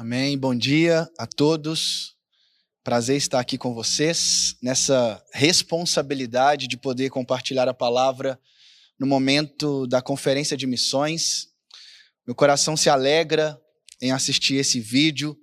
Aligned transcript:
Amém. 0.00 0.38
Bom 0.38 0.54
dia 0.54 1.10
a 1.18 1.26
todos. 1.26 2.14
Prazer 2.84 3.16
estar 3.16 3.40
aqui 3.40 3.58
com 3.58 3.74
vocês 3.74 4.54
nessa 4.62 5.20
responsabilidade 5.34 6.68
de 6.68 6.76
poder 6.76 7.10
compartilhar 7.10 7.68
a 7.68 7.74
palavra 7.74 8.38
no 8.96 9.08
momento 9.08 9.88
da 9.88 10.00
conferência 10.00 10.56
de 10.56 10.68
missões. 10.68 11.48
Meu 12.24 12.32
coração 12.32 12.76
se 12.76 12.88
alegra 12.88 13.60
em 14.00 14.12
assistir 14.12 14.54
esse 14.54 14.78
vídeo 14.78 15.36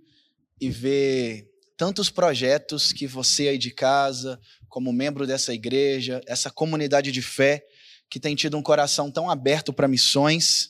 e 0.61 0.69
ver 0.69 1.49
tantos 1.75 2.09
projetos 2.09 2.93
que 2.93 3.05
você 3.05 3.49
aí 3.49 3.57
de 3.57 3.71
casa, 3.71 4.39
como 4.69 4.93
membro 4.93 5.27
dessa 5.27 5.53
igreja, 5.53 6.21
essa 6.25 6.49
comunidade 6.49 7.11
de 7.11 7.21
fé, 7.21 7.61
que 8.09 8.21
tem 8.21 8.37
tido 8.37 8.55
um 8.55 8.63
coração 8.63 9.11
tão 9.11 9.29
aberto 9.29 9.73
para 9.73 9.85
missões 9.85 10.69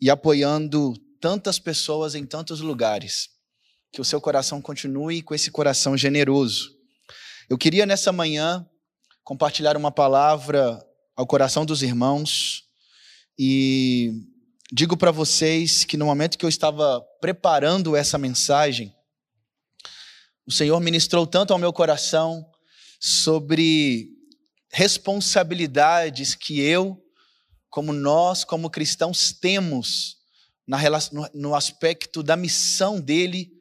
e 0.00 0.08
apoiando 0.08 0.94
tantas 1.20 1.58
pessoas 1.58 2.14
em 2.14 2.24
tantos 2.24 2.60
lugares. 2.60 3.28
Que 3.92 4.00
o 4.00 4.04
seu 4.04 4.20
coração 4.20 4.60
continue 4.60 5.22
com 5.22 5.34
esse 5.34 5.50
coração 5.50 5.96
generoso. 5.96 6.70
Eu 7.48 7.56
queria 7.56 7.86
nessa 7.86 8.12
manhã 8.12 8.68
compartilhar 9.22 9.76
uma 9.76 9.90
palavra 9.90 10.84
ao 11.16 11.26
coração 11.26 11.64
dos 11.64 11.82
irmãos 11.82 12.64
e 13.38 14.12
digo 14.72 14.96
para 14.96 15.10
vocês 15.10 15.84
que 15.84 15.96
no 15.96 16.06
momento 16.06 16.36
que 16.36 16.44
eu 16.44 16.48
estava 16.48 17.00
preparando 17.20 17.96
essa 17.96 18.18
mensagem, 18.18 18.94
o 20.46 20.52
Senhor 20.52 20.78
ministrou 20.80 21.26
tanto 21.26 21.52
ao 21.52 21.58
meu 21.58 21.72
coração 21.72 22.44
sobre 23.00 24.08
responsabilidades 24.70 26.34
que 26.34 26.60
eu, 26.60 27.02
como 27.68 27.92
nós, 27.92 28.44
como 28.44 28.70
cristãos, 28.70 29.32
temos 29.32 30.16
no 31.34 31.54
aspecto 31.54 32.22
da 32.22 32.36
missão 32.36 33.00
dele 33.00 33.52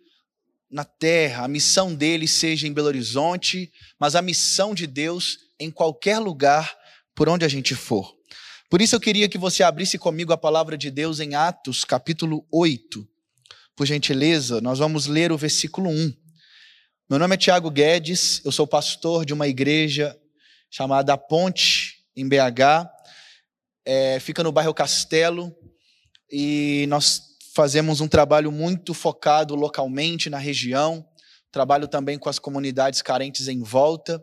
na 0.70 0.84
terra, 0.84 1.46
a 1.46 1.48
missão 1.48 1.94
dele 1.94 2.28
seja 2.28 2.68
em 2.68 2.74
Belo 2.74 2.88
Horizonte, 2.88 3.72
mas 4.00 4.16
a 4.16 4.22
missão 4.22 4.74
de 4.74 4.88
Deus 4.88 5.38
em 5.60 5.70
qualquer 5.72 6.20
lugar 6.20 6.76
por 7.14 7.30
onde 7.30 7.46
a 7.46 7.48
gente 7.48 7.76
for. 7.76 8.16
Por 8.70 8.82
isso 8.82 8.96
eu 8.96 9.00
queria 9.00 9.30
que 9.30 9.38
você 9.38 9.64
abrisse 9.64 9.98
comigo 9.98 10.34
a 10.34 10.38
palavra 10.38 10.78
de 10.78 10.90
Deus 10.90 11.20
em 11.20 11.36
Atos, 11.36 11.86
capítulo 11.86 12.46
8. 12.52 13.08
Por 13.76 13.86
gentileza, 13.86 14.60
nós 14.60 14.80
vamos 14.80 15.06
ler 15.06 15.32
o 15.32 15.38
versículo 15.38 15.90
1. 15.90 16.14
Meu 17.10 17.20
nome 17.20 17.36
é 17.36 17.38
Tiago 17.38 17.70
Guedes, 17.70 18.42
eu 18.44 18.52
sou 18.52 18.66
pastor 18.66 19.26
de 19.26 19.34
uma 19.34 19.48
igreja 19.48 20.18
chamada 20.70 21.16
Ponte, 21.16 22.04
em 22.16 22.28
BH. 22.28 22.90
É, 23.86 24.20
fica 24.20 24.42
no 24.42 24.52
bairro 24.52 24.74
Castelo, 24.74 25.56
e 26.38 26.86
nós 26.88 27.22
fazemos 27.54 28.02
um 28.02 28.10
trabalho 28.10 28.52
muito 28.52 28.94
focado 28.94 29.56
localmente 29.56 30.30
na 30.30 30.38
região, 30.38 31.08
trabalho 31.50 31.88
também 31.88 32.20
com 32.20 32.28
as 32.28 32.38
comunidades 32.38 33.02
carentes 33.02 33.48
em 33.48 33.64
volta 33.64 34.22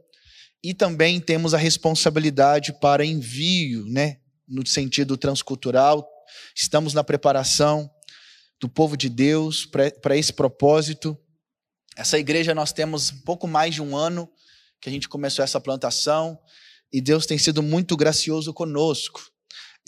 e 0.62 0.74
também 0.74 1.18
temos 1.18 1.54
a 1.54 1.56
responsabilidade 1.56 2.74
para 2.74 3.02
envio, 3.02 3.86
né, 3.86 4.18
no 4.46 4.66
sentido 4.66 5.16
transcultural. 5.16 6.06
Estamos 6.54 6.92
na 6.92 7.02
preparação 7.02 7.90
do 8.60 8.68
povo 8.68 8.94
de 8.94 9.08
Deus 9.08 9.64
para 9.64 10.14
esse 10.14 10.34
propósito. 10.34 11.16
Essa 11.96 12.18
igreja 12.18 12.54
nós 12.54 12.74
temos 12.74 13.10
pouco 13.10 13.48
mais 13.48 13.74
de 13.74 13.80
um 13.80 13.96
ano 13.96 14.30
que 14.82 14.90
a 14.90 14.92
gente 14.92 15.08
começou 15.08 15.42
essa 15.42 15.58
plantação 15.58 16.38
e 16.92 17.00
Deus 17.00 17.24
tem 17.24 17.38
sido 17.38 17.62
muito 17.62 17.96
gracioso 17.96 18.52
conosco. 18.52 19.22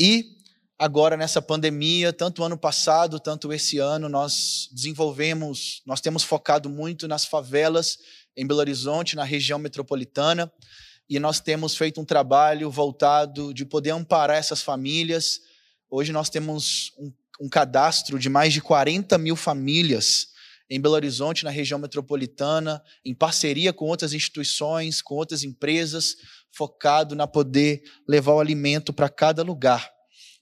E 0.00 0.33
agora 0.78 1.16
nessa 1.16 1.40
pandemia, 1.40 2.12
tanto 2.12 2.42
ano 2.42 2.58
passado, 2.58 3.20
tanto 3.20 3.52
esse 3.52 3.78
ano, 3.78 4.08
nós 4.08 4.68
desenvolvemos, 4.72 5.82
nós 5.86 6.00
temos 6.00 6.22
focado 6.22 6.68
muito 6.68 7.06
nas 7.06 7.24
favelas 7.24 7.98
em 8.36 8.46
Belo 8.46 8.60
Horizonte, 8.60 9.16
na 9.16 9.24
região 9.24 9.58
metropolitana, 9.58 10.52
e 11.08 11.18
nós 11.20 11.38
temos 11.38 11.76
feito 11.76 12.00
um 12.00 12.04
trabalho 12.04 12.70
voltado 12.70 13.52
de 13.54 13.64
poder 13.64 13.90
amparar 13.90 14.36
essas 14.36 14.62
famílias. 14.62 15.40
Hoje 15.88 16.12
nós 16.12 16.30
temos 16.30 16.92
um, 16.98 17.12
um 17.42 17.48
cadastro 17.48 18.18
de 18.18 18.28
mais 18.28 18.52
de 18.52 18.60
40 18.60 19.16
mil 19.18 19.36
famílias 19.36 20.28
em 20.68 20.80
Belo 20.80 20.94
Horizonte, 20.94 21.44
na 21.44 21.50
região 21.50 21.78
metropolitana, 21.78 22.82
em 23.04 23.14
parceria 23.14 23.72
com 23.72 23.84
outras 23.84 24.14
instituições, 24.14 25.02
com 25.02 25.14
outras 25.14 25.44
empresas, 25.44 26.16
focado 26.50 27.14
na 27.14 27.26
poder 27.26 27.82
levar 28.08 28.32
o 28.32 28.40
alimento 28.40 28.92
para 28.92 29.10
cada 29.10 29.42
lugar. 29.42 29.93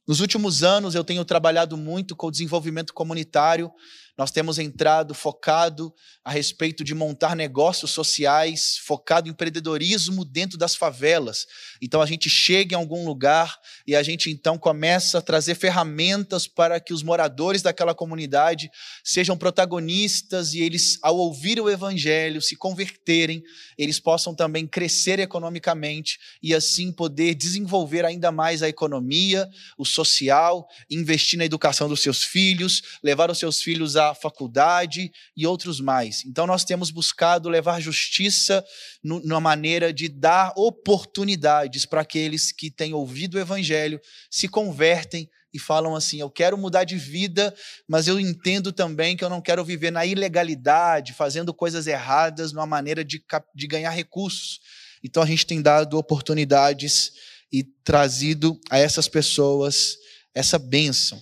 Nos 0.07 0.21
últimos 0.21 0.63
anos, 0.63 0.95
eu 0.95 1.05
tenho 1.05 1.25
trabalhado 1.25 1.77
muito 1.77 2.17
com 2.17 2.27
o 2.27 2.31
desenvolvimento 2.31 2.93
comunitário 2.93 3.73
nós 4.23 4.31
temos 4.31 4.61
entrado 4.61 5.15
focado 5.15 5.93
a 6.25 6.31
respeito 6.31 6.85
de 6.85 6.95
montar 6.95 7.35
negócios 7.35 7.91
sociais, 7.91 8.79
focado 8.79 9.27
em 9.27 9.33
empreendedorismo 9.33 10.25
dentro 10.25 10.57
das 10.57 10.77
favelas. 10.77 11.45
Então 11.81 12.01
a 12.01 12.07
gente 12.07 12.31
chega 12.31 12.77
em 12.77 12.79
algum 12.79 13.05
lugar 13.05 13.59
e 13.85 13.97
a 13.97 14.03
gente 14.05 14.31
então 14.31 14.57
começa 14.57 15.19
a 15.19 15.21
trazer 15.21 15.57
ferramentas 15.57 16.47
para 16.47 16.79
que 16.79 16.95
os 16.95 17.03
moradores 17.03 17.63
daquela 17.63 17.97
comunidade 17.97 18.71
sejam 19.03 19.37
protagonistas 19.37 20.55
e 20.55 20.61
eles, 20.61 21.01
ao 21.03 21.17
ouvir 21.17 21.61
o 21.61 21.69
evangelho, 21.69 22.41
se 22.41 22.55
converterem, 22.55 23.43
eles 23.77 23.99
possam 23.99 24.37
também 24.37 24.69
crescer 24.69 25.19
economicamente 25.19 26.21
e 26.41 26.55
assim 26.55 26.93
poder 26.93 27.35
desenvolver 27.35 28.05
ainda 28.05 28.31
mais 28.31 28.63
a 28.63 28.69
economia, 28.69 29.49
o 29.77 29.85
social, 29.85 30.65
investir 30.89 31.37
na 31.37 31.45
educação 31.45 31.89
dos 31.89 32.01
seus 32.01 32.23
filhos, 32.23 32.83
levar 33.03 33.29
os 33.29 33.39
seus 33.39 33.61
filhos 33.61 33.97
a 33.97 34.12
da 34.13 34.15
faculdade 34.15 35.11
e 35.37 35.47
outros 35.47 35.81
mais. 35.81 36.25
Então, 36.25 36.47
nós 36.47 36.65
temos 36.65 36.91
buscado 36.91 37.49
levar 37.49 37.81
justiça 37.81 38.65
na 39.03 39.41
maneira 39.41 39.93
de 39.93 40.09
dar 40.09 40.53
oportunidades 40.57 41.87
para 41.87 42.03
aqueles 42.03 42.53
que 42.53 42.71
têm 42.71 42.93
ouvido 42.93 43.35
o 43.35 43.41
evangelho, 43.41 44.01
se 44.31 44.47
convertem 44.47 45.29
e 45.53 45.59
falam 45.59 45.97
assim: 45.97 46.21
Eu 46.21 46.31
quero 46.31 46.57
mudar 46.59 46.85
de 46.85 46.97
vida, 46.97 47.55
mas 47.89 48.07
eu 48.07 48.21
entendo 48.21 48.73
também 48.73 49.17
que 49.17 49.25
eu 49.25 49.31
não 49.31 49.41
quero 49.41 49.65
viver 49.65 49.91
na 49.91 50.05
ilegalidade, 50.05 51.15
fazendo 51.15 51.55
coisas 51.55 51.87
erradas, 51.87 52.53
numa 52.53 52.67
maneira 52.67 53.05
de, 53.05 53.23
de 53.55 53.67
ganhar 53.67 53.91
recursos. 53.91 54.61
Então, 55.03 55.23
a 55.23 55.27
gente 55.27 55.47
tem 55.47 55.61
dado 55.61 55.99
oportunidades 55.99 57.13
e 57.51 57.65
trazido 57.65 58.59
a 58.71 58.79
essas 58.79 59.09
pessoas 59.09 59.97
essa 60.35 60.59
bênção. 60.59 61.21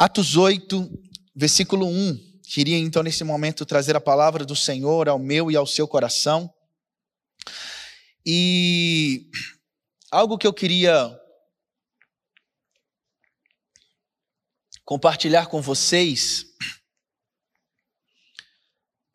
Atos 0.00 0.34
8, 0.34 0.90
versículo 1.40 1.86
1. 1.86 2.42
Queria 2.44 2.76
então 2.76 3.02
nesse 3.02 3.24
momento 3.24 3.64
trazer 3.64 3.96
a 3.96 4.00
palavra 4.00 4.44
do 4.44 4.54
Senhor 4.54 5.08
ao 5.08 5.18
meu 5.18 5.50
e 5.50 5.56
ao 5.56 5.66
seu 5.66 5.88
coração. 5.88 6.52
E 8.26 9.26
algo 10.10 10.36
que 10.36 10.46
eu 10.46 10.52
queria 10.52 11.18
compartilhar 14.84 15.46
com 15.46 15.62
vocês 15.62 16.44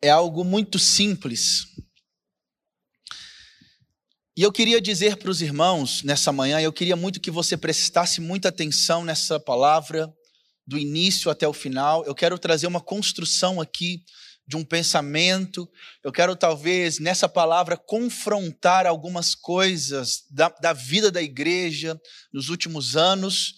é 0.02 0.10
algo 0.10 0.42
muito 0.42 0.80
simples. 0.80 1.68
E 4.36 4.42
eu 4.42 4.50
queria 4.50 4.80
dizer 4.80 5.16
para 5.16 5.30
os 5.30 5.40
irmãos 5.40 6.02
nessa 6.02 6.32
manhã, 6.32 6.60
eu 6.60 6.72
queria 6.72 6.96
muito 6.96 7.20
que 7.20 7.30
você 7.30 7.56
prestasse 7.56 8.20
muita 8.20 8.48
atenção 8.48 9.04
nessa 9.04 9.38
palavra, 9.38 10.12
do 10.66 10.78
início 10.78 11.30
até 11.30 11.46
o 11.46 11.52
final. 11.52 12.04
Eu 12.04 12.14
quero 12.14 12.38
trazer 12.38 12.66
uma 12.66 12.80
construção 12.80 13.60
aqui 13.60 14.02
de 14.46 14.56
um 14.56 14.64
pensamento. 14.64 15.68
Eu 16.04 16.12
quero, 16.12 16.36
talvez, 16.36 16.98
nessa 16.98 17.28
palavra, 17.28 17.76
confrontar 17.76 18.86
algumas 18.86 19.34
coisas 19.34 20.24
da, 20.30 20.48
da 20.48 20.72
vida 20.72 21.10
da 21.10 21.22
igreja 21.22 22.00
nos 22.32 22.48
últimos 22.48 22.96
anos 22.96 23.54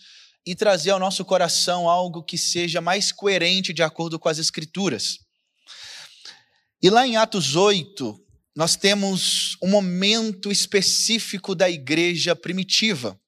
e 0.46 0.54
trazer 0.54 0.90
ao 0.90 0.98
nosso 0.98 1.24
coração 1.24 1.88
algo 1.88 2.22
que 2.22 2.38
seja 2.38 2.80
mais 2.80 3.12
coerente 3.12 3.72
de 3.72 3.82
acordo 3.82 4.18
com 4.18 4.28
as 4.28 4.38
Escrituras. 4.38 5.18
E 6.82 6.88
lá 6.88 7.06
em 7.06 7.16
Atos 7.16 7.54
8, 7.54 8.18
nós 8.56 8.76
temos 8.76 9.56
um 9.62 9.68
momento 9.68 10.50
específico 10.50 11.54
da 11.54 11.68
igreja 11.68 12.34
primitiva. 12.34 13.18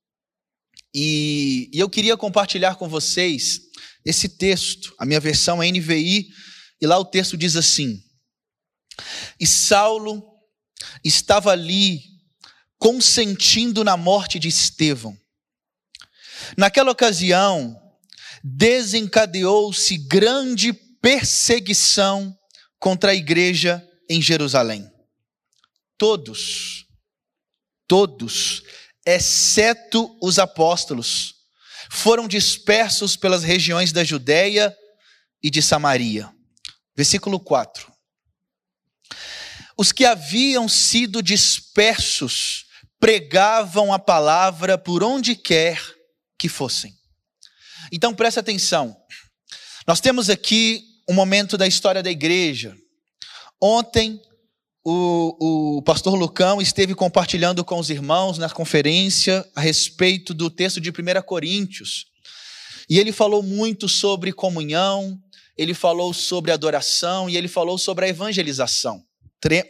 E, 0.94 1.70
e 1.72 1.78
eu 1.78 1.88
queria 1.88 2.16
compartilhar 2.16 2.75
com 2.75 2.88
vocês 2.88 3.60
esse 4.04 4.28
texto. 4.28 4.94
A 4.98 5.06
minha 5.06 5.20
versão 5.20 5.62
é 5.62 5.70
NVI, 5.70 6.28
e 6.81 6.87
lá 6.87 6.98
o 6.98 7.04
texto 7.04 7.37
diz 7.37 7.56
assim: 7.56 8.02
E 9.38 9.46
Saulo 9.46 10.22
estava 11.04 11.52
ali 11.52 12.02
consentindo 12.78 13.84
na 13.84 13.96
morte 13.96 14.38
de 14.38 14.48
Estevão. 14.48 15.16
Naquela 16.56 16.90
ocasião, 16.90 17.78
desencadeou-se 18.43 19.96
grande 19.98 20.72
perseguição 20.72 22.36
contra 22.78 23.10
a 23.10 23.14
igreja 23.14 23.86
em 24.08 24.20
Jerusalém. 24.20 24.90
Todos, 25.98 26.86
todos, 27.86 28.62
exceto 29.06 30.17
os 30.23 30.38
apóstolos, 30.38 31.35
foram 31.91 32.29
dispersos 32.29 33.17
pelas 33.17 33.43
regiões 33.43 33.93
da 33.93 34.05
Judéia 34.05 34.76
e 35.43 35.50
de 35.50 35.61
Samaria. 35.61 36.31
Versículo 36.97 37.41
4. 37.41 37.91
Os 39.76 39.93
que 39.93 40.05
haviam 40.05 40.69
sido 40.69 41.23
dispersos 41.23 42.67
pregavam 42.99 43.93
a 43.93 43.99
palavra 43.99 44.76
por 44.76 45.03
onde 45.03 45.35
quer 45.35 45.82
que 46.38 46.49
fossem. 46.49 46.94
Então 47.91 48.14
preste 48.14 48.38
atenção. 48.38 48.94
Nós 49.87 50.00
temos 50.00 50.29
aqui 50.29 50.85
um 51.08 51.14
momento 51.14 51.56
da 51.56 51.67
história 51.67 52.03
da 52.03 52.11
igreja. 52.11 52.76
Ontem, 53.61 54.20
o, 54.85 55.77
o 55.79 55.82
pastor 55.82 56.15
Lucão 56.15 56.61
esteve 56.61 56.94
compartilhando 56.94 57.65
com 57.65 57.79
os 57.79 57.91
irmãos 57.91 58.38
na 58.38 58.49
conferência 58.49 59.47
a 59.55 59.61
respeito 59.61 60.32
do 60.32 60.49
texto 60.49 60.81
de 60.81 60.91
1 60.91 61.23
Coríntios. 61.27 62.06
E 62.88 62.99
ele 62.99 63.12
falou 63.12 63.43
muito 63.43 63.88
sobre 63.88 64.32
comunhão, 64.32 65.19
ele 65.56 65.75
falou 65.75 66.15
sobre 66.15 66.50
adoração 66.50 67.29
e 67.29 67.37
ele 67.37 67.49
falou 67.49 67.77
sobre 67.77 68.06
a 68.06 68.09
evangelização. 68.09 69.05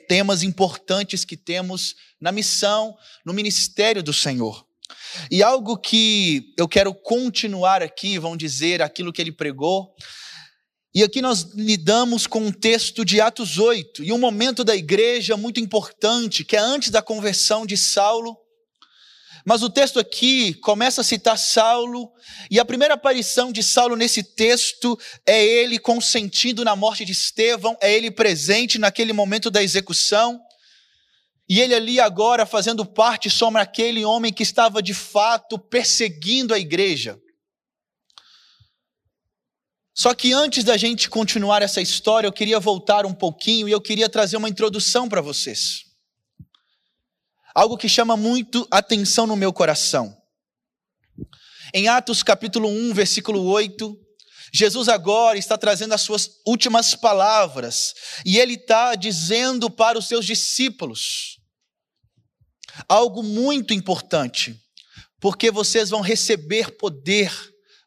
Temas 0.09 0.43
importantes 0.43 1.25
que 1.25 1.37
temos 1.37 1.95
na 2.21 2.33
missão, 2.33 2.97
no 3.25 3.33
ministério 3.33 4.03
do 4.03 4.13
Senhor. 4.13 4.65
E 5.31 5.43
algo 5.43 5.77
que 5.77 6.55
eu 6.57 6.69
quero 6.69 6.95
continuar 6.95 7.83
aqui, 7.83 8.19
vão 8.19 8.37
dizer 8.37 8.81
aquilo 8.81 9.13
que 9.13 9.21
ele 9.21 9.33
pregou. 9.33 9.93
E 10.93 11.05
aqui 11.05 11.23
nós 11.23 11.53
lidamos 11.55 12.27
com 12.27 12.41
um 12.41 12.53
texto 12.53 13.05
de 13.05 13.21
Atos 13.21 13.59
8 13.59 14.03
e 14.03 14.13
um 14.13 14.19
momento 14.19 14.65
da 14.65 14.75
igreja 14.75 15.37
muito 15.37 15.61
importante, 15.61 16.45
que 16.45 16.57
é 16.57 16.59
antes 16.59 16.91
da 16.91 17.01
conversão 17.01 17.65
de 17.65 17.77
Saulo. 17.77 18.37
Mas 19.47 19.63
o 19.63 19.71
texto 19.71 20.01
aqui 20.01 20.53
começa 20.55 21.01
a 21.01 21.05
citar 21.05 21.39
Saulo, 21.39 22.11
e 22.51 22.59
a 22.59 22.65
primeira 22.65 22.95
aparição 22.95 23.53
de 23.53 23.63
Saulo 23.63 23.95
nesse 23.95 24.23
texto 24.25 24.99
é 25.25 25.43
ele 25.45 25.79
consentindo 25.79 26.65
na 26.65 26.75
morte 26.75 27.05
de 27.05 27.13
Estevão, 27.13 27.77
é 27.81 27.95
ele 27.95 28.11
presente 28.11 28.77
naquele 28.77 29.13
momento 29.13 29.49
da 29.49 29.63
execução. 29.63 30.41
E 31.49 31.61
ele 31.61 31.75
ali 31.75 32.01
agora 32.01 32.45
fazendo 32.45 32.85
parte 32.85 33.31
sobre 33.31 33.61
aquele 33.61 34.05
homem 34.05 34.33
que 34.33 34.43
estava 34.43 34.83
de 34.83 34.95
fato 34.95 35.57
perseguindo 35.57 36.53
a 36.53 36.59
igreja. 36.59 37.17
Só 40.01 40.15
que 40.15 40.33
antes 40.33 40.65
da 40.65 40.79
gente 40.79 41.11
continuar 41.11 41.61
essa 41.61 41.79
história, 41.79 42.27
eu 42.27 42.33
queria 42.33 42.59
voltar 42.59 43.05
um 43.05 43.13
pouquinho 43.13 43.69
e 43.69 43.73
eu 43.73 43.83
queria 43.83 44.09
trazer 44.09 44.39
uma 44.39 44.49
introdução 44.49 45.07
para 45.07 45.21
vocês. 45.21 45.85
Algo 47.55 47.77
que 47.77 47.87
chama 47.87 48.17
muito 48.17 48.67
atenção 48.71 49.27
no 49.27 49.37
meu 49.37 49.53
coração. 49.53 50.17
Em 51.75 51.87
Atos 51.87 52.23
capítulo 52.23 52.67
1, 52.67 52.95
versículo 52.95 53.45
8, 53.45 53.95
Jesus 54.51 54.89
agora 54.89 55.37
está 55.37 55.59
trazendo 55.59 55.93
as 55.93 56.01
suas 56.01 56.31
últimas 56.47 56.95
palavras 56.95 57.93
e 58.25 58.39
ele 58.39 58.55
está 58.55 58.95
dizendo 58.95 59.69
para 59.69 59.99
os 59.99 60.09
seus 60.09 60.25
discípulos: 60.25 61.39
algo 62.89 63.23
muito 63.23 63.75
importante, 63.75 64.59
porque 65.21 65.51
vocês 65.51 65.91
vão 65.91 66.01
receber 66.01 66.71
poder 66.79 67.31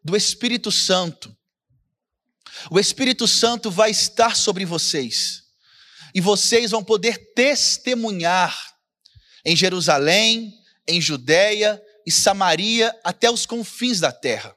do 0.05 0.15
Espírito 0.15 0.71
Santo. 0.71 1.35
O 2.69 2.79
Espírito 2.79 3.27
Santo 3.27 3.69
vai 3.69 3.91
estar 3.91 4.35
sobre 4.35 4.65
vocês, 4.65 5.43
e 6.13 6.21
vocês 6.21 6.71
vão 6.71 6.83
poder 6.83 7.33
testemunhar 7.33 8.55
em 9.45 9.55
Jerusalém, 9.55 10.53
em 10.87 11.01
Judéia 11.01 11.81
e 12.05 12.11
Samaria 12.11 12.93
até 13.03 13.29
os 13.29 13.45
confins 13.45 13.99
da 13.99 14.11
terra. 14.11 14.55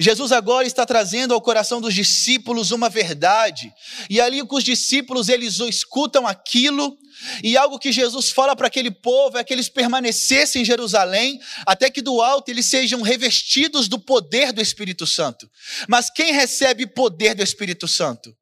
Jesus 0.00 0.32
agora 0.32 0.66
está 0.66 0.84
trazendo 0.84 1.34
ao 1.34 1.40
coração 1.40 1.80
dos 1.80 1.94
discípulos 1.94 2.70
uma 2.70 2.88
verdade, 2.88 3.72
e 4.10 4.20
ali 4.20 4.42
os 4.42 4.64
discípulos 4.64 5.28
eles 5.28 5.60
escutam 5.60 6.26
aquilo, 6.26 6.96
e 7.42 7.56
algo 7.56 7.78
que 7.78 7.92
Jesus 7.92 8.30
fala 8.30 8.54
para 8.54 8.66
aquele 8.66 8.90
povo 8.90 9.38
é 9.38 9.44
que 9.44 9.52
eles 9.52 9.68
permanecessem 9.68 10.62
em 10.62 10.64
Jerusalém, 10.64 11.40
até 11.66 11.90
que 11.90 12.02
do 12.02 12.20
alto 12.20 12.50
eles 12.50 12.66
sejam 12.66 13.02
revestidos 13.02 13.88
do 13.88 13.98
poder 13.98 14.52
do 14.52 14.60
Espírito 14.60 15.06
Santo. 15.06 15.50
Mas 15.88 16.10
quem 16.10 16.32
recebe 16.32 16.86
poder 16.86 17.34
do 17.34 17.42
Espírito 17.42 17.88
Santo? 17.88 18.34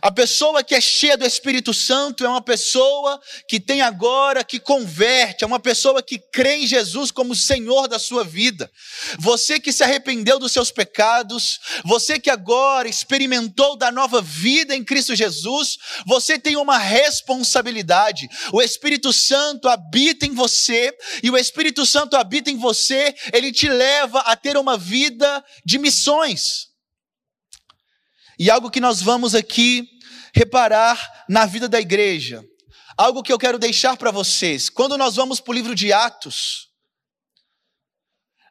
A 0.00 0.10
pessoa 0.10 0.62
que 0.62 0.74
é 0.74 0.80
cheia 0.80 1.16
do 1.16 1.24
Espírito 1.24 1.72
Santo 1.72 2.24
é 2.24 2.28
uma 2.28 2.42
pessoa 2.42 3.20
que 3.48 3.60
tem 3.60 3.80
agora, 3.80 4.44
que 4.44 4.58
converte, 4.58 5.44
é 5.44 5.46
uma 5.46 5.60
pessoa 5.60 6.02
que 6.02 6.18
crê 6.18 6.56
em 6.56 6.66
Jesus 6.66 7.10
como 7.10 7.34
Senhor 7.34 7.88
da 7.88 7.98
sua 7.98 8.24
vida. 8.24 8.70
Você 9.18 9.60
que 9.60 9.72
se 9.72 9.82
arrependeu 9.82 10.38
dos 10.38 10.52
seus 10.52 10.70
pecados, 10.70 11.60
você 11.84 12.18
que 12.18 12.30
agora 12.30 12.88
experimentou 12.88 13.76
da 13.76 13.90
nova 13.90 14.20
vida 14.20 14.74
em 14.74 14.84
Cristo 14.84 15.14
Jesus, 15.14 15.78
você 16.06 16.38
tem 16.38 16.56
uma 16.56 16.78
responsabilidade. 16.78 18.28
O 18.52 18.60
Espírito 18.60 19.12
Santo 19.12 19.68
habita 19.68 20.26
em 20.26 20.34
você, 20.34 20.92
e 21.22 21.30
o 21.30 21.36
Espírito 21.36 21.86
Santo 21.86 22.16
habita 22.16 22.50
em 22.50 22.56
você, 22.56 23.14
ele 23.32 23.52
te 23.52 23.68
leva 23.68 24.20
a 24.20 24.36
ter 24.36 24.56
uma 24.56 24.76
vida 24.76 25.44
de 25.64 25.78
missões. 25.78 26.71
E 28.42 28.50
algo 28.50 28.72
que 28.72 28.80
nós 28.80 29.00
vamos 29.00 29.36
aqui 29.36 29.88
reparar 30.34 31.24
na 31.28 31.46
vida 31.46 31.68
da 31.68 31.80
igreja, 31.80 32.44
algo 32.96 33.22
que 33.22 33.32
eu 33.32 33.38
quero 33.38 33.56
deixar 33.56 33.96
para 33.96 34.10
vocês. 34.10 34.68
Quando 34.68 34.98
nós 34.98 35.14
vamos 35.14 35.38
para 35.38 35.52
o 35.52 35.54
livro 35.54 35.76
de 35.76 35.92
Atos, 35.92 36.66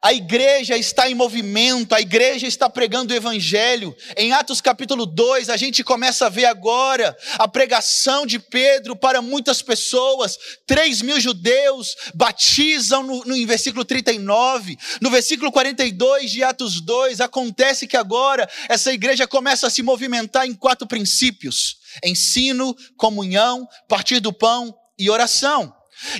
a 0.04 0.12
igreja 0.12 0.76
está 0.76 1.08
em 1.08 1.14
movimento, 1.14 1.94
a 1.94 2.02
igreja 2.02 2.48
está 2.48 2.68
pregando 2.68 3.14
o 3.14 3.16
evangelho. 3.16 3.96
Em 4.18 4.34
Atos 4.34 4.60
capítulo 4.60 5.06
2, 5.06 5.48
a 5.48 5.56
gente 5.56 5.84
começa 5.84 6.26
a 6.26 6.30
ver 6.30 6.46
agora 6.46 7.16
a 7.38 7.48
pregação 7.48 8.26
de 8.26 8.40
Pedro 8.40 8.96
para 8.96 9.22
muitas 9.22 9.62
pessoas. 9.62 10.40
3 10.66 11.04
mil 11.04 11.20
judeus 11.20 11.96
batizam 12.16 13.04
no, 13.04 13.26
no, 13.26 13.36
em 13.36 13.46
versículo 13.46 13.86
39. 13.86 14.76
No 15.00 15.12
versículo 15.12 15.52
42 15.52 16.32
de 16.32 16.44
Atos 16.44 16.82
2, 16.82 17.22
acontece 17.22 17.86
que 17.86 17.96
agora 17.96 18.50
essa 18.68 18.92
igreja 18.92 19.28
começa 19.28 19.68
a 19.68 19.70
se 19.70 19.84
movimentar 19.84 20.48
em 20.48 20.56
quatro 20.56 20.88
princípios: 20.88 21.78
ensino, 22.04 22.76
comunhão, 22.98 23.68
partir 23.88 24.20
do 24.20 24.34
pão 24.34 24.76
e 24.98 25.12
oração. 25.12 25.72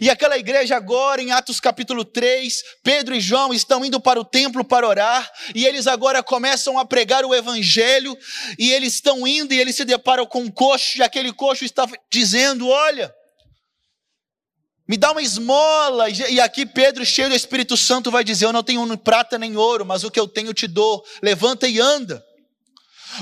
E 0.02 0.10
aquela 0.10 0.38
igreja 0.38 0.76
agora, 0.76 1.22
em 1.22 1.32
Atos 1.32 1.60
capítulo 1.60 2.04
3, 2.06 2.64
Pedro 2.84 3.16
e 3.16 3.20
João 3.20 3.54
estão 3.54 3.84
indo 3.84 4.00
para 4.00 4.20
o 4.20 4.26
templo 4.26 4.64
para 4.64 4.88
orar, 4.88 5.32
e 5.56 5.66
eles 5.66 5.88
agora 5.88 6.22
começam 6.22 6.78
a 6.78 6.86
pregar 6.86 7.26
o 7.26 7.34
evangelho, 7.34 8.18
e 8.58 8.72
eles 8.72 8.94
estão 8.94 9.26
indo 9.28 9.54
e 9.54 9.60
eles 9.60 9.76
se 9.76 9.86
deparam 9.86 10.26
com 10.26 10.42
um 10.42 10.52
coxo, 10.52 10.98
e 10.98 11.04
aquele 11.04 11.32
coxo 11.34 11.66
está 11.66 11.88
dizendo: 12.12 12.68
Olha, 12.68 13.14
me 14.88 14.98
dá 14.98 15.12
uma 15.12 15.22
esmola. 15.22 16.10
E 16.10 16.40
aqui 16.40 16.66
Pedro, 16.66 17.06
cheio 17.06 17.30
do 17.30 17.36
Espírito 17.36 17.78
Santo, 17.78 18.12
vai 18.12 18.24
dizer: 18.24 18.46
Eu 18.46 18.54
não 18.54 18.64
tenho 18.64 18.98
prata 18.98 19.38
nem 19.38 19.56
ouro, 19.56 19.86
mas 19.86 20.04
o 20.04 20.12
que 20.12 20.20
eu 20.20 20.28
tenho 20.28 20.54
te 20.54 20.68
dou. 20.68 21.04
Levanta 21.22 21.68
e 21.68 21.80
anda. 21.80 22.24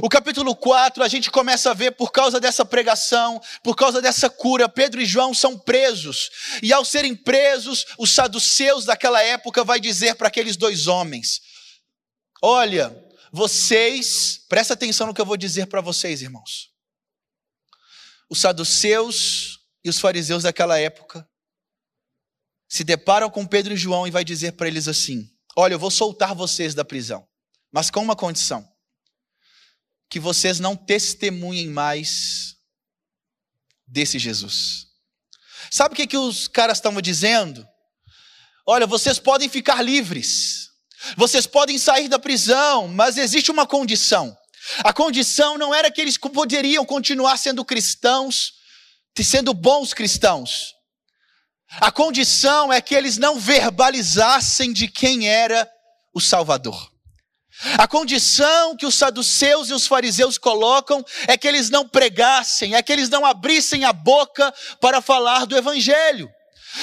O 0.01 0.10
capítulo 0.10 0.55
4, 0.55 1.03
a 1.03 1.08
gente 1.08 1.31
começa 1.31 1.72
a 1.72 1.74
ver 1.74 1.91
por 1.91 2.12
causa 2.12 2.39
dessa 2.39 2.63
pregação, 2.63 3.41
por 3.63 3.75
causa 3.75 4.01
dessa 4.01 4.29
cura, 4.29 4.69
Pedro 4.69 5.01
e 5.01 5.05
João 5.05 5.34
são 5.34 5.58
presos. 5.58 6.29
E 6.62 6.72
ao 6.72 6.86
serem 6.86 7.15
presos, 7.15 7.86
os 7.98 8.12
saduceus 8.12 8.86
daquela 8.86 9.22
época 9.24 9.63
vai 9.63 9.79
dizer 9.79 10.15
para 10.15 10.27
aqueles 10.27 10.55
dois 10.55 10.86
homens: 10.86 11.41
Olha, 12.41 12.96
vocês, 13.31 14.46
presta 14.48 14.74
atenção 14.74 15.08
no 15.08 15.13
que 15.13 15.22
eu 15.22 15.25
vou 15.25 15.38
dizer 15.38 15.65
para 15.65 15.81
vocês, 15.81 16.22
irmãos. 16.22 16.69
Os 18.29 18.39
saduceus 18.39 19.60
e 19.84 19.89
os 19.89 20.00
fariseus 20.00 20.43
daquela 20.43 20.79
época 20.79 21.27
se 22.67 22.84
deparam 22.84 23.29
com 23.29 23.46
Pedro 23.46 23.74
e 23.74 23.77
João 23.77 24.05
e 24.05 24.12
vai 24.12 24.24
dizer 24.24 24.51
para 24.51 24.67
eles 24.67 24.88
assim: 24.88 25.27
Olha, 25.58 25.74
eu 25.74 25.79
vou 25.79 25.89
soltar 25.89 26.36
vocês 26.36 26.75
da 26.75 26.86
prisão, 26.86 27.27
mas 27.72 27.89
com 27.89 28.01
uma 28.01 28.15
condição 28.15 28.67
que 30.10 30.20
vocês 30.20 30.60
não 30.60 30.75
testemunhem 30.75 31.68
mais 31.68 32.56
desse 33.88 34.18
Jesus. 34.18 34.88
Sabe 35.72 35.94
o 35.94 35.96
que, 35.96 36.08
que 36.08 36.18
os 36.18 36.48
caras 36.48 36.78
estavam 36.78 37.01
dizendo? 37.01 37.68
Olha, 38.66 38.88
vocês 38.88 39.20
podem 39.20 39.48
ficar 39.48 39.82
livres, 39.82 40.70
vocês 41.16 41.46
podem 41.46 41.78
sair 41.78 42.08
da 42.08 42.20
prisão, 42.20 42.88
mas 42.88 43.18
existe 43.18 43.51
uma 43.51 43.66
condição. 43.66 44.36
A 44.84 44.94
condição 44.94 45.58
não 45.58 45.74
era 45.74 45.92
que 45.92 46.01
eles 46.01 46.18
poderiam 46.18 46.86
continuar 46.86 47.38
sendo 47.38 47.63
cristãos, 47.63 48.54
sendo 49.24 49.54
bons 49.54 49.94
cristãos. 49.94 50.74
A 51.82 51.92
condição 51.92 52.72
é 52.72 52.82
que 52.82 52.96
eles 52.96 53.18
não 53.18 53.39
verbalizassem 53.39 54.72
de 54.72 54.88
quem 54.88 55.28
era 55.28 55.70
o 56.13 56.22
Salvador. 56.22 56.88
A 57.78 57.88
condição 57.88 58.75
que 58.75 58.86
os 58.86 58.96
saduceus 58.96 59.70
e 59.70 59.74
os 59.74 59.86
fariseus 59.86 60.38
colocam 60.38 61.04
é 61.28 61.38
que 61.38 61.48
eles 61.48 61.70
não 61.70 61.88
pregassem, 61.88 62.75
é 62.75 62.82
que 62.82 62.92
eles 62.92 63.10
não 63.10 63.25
abrissem 63.25 63.84
a 63.84 63.92
boca 63.92 64.54
para 64.80 65.01
falar 65.01 65.46
do 65.46 65.58
evangelho. 65.58 66.30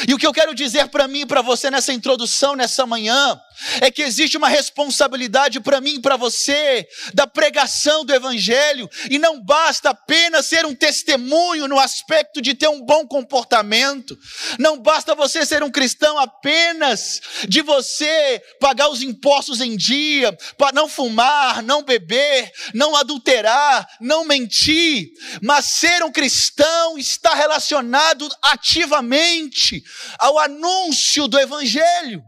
E 0.08 0.14
o 0.14 0.18
que 0.18 0.26
eu 0.26 0.32
quero 0.32 0.54
dizer 0.54 0.88
para 0.88 1.06
mim 1.08 1.20
e 1.20 1.26
para 1.26 1.42
você 1.42 1.70
nessa 1.70 1.92
introdução, 1.92 2.56
nessa 2.56 2.84
manhã, 2.84 3.40
é 3.80 3.90
que 3.90 4.02
existe 4.02 4.36
uma 4.36 4.48
responsabilidade 4.48 5.60
para 5.60 5.80
mim 5.80 5.94
e 5.94 6.00
para 6.00 6.16
você 6.16 6.86
da 7.14 7.26
pregação 7.26 8.04
do 8.04 8.14
Evangelho, 8.14 8.88
e 9.10 9.18
não 9.18 9.42
basta 9.42 9.90
apenas 9.90 10.46
ser 10.46 10.66
um 10.66 10.74
testemunho 10.74 11.66
no 11.68 11.78
aspecto 11.78 12.42
de 12.42 12.54
ter 12.54 12.68
um 12.68 12.82
bom 12.82 13.06
comportamento, 13.06 14.18
não 14.58 14.78
basta 14.78 15.14
você 15.14 15.46
ser 15.46 15.62
um 15.62 15.70
cristão 15.70 16.18
apenas 16.18 17.20
de 17.48 17.62
você 17.62 18.42
pagar 18.60 18.88
os 18.88 19.02
impostos 19.02 19.60
em 19.60 19.76
dia, 19.76 20.36
para 20.58 20.72
não 20.72 20.88
fumar, 20.88 21.62
não 21.62 21.82
beber, 21.82 22.50
não 22.74 22.94
adulterar, 22.94 23.86
não 24.00 24.24
mentir, 24.24 25.10
mas 25.40 25.66
ser 25.66 26.02
um 26.02 26.12
cristão 26.12 26.98
está 26.98 27.34
relacionado 27.34 28.28
ativamente 28.42 29.75
ao 30.18 30.38
anúncio 30.38 31.26
do 31.28 31.38
Evangelho. 31.38 32.22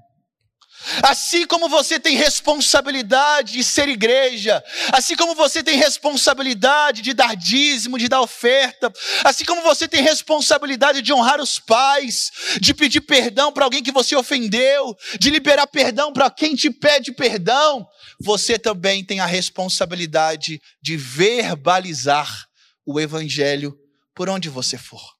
Assim 1.02 1.44
como 1.46 1.68
você 1.68 1.98
tem 1.98 2.16
responsabilidade 2.16 3.52
de 3.52 3.64
ser 3.64 3.88
igreja, 3.88 4.62
assim 4.92 5.16
como 5.16 5.34
você 5.34 5.62
tem 5.62 5.76
responsabilidade 5.76 7.02
de 7.02 7.12
dar 7.12 7.34
dízimo, 7.34 7.98
de 7.98 8.08
dar 8.08 8.20
oferta, 8.20 8.90
assim 9.24 9.44
como 9.44 9.60
você 9.62 9.88
tem 9.88 10.02
responsabilidade 10.02 11.02
de 11.02 11.12
honrar 11.12 11.40
os 11.40 11.58
pais, 11.58 12.30
de 12.60 12.72
pedir 12.72 13.00
perdão 13.00 13.52
para 13.52 13.64
alguém 13.64 13.82
que 13.82 13.90
você 13.90 14.14
ofendeu, 14.14 14.96
de 15.18 15.30
liberar 15.30 15.66
perdão 15.66 16.12
para 16.12 16.30
quem 16.30 16.54
te 16.54 16.70
pede 16.70 17.12
perdão, 17.12 17.86
você 18.20 18.56
também 18.58 19.04
tem 19.04 19.18
a 19.18 19.26
responsabilidade 19.26 20.60
de 20.80 20.96
verbalizar 20.96 22.46
o 22.86 23.00
evangelho 23.00 23.76
por 24.14 24.28
onde 24.28 24.48
você 24.48 24.78
for. 24.78 25.17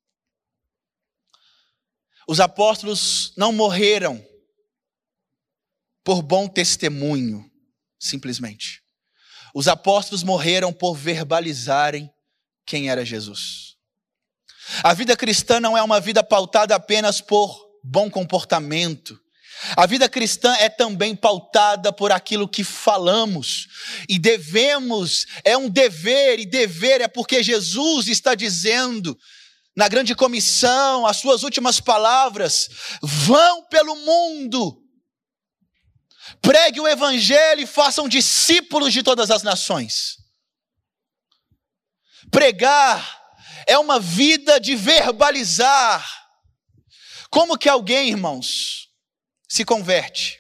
Os 2.29 2.41
apóstolos 2.41 3.33
não 3.39 3.53
morreram 3.53 4.23
por 6.05 6.21
bom 6.21 6.47
testemunho, 6.47 7.51
simplesmente. 7.99 8.83
Os 9.55 9.67
apóstolos 9.67 10.23
morreram 10.23 10.71
por 10.71 10.95
verbalizarem 10.95 12.13
quem 12.67 12.91
era 12.91 13.03
Jesus. 13.03 13.77
A 14.83 14.93
vida 14.93 15.17
cristã 15.17 15.59
não 15.59 15.77
é 15.77 15.83
uma 15.83 16.01
vida 16.01 16.23
pautada 16.23 16.75
apenas 16.75 17.23
por 17.23 17.67
bom 17.83 18.11
comportamento. 18.11 19.19
A 19.75 19.87
vida 19.87 20.07
cristã 20.07 20.55
é 20.57 20.69
também 20.69 21.17
pautada 21.17 21.91
por 21.95 22.13
aquilo 22.13 22.47
que 22.47 22.63
falamos. 22.63 23.69
E 24.07 24.19
devemos, 24.19 25.27
é 25.43 25.57
um 25.57 25.71
dever, 25.71 26.39
e 26.41 26.45
dever 26.45 27.01
é 27.01 27.09
porque 27.09 27.43
Jesus 27.43 28.07
está 28.07 28.35
dizendo 28.35 29.19
na 29.79 29.87
grande 29.89 30.15
comissão, 30.15 31.07
as 31.07 31.19
suas 31.19 31.43
últimas 31.43 31.81
palavras: 31.81 32.69
vão 33.01 33.65
pelo 33.65 33.95
mundo 33.95 34.85
Pregue 36.43 36.81
o 36.81 36.89
evangelho 36.89 37.63
e 37.63 37.67
façam 37.67 38.09
discípulos 38.09 38.93
de 38.93 39.03
todas 39.03 39.31
as 39.31 39.43
nações. 39.43 40.19
Pregar 42.31 43.19
é 43.67 43.79
uma 43.79 43.99
vida 43.99 44.61
de 44.61 44.77
verbalizar. 44.77 46.07
Como 47.31 47.59
que 47.59 47.69
alguém, 47.69 48.09
irmãos, 48.09 48.89
se 49.49 49.65
converte? 49.65 50.39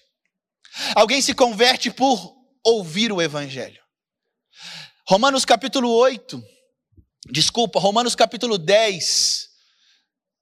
Alguém 0.95 1.21
se 1.21 1.35
converte 1.35 1.90
por 1.90 2.35
ouvir 2.64 3.12
o 3.12 3.21
evangelho. 3.21 3.83
Romanos 5.07 5.45
capítulo 5.45 5.90
8, 5.90 6.42
desculpa, 7.30 7.78
Romanos 7.78 8.14
capítulo 8.14 8.58
10, 8.58 9.49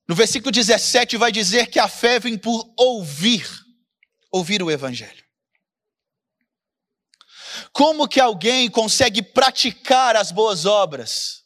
no 0.08 0.14
versículo 0.14 0.52
17 0.52 1.16
vai 1.16 1.32
dizer 1.32 1.68
que 1.68 1.78
a 1.78 1.88
fé 1.88 2.18
vem 2.18 2.38
por 2.38 2.72
ouvir, 2.76 3.48
ouvir 4.30 4.62
o 4.62 4.70
evangelho. 4.70 5.24
Como 7.72 8.08
que 8.08 8.20
alguém 8.20 8.70
consegue 8.70 9.22
praticar 9.22 10.16
as 10.16 10.30
boas 10.30 10.64
obras? 10.64 11.44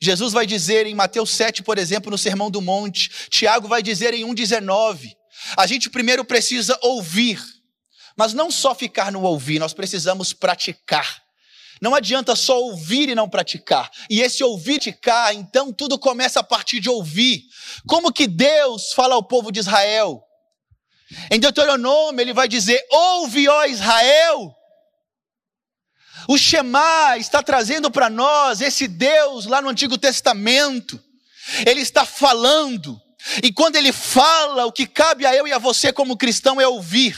Jesus 0.00 0.32
vai 0.32 0.46
dizer 0.46 0.86
em 0.86 0.94
Mateus 0.94 1.30
7, 1.30 1.62
por 1.62 1.78
exemplo, 1.78 2.10
no 2.10 2.18
Sermão 2.18 2.50
do 2.50 2.60
Monte, 2.60 3.28
Tiago 3.30 3.66
vai 3.66 3.82
dizer 3.82 4.12
em 4.12 4.24
1,19: 4.24 5.16
a 5.56 5.66
gente 5.66 5.90
primeiro 5.90 6.24
precisa 6.24 6.78
ouvir, 6.82 7.42
mas 8.16 8.32
não 8.32 8.50
só 8.50 8.74
ficar 8.74 9.10
no 9.10 9.22
ouvir, 9.22 9.58
nós 9.58 9.72
precisamos 9.72 10.32
praticar. 10.32 11.23
Não 11.80 11.94
adianta 11.94 12.36
só 12.36 12.60
ouvir 12.60 13.08
e 13.08 13.14
não 13.14 13.28
praticar. 13.28 13.90
E 14.08 14.20
esse 14.20 14.42
ouvir 14.42 14.74
e 14.74 14.92
praticar, 14.92 15.34
então 15.34 15.72
tudo 15.72 15.98
começa 15.98 16.40
a 16.40 16.44
partir 16.44 16.80
de 16.80 16.88
ouvir. 16.88 17.42
Como 17.86 18.12
que 18.12 18.26
Deus 18.26 18.92
fala 18.92 19.14
ao 19.14 19.22
povo 19.22 19.50
de 19.50 19.60
Israel? 19.60 20.22
Em 21.30 21.38
Deuteronômio 21.38 22.20
ele 22.20 22.32
vai 22.32 22.48
dizer: 22.48 22.84
Ouve, 22.90 23.48
ó 23.48 23.64
Israel, 23.66 24.54
o 26.28 26.38
Shema 26.38 27.16
está 27.18 27.42
trazendo 27.42 27.90
para 27.90 28.08
nós 28.08 28.60
esse 28.60 28.88
Deus 28.88 29.46
lá 29.46 29.60
no 29.60 29.68
Antigo 29.68 29.98
Testamento. 29.98 31.02
Ele 31.66 31.80
está 31.80 32.04
falando. 32.06 33.00
E 33.42 33.52
quando 33.52 33.76
ele 33.76 33.92
fala, 33.92 34.66
o 34.66 34.72
que 34.72 34.86
cabe 34.86 35.26
a 35.26 35.34
eu 35.34 35.46
e 35.46 35.52
a 35.52 35.58
você 35.58 35.92
como 35.92 36.16
cristão 36.16 36.60
é 36.60 36.66
ouvir. 36.66 37.16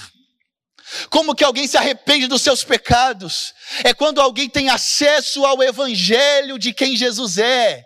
Como 1.10 1.34
que 1.34 1.44
alguém 1.44 1.66
se 1.66 1.76
arrepende 1.76 2.26
dos 2.26 2.42
seus 2.42 2.62
pecados? 2.62 3.54
É 3.84 3.92
quando 3.92 4.20
alguém 4.20 4.48
tem 4.48 4.68
acesso 4.68 5.44
ao 5.44 5.62
evangelho 5.62 6.58
de 6.58 6.72
quem 6.72 6.96
Jesus 6.96 7.38
é. 7.38 7.84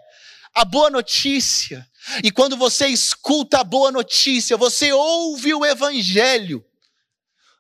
A 0.54 0.64
boa 0.64 0.90
notícia. 0.90 1.88
E 2.22 2.30
quando 2.30 2.56
você 2.56 2.88
escuta 2.88 3.60
a 3.60 3.64
boa 3.64 3.90
notícia, 3.90 4.56
você 4.56 4.92
ouve 4.92 5.54
o 5.54 5.64
evangelho. 5.64 6.64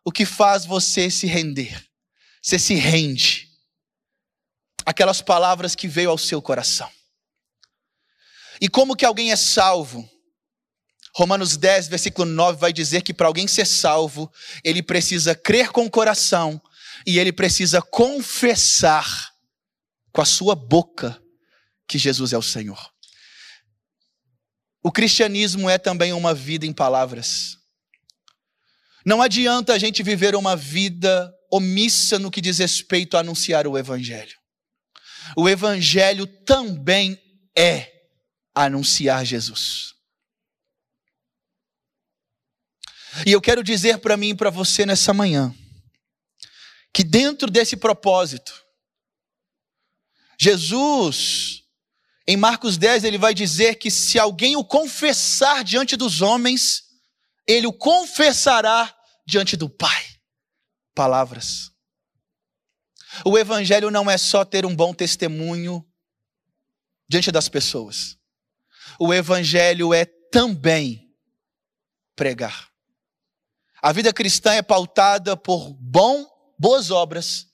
O 0.04 0.10
que 0.10 0.26
faz 0.26 0.64
você 0.64 1.10
se 1.10 1.26
render? 1.26 1.86
Você 2.42 2.58
se 2.58 2.74
rende 2.74 3.48
aquelas 4.84 5.20
palavras 5.22 5.74
que 5.74 5.86
veio 5.86 6.10
ao 6.10 6.18
seu 6.18 6.40
coração. 6.40 6.90
E 8.60 8.68
como 8.68 8.96
que 8.96 9.04
alguém 9.04 9.30
é 9.30 9.36
salvo? 9.36 10.09
Romanos 11.14 11.56
10, 11.56 11.88
versículo 11.88 12.30
9 12.30 12.58
vai 12.58 12.72
dizer 12.72 13.02
que 13.02 13.12
para 13.12 13.26
alguém 13.26 13.46
ser 13.46 13.66
salvo, 13.66 14.30
ele 14.62 14.82
precisa 14.82 15.34
crer 15.34 15.70
com 15.70 15.84
o 15.84 15.90
coração 15.90 16.60
e 17.06 17.18
ele 17.18 17.32
precisa 17.32 17.82
confessar 17.82 19.32
com 20.12 20.20
a 20.20 20.24
sua 20.24 20.54
boca 20.54 21.20
que 21.88 21.98
Jesus 21.98 22.32
é 22.32 22.38
o 22.38 22.42
Senhor. 22.42 22.90
O 24.82 24.90
cristianismo 24.90 25.68
é 25.68 25.78
também 25.78 26.12
uma 26.12 26.32
vida 26.32 26.64
em 26.64 26.72
palavras. 26.72 27.58
Não 29.04 29.20
adianta 29.20 29.74
a 29.74 29.78
gente 29.78 30.02
viver 30.02 30.34
uma 30.34 30.56
vida 30.56 31.32
omissa 31.50 32.18
no 32.18 32.30
que 32.30 32.40
diz 32.40 32.58
respeito 32.58 33.16
a 33.16 33.20
anunciar 33.20 33.66
o 33.66 33.76
evangelho 33.76 34.40
o 35.36 35.48
Evangelho 35.48 36.26
também 36.26 37.20
é 37.56 37.90
anunciar 38.54 39.24
Jesus. 39.24 39.94
E 43.26 43.32
eu 43.32 43.40
quero 43.40 43.62
dizer 43.62 43.98
para 43.98 44.16
mim 44.16 44.30
e 44.30 44.34
para 44.34 44.50
você 44.50 44.86
nessa 44.86 45.12
manhã, 45.12 45.54
que 46.92 47.04
dentro 47.04 47.50
desse 47.50 47.76
propósito, 47.76 48.52
Jesus, 50.38 51.64
em 52.26 52.36
Marcos 52.36 52.78
10, 52.78 53.04
ele 53.04 53.18
vai 53.18 53.34
dizer 53.34 53.74
que 53.74 53.90
se 53.90 54.18
alguém 54.18 54.56
o 54.56 54.64
confessar 54.64 55.62
diante 55.64 55.96
dos 55.96 56.22
homens, 56.22 56.84
ele 57.46 57.66
o 57.66 57.72
confessará 57.72 58.96
diante 59.26 59.56
do 59.56 59.68
Pai. 59.68 60.06
Palavras. 60.94 61.70
O 63.24 63.36
evangelho 63.36 63.90
não 63.90 64.10
é 64.10 64.16
só 64.16 64.44
ter 64.44 64.64
um 64.64 64.74
bom 64.74 64.94
testemunho 64.94 65.84
diante 67.08 67.32
das 67.32 67.48
pessoas. 67.48 68.16
O 68.98 69.12
evangelho 69.12 69.92
é 69.92 70.04
também 70.04 71.12
pregar. 72.14 72.69
A 73.82 73.92
vida 73.92 74.12
cristã 74.12 74.52
é 74.52 74.62
pautada 74.62 75.36
por 75.36 75.72
bom, 75.74 76.26
boas 76.58 76.90
obras, 76.90 77.46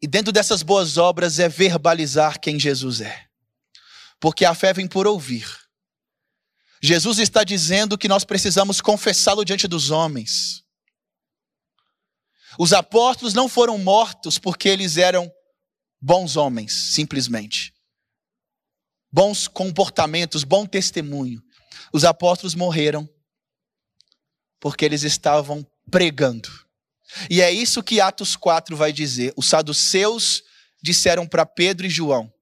e 0.00 0.06
dentro 0.06 0.32
dessas 0.32 0.62
boas 0.62 0.96
obras 0.96 1.38
é 1.38 1.48
verbalizar 1.48 2.40
quem 2.40 2.58
Jesus 2.58 3.00
é. 3.00 3.26
Porque 4.20 4.44
a 4.44 4.54
fé 4.54 4.72
vem 4.72 4.86
por 4.86 5.06
ouvir. 5.06 5.46
Jesus 6.82 7.18
está 7.18 7.44
dizendo 7.44 7.96
que 7.96 8.08
nós 8.08 8.24
precisamos 8.24 8.80
confessá-lo 8.80 9.44
diante 9.44 9.68
dos 9.68 9.90
homens. 9.90 10.64
Os 12.58 12.72
apóstolos 12.72 13.34
não 13.34 13.48
foram 13.48 13.78
mortos 13.78 14.38
porque 14.38 14.68
eles 14.68 14.96
eram 14.96 15.32
bons 16.00 16.36
homens, 16.36 16.72
simplesmente. 16.72 17.72
Bons 19.10 19.46
comportamentos, 19.46 20.42
bom 20.42 20.66
testemunho. 20.66 21.40
Os 21.92 22.04
apóstolos 22.04 22.54
morreram 22.54 23.08
porque 24.62 24.84
eles 24.84 25.02
estavam 25.02 25.66
pregando. 25.90 26.48
E 27.28 27.42
é 27.42 27.50
isso 27.50 27.82
que 27.82 28.00
Atos 28.00 28.36
4 28.36 28.76
vai 28.76 28.92
dizer. 28.92 29.34
Os 29.36 29.48
saduceus 29.48 30.44
disseram 30.80 31.26
para 31.26 31.44
Pedro 31.44 31.84
e 31.84 31.90
João: 31.90 32.32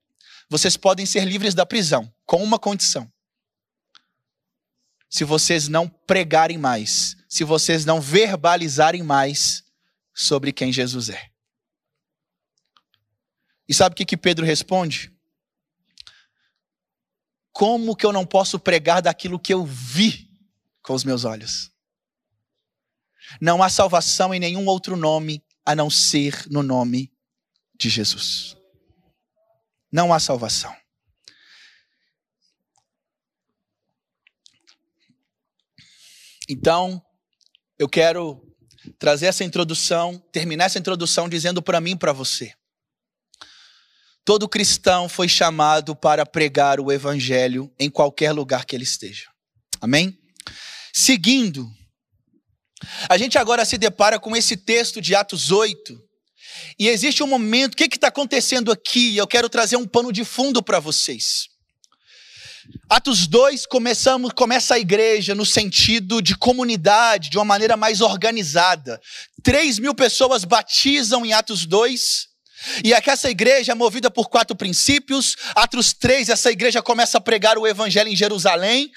vocês 0.49 0.77
podem 0.77 1.07
ser 1.07 1.25
livres 1.25 1.55
da 1.55 1.65
prisão, 1.65 2.13
com 2.27 2.45
uma 2.45 2.59
condição. 2.59 3.11
se 5.09 5.25
vocês 5.25 5.67
não 5.67 5.89
pregarem 5.89 6.57
mais, 6.57 7.17
se 7.29 7.43
vocês 7.43 7.85
não 7.85 8.01
verbalizarem 8.01 9.03
mais 9.03 9.65
sobre 10.15 10.53
quem 10.53 10.73
Jesus 10.73 11.09
é. 11.09 11.31
E 13.67 13.75
sabe 13.75 13.95
o 13.95 13.97
que, 13.97 14.05
que 14.05 14.17
Pedro 14.17 14.45
responde? 14.45 15.13
Como 17.51 17.97
que 17.97 18.07
eu 18.07 18.13
não 18.13 18.25
posso 18.27 18.59
pregar 18.59 19.01
daquilo 19.03 19.39
que 19.39 19.53
eu 19.53 19.65
vi 19.65 20.31
com 20.83 20.95
os 20.95 21.03
meus 21.03 21.25
olhos? 21.25 21.73
Não 23.41 23.63
há 23.63 23.69
salvação 23.69 24.35
em 24.35 24.41
nenhum 24.41 24.67
outro 24.67 24.97
nome 24.97 25.43
a 25.65 25.75
não 25.75 25.91
ser 25.91 26.47
no 26.51 26.63
nome 26.63 27.13
de 27.79 27.89
Jesus. 27.89 28.57
Não 29.93 30.13
há 30.13 30.19
salvação. 30.19 30.75
Então, 36.49 37.03
eu 37.79 37.89
quero 37.89 38.43
trazer 38.99 39.27
essa 39.27 39.45
introdução, 39.45 40.19
terminar 40.33 40.65
essa 40.65 40.79
introdução 40.79 41.29
dizendo 41.29 41.63
para 41.63 41.81
mim 41.81 41.93
e 41.93 41.97
para 41.97 42.13
você. 42.13 42.53
Todo 44.25 44.49
cristão 44.49 45.09
foi 45.09 45.29
chamado 45.29 45.97
para 45.97 46.27
pregar 46.27 46.81
o 46.81 46.93
evangelho 46.93 47.73
em 47.79 47.89
qualquer 47.89 48.33
lugar 48.33 48.65
que 48.65 48.77
ele 48.77 48.85
esteja. 48.85 49.31
Amém? 49.81 50.19
Seguindo, 50.93 51.71
a 53.09 53.19
gente 53.19 53.39
agora 53.39 53.65
se 53.65 53.77
depara 53.77 54.19
com 54.19 54.37
esse 54.37 54.57
texto 54.57 55.01
de 55.01 55.15
Atos 55.15 55.51
8, 55.51 56.11
e 56.79 56.89
existe 56.89 57.23
um 57.23 57.27
momento, 57.27 57.75
o 57.75 57.77
que 57.77 57.85
está 57.85 58.09
acontecendo 58.09 58.73
aqui? 58.73 59.17
Eu 59.17 59.27
quero 59.27 59.49
trazer 59.49 59.77
um 59.77 59.87
pano 59.87 60.13
de 60.13 60.25
fundo 60.25 60.63
para 60.63 60.81
vocês. 60.81 61.49
Atos 62.89 63.27
2, 63.27 63.67
começamos, 63.67 64.33
começa 64.33 64.75
a 64.75 64.79
igreja 64.79 65.35
no 65.35 65.45
sentido 65.45 66.21
de 66.21 66.37
comunidade, 66.37 67.31
de 67.31 67.37
uma 67.37 67.45
maneira 67.45 67.77
mais 67.77 68.01
organizada. 68.01 69.01
3 69.43 69.79
mil 69.79 69.95
pessoas 69.95 70.45
batizam 70.45 71.25
em 71.25 71.33
Atos 71.33 71.67
2. 71.67 72.29
E 72.85 72.93
aqui 72.93 73.11
essa 73.11 73.31
igreja 73.31 73.73
é 73.73 73.75
movida 73.75 74.11
por 74.11 74.29
quatro 74.29 74.55
princípios. 74.55 75.37
Atos 75.55 75.93
3, 75.93 76.29
essa 76.29 76.51
igreja 76.51 76.83
começa 76.83 77.19
a 77.19 77.21
pregar 77.21 77.59
o 77.59 77.67
evangelho 77.67 78.09
em 78.09 78.17
Jerusalém 78.17 78.91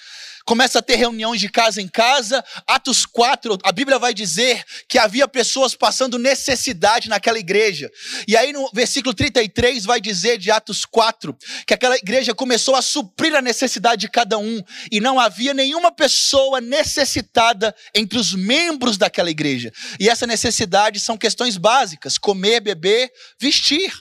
começa 0.46 0.80
a 0.80 0.82
ter 0.82 0.96
reuniões 0.96 1.40
de 1.40 1.50
casa 1.50 1.82
em 1.82 1.88
casa. 1.88 2.44
Atos 2.68 3.06
4, 3.06 3.58
a 3.64 3.72
Bíblia 3.72 3.98
vai 3.98 4.14
dizer 4.14 4.64
que 4.88 4.98
havia 4.98 5.28
pessoas 5.28 5.76
passando 5.76 6.20
necessidade 6.20 7.10
naquela 7.10 7.40
igreja. 7.40 7.90
E 8.28 8.36
aí 8.36 8.52
no 8.52 8.70
versículo 8.74 9.14
33 9.14 9.86
vai 9.86 10.02
dizer 10.02 10.38
de 10.38 10.52
Atos 10.52 10.86
4 10.86 11.36
que 11.66 11.74
aquela 11.74 11.98
igreja 11.98 12.34
começou 12.34 12.76
a 12.76 12.82
suprir 12.82 13.36
a 13.36 13.42
necessidade 13.42 14.02
de 14.02 14.10
cada 14.10 14.38
um 14.38 14.62
e 14.92 15.00
não 15.00 15.20
havia 15.20 15.54
nenhuma 15.54 15.92
pessoa 15.92 16.60
necessitada 16.60 17.76
entre 17.94 18.18
os 18.18 18.34
membros 18.34 18.98
daquela 18.98 19.30
igreja. 19.30 19.72
E 20.00 20.10
essa 20.10 20.28
necessidade 20.28 21.00
são 21.00 21.18
questões 21.18 21.58
básicas: 21.58 22.18
comer, 22.18 22.60
beber, 22.60 23.12
vestir. 23.40 23.94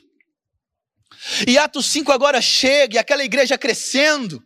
E 1.47 1.57
Atos 1.57 1.87
5 1.87 2.11
agora 2.11 2.41
chega 2.41 2.97
e 2.97 2.99
aquela 2.99 3.25
igreja 3.25 3.57
crescendo. 3.57 4.43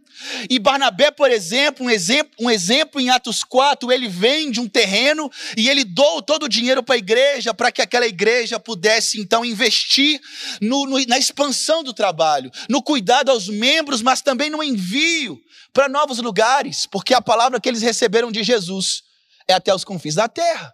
E 0.48 0.58
Barnabé, 0.58 1.10
por 1.10 1.30
exemplo, 1.30 1.86
um 1.86 1.90
exemplo, 1.90 2.32
um 2.40 2.50
exemplo 2.50 3.00
em 3.00 3.10
Atos 3.10 3.44
4, 3.44 3.90
ele 3.92 4.08
vende 4.08 4.60
um 4.60 4.68
terreno 4.68 5.30
e 5.56 5.68
ele 5.68 5.84
doa 5.84 6.22
todo 6.22 6.44
o 6.44 6.48
dinheiro 6.48 6.82
para 6.82 6.94
a 6.94 6.98
igreja, 6.98 7.52
para 7.52 7.70
que 7.70 7.82
aquela 7.82 8.06
igreja 8.06 8.58
pudesse 8.58 9.20
então 9.20 9.44
investir 9.44 10.20
no, 10.60 10.86
no, 10.86 11.04
na 11.06 11.18
expansão 11.18 11.82
do 11.82 11.92
trabalho, 11.92 12.50
no 12.68 12.82
cuidado 12.82 13.30
aos 13.30 13.48
membros, 13.48 14.02
mas 14.02 14.20
também 14.20 14.50
no 14.50 14.62
envio 14.62 15.38
para 15.72 15.88
novos 15.88 16.18
lugares, 16.18 16.86
porque 16.86 17.12
a 17.12 17.20
palavra 17.20 17.60
que 17.60 17.68
eles 17.68 17.82
receberam 17.82 18.32
de 18.32 18.42
Jesus 18.42 19.02
é 19.46 19.52
até 19.52 19.74
os 19.74 19.84
confins 19.84 20.14
da 20.14 20.28
terra. 20.28 20.72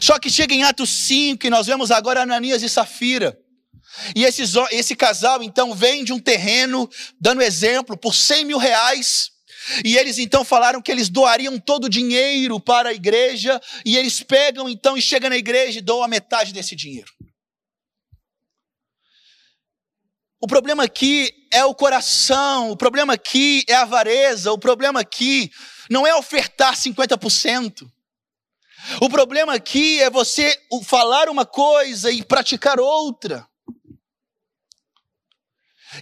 Só 0.00 0.18
que 0.18 0.30
chega 0.30 0.54
em 0.54 0.62
Atos 0.62 0.90
5 0.90 1.46
e 1.46 1.50
nós 1.50 1.66
vemos 1.66 1.90
agora 1.90 2.22
Ananias 2.22 2.62
e 2.62 2.68
Safira. 2.68 3.36
E 4.14 4.24
esses, 4.24 4.54
esse 4.70 4.96
casal 4.96 5.42
então 5.42 5.74
vende 5.74 6.12
um 6.12 6.18
terreno, 6.18 6.88
dando 7.20 7.42
exemplo, 7.42 7.96
por 7.96 8.14
100 8.14 8.44
mil 8.44 8.58
reais. 8.58 9.30
E 9.84 9.96
eles 9.96 10.18
então 10.18 10.44
falaram 10.44 10.82
que 10.82 10.90
eles 10.90 11.08
doariam 11.08 11.58
todo 11.58 11.84
o 11.84 11.88
dinheiro 11.88 12.60
para 12.60 12.90
a 12.90 12.94
igreja. 12.94 13.60
E 13.84 13.96
eles 13.96 14.22
pegam 14.22 14.68
então 14.68 14.96
e 14.96 15.02
chegam 15.02 15.30
na 15.30 15.36
igreja 15.36 15.78
e 15.78 15.82
doam 15.82 16.02
a 16.02 16.08
metade 16.08 16.52
desse 16.52 16.76
dinheiro. 16.76 17.12
O 20.40 20.46
problema 20.46 20.84
aqui 20.84 21.32
é 21.50 21.64
o 21.64 21.74
coração, 21.74 22.70
o 22.70 22.76
problema 22.76 23.14
aqui 23.14 23.64
é 23.66 23.74
a 23.74 23.82
avareza, 23.82 24.52
o 24.52 24.58
problema 24.58 25.00
aqui 25.00 25.50
não 25.88 26.06
é 26.06 26.14
ofertar 26.14 26.74
50%. 26.74 27.88
O 29.00 29.08
problema 29.08 29.54
aqui 29.54 30.02
é 30.02 30.10
você 30.10 30.54
falar 30.84 31.30
uma 31.30 31.46
coisa 31.46 32.10
e 32.10 32.22
praticar 32.22 32.78
outra. 32.78 33.48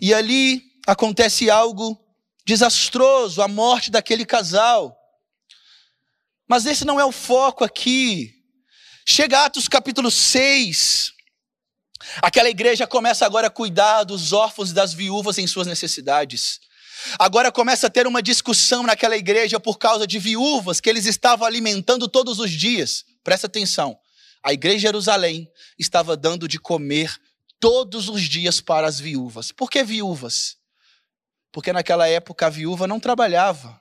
E 0.00 0.12
ali 0.12 0.62
acontece 0.87 1.50
algo 1.50 2.00
desastroso, 2.44 3.40
a 3.42 3.48
morte 3.48 3.90
daquele 3.90 4.24
casal. 4.24 4.96
Mas 6.48 6.66
esse 6.66 6.85
não 6.85 7.00
é 7.00 7.05
o 7.05 7.12
foco 7.12 7.64
aqui. 7.64 8.35
Chega 9.07 9.44
Atos 9.44 9.68
capítulo 9.68 10.11
6. 10.11 11.12
Aquela 12.20 12.50
igreja 12.50 12.87
começa 12.87 13.24
agora 13.24 13.46
a 13.46 13.50
cuidar 13.50 14.05
dos 14.05 14.33
órfãos 14.33 14.70
e 14.70 14.74
das 14.74 14.92
viúvas 14.92 15.38
em 15.38 15.46
suas 15.46 15.66
necessidades. 15.66 16.61
Agora 17.18 17.50
começa 17.50 17.87
a 17.87 17.90
ter 17.90 18.07
uma 18.07 18.22
discussão 18.22 18.83
naquela 18.83 19.16
igreja 19.16 19.59
por 19.59 19.78
causa 19.78 20.07
de 20.07 20.18
viúvas 20.18 20.81
que 20.81 20.88
eles 20.88 21.07
estavam 21.07 21.46
alimentando 21.46 22.09
todos 22.09 22.38
os 22.38 22.50
dias. 22.50 23.05
Presta 23.24 23.46
atenção. 23.46 23.98
A 24.42 24.52
igreja 24.52 24.76
de 24.76 24.83
Jerusalém 24.83 25.48
estava 25.78 26.16
dando 26.16 26.48
de 26.48 26.59
comer 26.59 27.16
todos 27.62 28.09
os 28.09 28.22
dias 28.22 28.61
para 28.61 28.88
as 28.88 28.98
viúvas. 28.98 29.53
Por 29.53 29.70
que 29.70 29.85
viúvas? 29.85 30.59
Porque 31.53 31.72
naquela 31.72 32.09
época 32.09 32.46
a 32.46 32.51
viúva 32.51 32.88
não 32.88 32.98
trabalhava. 32.98 33.81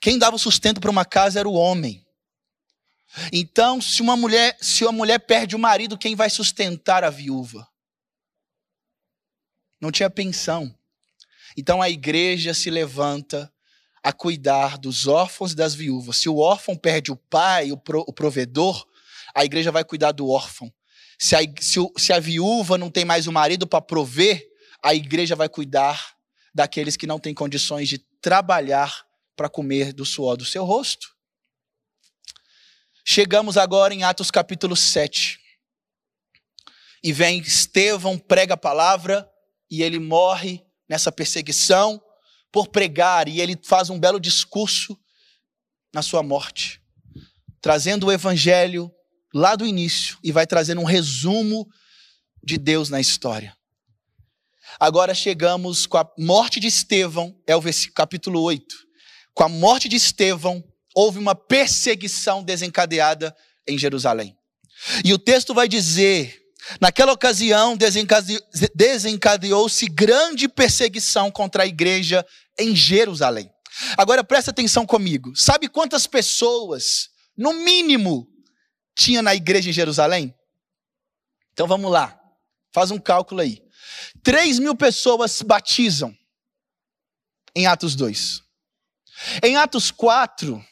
Quem 0.00 0.18
dava 0.18 0.36
sustento 0.36 0.80
para 0.80 0.90
uma 0.90 1.04
casa 1.04 1.38
era 1.38 1.48
o 1.48 1.54
homem. 1.54 2.04
Então, 3.32 3.80
se 3.80 4.02
uma 4.02 4.16
mulher, 4.16 4.58
se 4.60 4.82
uma 4.82 4.90
mulher 4.90 5.20
perde 5.20 5.54
o 5.54 5.60
marido, 5.60 5.96
quem 5.96 6.16
vai 6.16 6.28
sustentar 6.28 7.04
a 7.04 7.08
viúva? 7.10 7.68
Não 9.80 9.92
tinha 9.92 10.10
pensão. 10.10 10.76
Então 11.56 11.80
a 11.80 11.88
igreja 11.88 12.52
se 12.52 12.68
levanta 12.68 13.48
a 14.02 14.12
cuidar 14.12 14.76
dos 14.76 15.06
órfãos 15.06 15.52
e 15.52 15.56
das 15.56 15.72
viúvas. 15.72 16.16
Se 16.16 16.28
o 16.28 16.38
órfão 16.38 16.76
perde 16.76 17.12
o 17.12 17.16
pai, 17.16 17.70
o, 17.70 17.80
o 18.08 18.12
provedor, 18.12 18.84
a 19.32 19.44
igreja 19.44 19.70
vai 19.70 19.84
cuidar 19.84 20.10
do 20.10 20.28
órfão. 20.28 20.68
Se 21.18 21.36
a, 21.36 21.40
se, 21.60 21.78
se 21.96 22.12
a 22.12 22.20
viúva 22.20 22.76
não 22.76 22.90
tem 22.90 23.04
mais 23.04 23.26
o 23.26 23.32
marido 23.32 23.66
para 23.66 23.80
prover, 23.80 24.44
a 24.82 24.94
igreja 24.94 25.34
vai 25.34 25.48
cuidar 25.48 26.14
daqueles 26.54 26.96
que 26.96 27.06
não 27.06 27.18
têm 27.18 27.34
condições 27.34 27.88
de 27.88 27.98
trabalhar 28.20 29.04
para 29.36 29.48
comer 29.48 29.92
do 29.92 30.04
suor 30.04 30.36
do 30.36 30.44
seu 30.44 30.64
rosto. 30.64 31.14
Chegamos 33.04 33.56
agora 33.56 33.92
em 33.92 34.02
Atos 34.02 34.30
capítulo 34.30 34.76
7. 34.76 35.38
E 37.02 37.12
vem 37.12 37.40
Estevão, 37.40 38.18
prega 38.18 38.54
a 38.54 38.56
palavra, 38.56 39.28
e 39.70 39.82
ele 39.82 39.98
morre 39.98 40.64
nessa 40.88 41.12
perseguição 41.12 42.02
por 42.50 42.68
pregar, 42.68 43.28
e 43.28 43.40
ele 43.40 43.58
faz 43.62 43.90
um 43.90 43.98
belo 43.98 44.20
discurso 44.20 44.98
na 45.92 46.02
sua 46.02 46.22
morte, 46.22 46.80
trazendo 47.60 48.06
o 48.06 48.12
evangelho 48.12 48.93
lá 49.34 49.56
do 49.56 49.66
início 49.66 50.16
e 50.22 50.30
vai 50.30 50.46
trazendo 50.46 50.80
um 50.80 50.84
resumo 50.84 51.68
de 52.42 52.56
Deus 52.56 52.88
na 52.88 53.00
história. 53.00 53.54
Agora 54.78 55.12
chegamos 55.12 55.86
com 55.86 55.98
a 55.98 56.08
morte 56.16 56.60
de 56.60 56.68
Estevão, 56.68 57.36
é 57.46 57.56
o 57.56 57.62
capítulo 57.94 58.40
8. 58.40 58.74
Com 59.34 59.42
a 59.42 59.48
morte 59.48 59.88
de 59.88 59.96
Estevão, 59.96 60.62
houve 60.94 61.18
uma 61.18 61.34
perseguição 61.34 62.42
desencadeada 62.42 63.34
em 63.66 63.76
Jerusalém. 63.76 64.36
E 65.04 65.12
o 65.12 65.18
texto 65.18 65.52
vai 65.52 65.68
dizer: 65.68 66.40
naquela 66.80 67.12
ocasião 67.12 67.76
desencadeou-se 68.74 69.86
grande 69.86 70.48
perseguição 70.48 71.30
contra 71.30 71.64
a 71.64 71.66
igreja 71.66 72.24
em 72.58 72.74
Jerusalém. 72.74 73.50
Agora 73.96 74.22
presta 74.22 74.52
atenção 74.52 74.86
comigo. 74.86 75.34
Sabe 75.34 75.68
quantas 75.68 76.06
pessoas, 76.06 77.08
no 77.36 77.52
mínimo, 77.52 78.28
tinha 78.94 79.22
na 79.22 79.34
igreja 79.34 79.70
em 79.70 79.72
Jerusalém? 79.72 80.34
Então 81.52 81.66
vamos 81.66 81.90
lá, 81.90 82.20
faz 82.72 82.90
um 82.90 82.98
cálculo 82.98 83.40
aí. 83.40 83.62
3 84.22 84.58
mil 84.58 84.74
pessoas 84.74 85.42
batizam 85.42 86.16
em 87.54 87.66
Atos 87.66 87.94
2. 87.94 88.42
Em 89.42 89.56
Atos 89.56 89.90
4, 89.90 90.64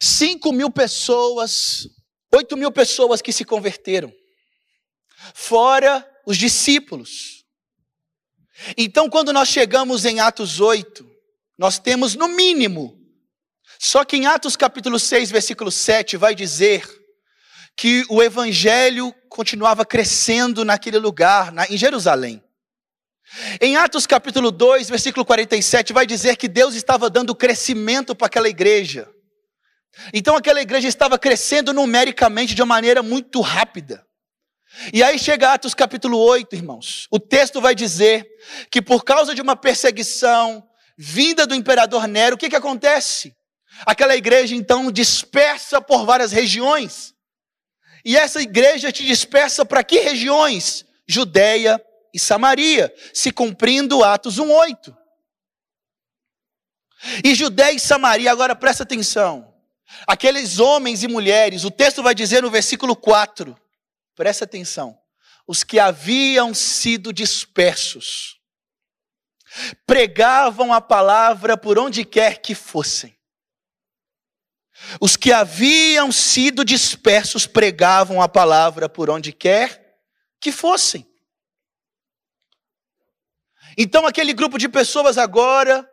5 0.00 0.52
mil 0.52 0.70
pessoas, 0.70 1.88
8 2.32 2.56
mil 2.56 2.72
pessoas 2.72 3.20
que 3.20 3.32
se 3.32 3.44
converteram. 3.44 4.12
Fora 5.34 6.08
os 6.26 6.36
discípulos. 6.36 7.44
Então, 8.76 9.08
quando 9.10 9.32
nós 9.32 9.48
chegamos 9.48 10.04
em 10.04 10.20
Atos 10.20 10.60
8, 10.60 11.08
nós 11.58 11.78
temos 11.78 12.14
no 12.14 12.28
mínimo 12.28 12.98
Só 13.78 14.04
que 14.04 14.16
em 14.16 14.26
Atos 14.26 14.56
capítulo 14.56 14.98
6, 14.98 15.30
versículo 15.30 15.70
7, 15.70 16.16
vai 16.16 16.34
dizer 16.34 17.01
que 17.76 18.04
o 18.08 18.22
evangelho 18.22 19.14
continuava 19.28 19.84
crescendo 19.84 20.64
naquele 20.64 20.98
lugar, 20.98 21.52
na, 21.52 21.66
em 21.66 21.76
Jerusalém. 21.76 22.42
Em 23.60 23.76
Atos 23.76 24.06
capítulo 24.06 24.50
2, 24.50 24.90
versículo 24.90 25.24
47, 25.24 25.92
vai 25.92 26.06
dizer 26.06 26.36
que 26.36 26.48
Deus 26.48 26.74
estava 26.74 27.08
dando 27.08 27.34
crescimento 27.34 28.14
para 28.14 28.26
aquela 28.26 28.48
igreja. 28.48 29.08
Então 30.12 30.36
aquela 30.36 30.60
igreja 30.60 30.88
estava 30.88 31.18
crescendo 31.18 31.72
numericamente 31.72 32.54
de 32.54 32.62
uma 32.62 32.74
maneira 32.74 33.02
muito 33.02 33.40
rápida. 33.40 34.04
E 34.92 35.02
aí 35.02 35.18
chega 35.18 35.52
Atos 35.52 35.74
capítulo 35.74 36.18
8, 36.18 36.54
irmãos. 36.54 37.06
O 37.10 37.18
texto 37.18 37.60
vai 37.60 37.74
dizer 37.74 38.26
que 38.70 38.80
por 38.80 39.04
causa 39.04 39.34
de 39.34 39.42
uma 39.42 39.56
perseguição 39.56 40.66
vinda 40.96 41.46
do 41.46 41.54
imperador 41.54 42.06
Nero, 42.06 42.36
o 42.36 42.38
que, 42.38 42.48
que 42.48 42.56
acontece? 42.56 43.34
Aquela 43.86 44.16
igreja 44.16 44.54
então 44.54 44.90
dispersa 44.90 45.80
por 45.80 46.04
várias 46.04 46.32
regiões. 46.32 47.14
E 48.04 48.16
essa 48.16 48.40
igreja 48.40 48.90
te 48.90 49.04
dispersa 49.04 49.64
para 49.64 49.84
que 49.84 50.00
regiões? 50.00 50.84
Judéia 51.06 51.82
e 52.12 52.18
Samaria, 52.18 52.92
se 53.12 53.30
cumprindo 53.32 54.04
Atos 54.04 54.38
1:8. 54.38 54.96
E 57.24 57.34
Judéia 57.34 57.72
e 57.72 57.80
Samaria, 57.80 58.30
agora 58.30 58.54
presta 58.54 58.82
atenção. 58.82 59.52
Aqueles 60.06 60.58
homens 60.58 61.02
e 61.02 61.08
mulheres, 61.08 61.64
o 61.64 61.70
texto 61.70 62.02
vai 62.02 62.14
dizer 62.14 62.42
no 62.42 62.50
versículo 62.50 62.96
4, 62.96 63.56
presta 64.14 64.44
atenção, 64.44 64.98
os 65.46 65.62
que 65.62 65.78
haviam 65.78 66.54
sido 66.54 67.12
dispersos, 67.12 68.40
pregavam 69.86 70.72
a 70.72 70.80
palavra 70.80 71.56
por 71.56 71.78
onde 71.78 72.04
quer 72.04 72.40
que 72.40 72.54
fossem. 72.54 73.14
Os 75.00 75.16
que 75.16 75.32
haviam 75.32 76.10
sido 76.10 76.64
dispersos 76.64 77.46
pregavam 77.46 78.20
a 78.20 78.28
palavra 78.28 78.88
por 78.88 79.10
onde 79.10 79.32
quer 79.32 79.98
que 80.40 80.50
fossem. 80.52 81.06
Então, 83.76 84.06
aquele 84.06 84.32
grupo 84.32 84.58
de 84.58 84.68
pessoas 84.68 85.16
agora, 85.16 85.88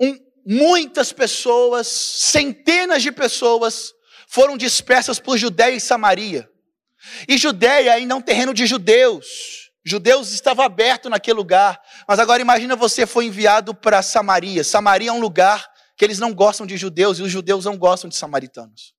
um, 0.00 0.16
muitas 0.46 1.12
pessoas, 1.12 1.88
centenas 1.88 3.02
de 3.02 3.10
pessoas, 3.10 3.92
foram 4.28 4.56
dispersas 4.56 5.18
por 5.18 5.36
Judéia 5.36 5.74
e 5.74 5.80
Samaria. 5.80 6.48
E 7.26 7.36
Judéia 7.36 7.94
ainda 7.94 8.14
é 8.14 8.16
um 8.16 8.22
terreno 8.22 8.54
de 8.54 8.66
judeus. 8.66 9.70
Judeus 9.84 10.32
estava 10.32 10.64
aberto 10.64 11.08
naquele 11.08 11.36
lugar. 11.36 11.80
Mas 12.06 12.18
agora 12.18 12.42
imagina 12.42 12.76
você 12.76 13.06
foi 13.06 13.24
enviado 13.24 13.74
para 13.74 14.02
Samaria. 14.02 14.62
Samaria 14.62 15.10
é 15.10 15.12
um 15.12 15.20
lugar 15.20 15.66
que 15.98 16.04
eles 16.04 16.20
não 16.20 16.32
gostam 16.32 16.64
de 16.64 16.76
judeus 16.76 17.18
e 17.18 17.22
os 17.22 17.30
judeus 17.30 17.64
não 17.64 17.76
gostam 17.76 18.08
de 18.08 18.14
samaritanos. 18.14 18.94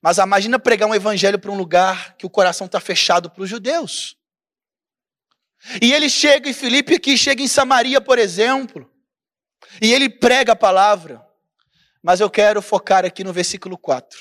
Mas 0.00 0.16
imagina 0.16 0.58
pregar 0.58 0.88
um 0.88 0.94
evangelho 0.94 1.38
para 1.38 1.50
um 1.50 1.56
lugar 1.56 2.16
que 2.16 2.24
o 2.24 2.30
coração 2.30 2.64
está 2.64 2.80
fechado 2.80 3.30
para 3.30 3.42
os 3.42 3.50
judeus. 3.50 4.16
E 5.82 5.92
ele 5.92 6.08
chega 6.08 6.48
em 6.48 6.54
Filipe 6.54 6.94
aqui, 6.94 7.18
chega 7.18 7.42
em 7.42 7.46
Samaria, 7.46 8.00
por 8.00 8.18
exemplo, 8.18 8.90
e 9.82 9.92
ele 9.92 10.08
prega 10.08 10.52
a 10.52 10.56
palavra. 10.56 11.22
Mas 12.02 12.20
eu 12.20 12.30
quero 12.30 12.62
focar 12.62 13.04
aqui 13.04 13.22
no 13.22 13.34
versículo 13.34 13.76
4. 13.76 14.18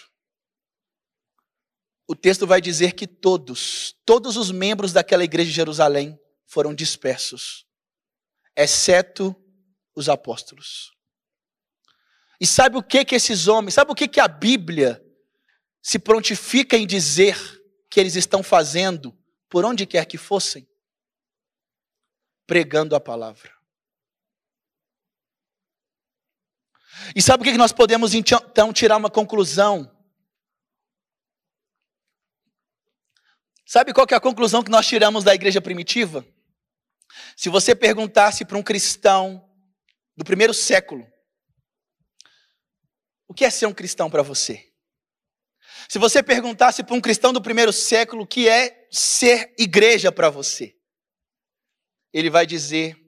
O 2.05 2.13
texto 2.13 2.45
vai 2.45 2.60
dizer 2.60 2.91
que 2.91 3.08
todos, 3.08 3.95
todos 4.05 4.36
os 4.36 4.51
membros 4.51 4.91
daquela 4.91 5.23
igreja 5.23 5.49
de 5.49 5.55
Jerusalém 5.55 6.19
foram 6.45 6.75
dispersos, 6.75 7.65
exceto 8.58 9.34
os 9.95 10.10
apóstolos. 10.10 10.98
E 12.39 12.45
sabe 12.45 12.78
o 12.78 12.84
que 12.84 13.04
que 13.04 13.15
esses 13.15 13.47
homens, 13.47 13.73
sabe 13.73 13.91
o 13.91 13.95
que 13.95 14.08
que 14.08 14.19
a 14.19 14.28
Bíblia 14.28 15.04
se 15.82 15.99
prontifica 15.99 16.78
em 16.78 16.88
dizer 16.88 17.38
que 17.89 17.99
eles 17.99 18.15
estão 18.15 18.41
fazendo 18.41 19.17
por 19.49 19.65
onde 19.65 19.86
quer 19.86 20.06
que 20.06 20.17
fossem? 20.17 20.67
Pregando 22.47 22.95
a 22.95 22.99
palavra. 22.99 23.52
E 27.15 27.21
sabe 27.21 27.41
o 27.41 27.52
que 27.52 27.58
nós 27.58 27.73
podemos 27.73 28.13
então 28.13 28.71
tirar 28.71 28.97
uma 28.97 29.10
conclusão? 29.10 29.95
Sabe 33.65 33.93
qual 33.93 34.08
é 34.10 34.15
a 34.15 34.19
conclusão 34.19 34.63
que 34.63 34.71
nós 34.71 34.88
tiramos 34.88 35.23
da 35.23 35.34
igreja 35.34 35.62
primitiva? 35.62 36.25
Se 37.36 37.49
você 37.49 37.75
perguntasse 37.75 38.45
para 38.45 38.58
um 38.58 38.63
cristão 38.63 39.47
do 40.15 40.23
primeiro 40.23 40.54
século, 40.54 41.08
o 43.29 43.33
que 43.33 43.45
é 43.45 43.49
ser 43.51 43.67
um 43.67 43.73
cristão 43.73 44.09
para 44.09 44.23
você? 44.23 44.73
Se 45.87 45.99
você 45.99 46.21
perguntasse 46.21 46.83
para 46.83 46.95
um 46.95 46.99
cristão 46.99 47.31
do 47.31 47.41
primeiro 47.41 47.71
século 47.71 48.23
o 48.23 48.27
que 48.27 48.49
é 48.49 48.87
ser 48.91 49.53
igreja 49.57 50.11
para 50.11 50.31
você, 50.31 50.75
ele 52.11 52.29
vai 52.29 52.47
dizer: 52.47 52.99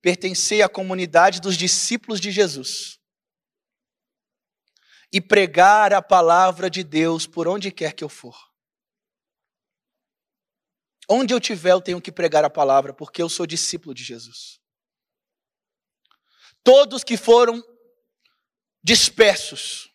pertencer 0.00 0.62
à 0.62 0.68
comunidade 0.68 1.40
dos 1.40 1.56
discípulos 1.56 2.20
de 2.20 2.30
Jesus 2.30 3.00
e 5.12 5.20
pregar 5.20 5.92
a 5.92 6.00
palavra 6.00 6.70
de 6.70 6.84
Deus 6.84 7.26
por 7.26 7.48
onde 7.48 7.72
quer 7.72 7.94
que 7.94 8.04
eu 8.04 8.08
for. 8.08 8.36
Onde 11.08 11.34
eu 11.34 11.40
tiver, 11.40 11.72
eu 11.72 11.80
tenho 11.80 12.00
que 12.00 12.12
pregar 12.12 12.44
a 12.44 12.48
palavra, 12.48 12.94
porque 12.94 13.20
eu 13.20 13.28
sou 13.28 13.44
discípulo 13.44 13.92
de 13.92 14.04
Jesus. 14.04 14.60
Todos 16.62 17.02
que 17.02 17.16
foram 17.16 17.60
dispersos, 18.82 19.90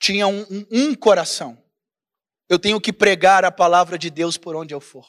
tinham 0.00 0.32
um, 0.32 0.42
um, 0.50 0.66
um 0.70 0.94
coração. 0.94 1.56
Eu 2.48 2.58
tenho 2.58 2.80
que 2.80 2.92
pregar 2.92 3.44
a 3.44 3.52
palavra 3.52 3.96
de 3.96 4.10
Deus 4.10 4.36
por 4.36 4.56
onde 4.56 4.74
eu 4.74 4.80
for. 4.80 5.06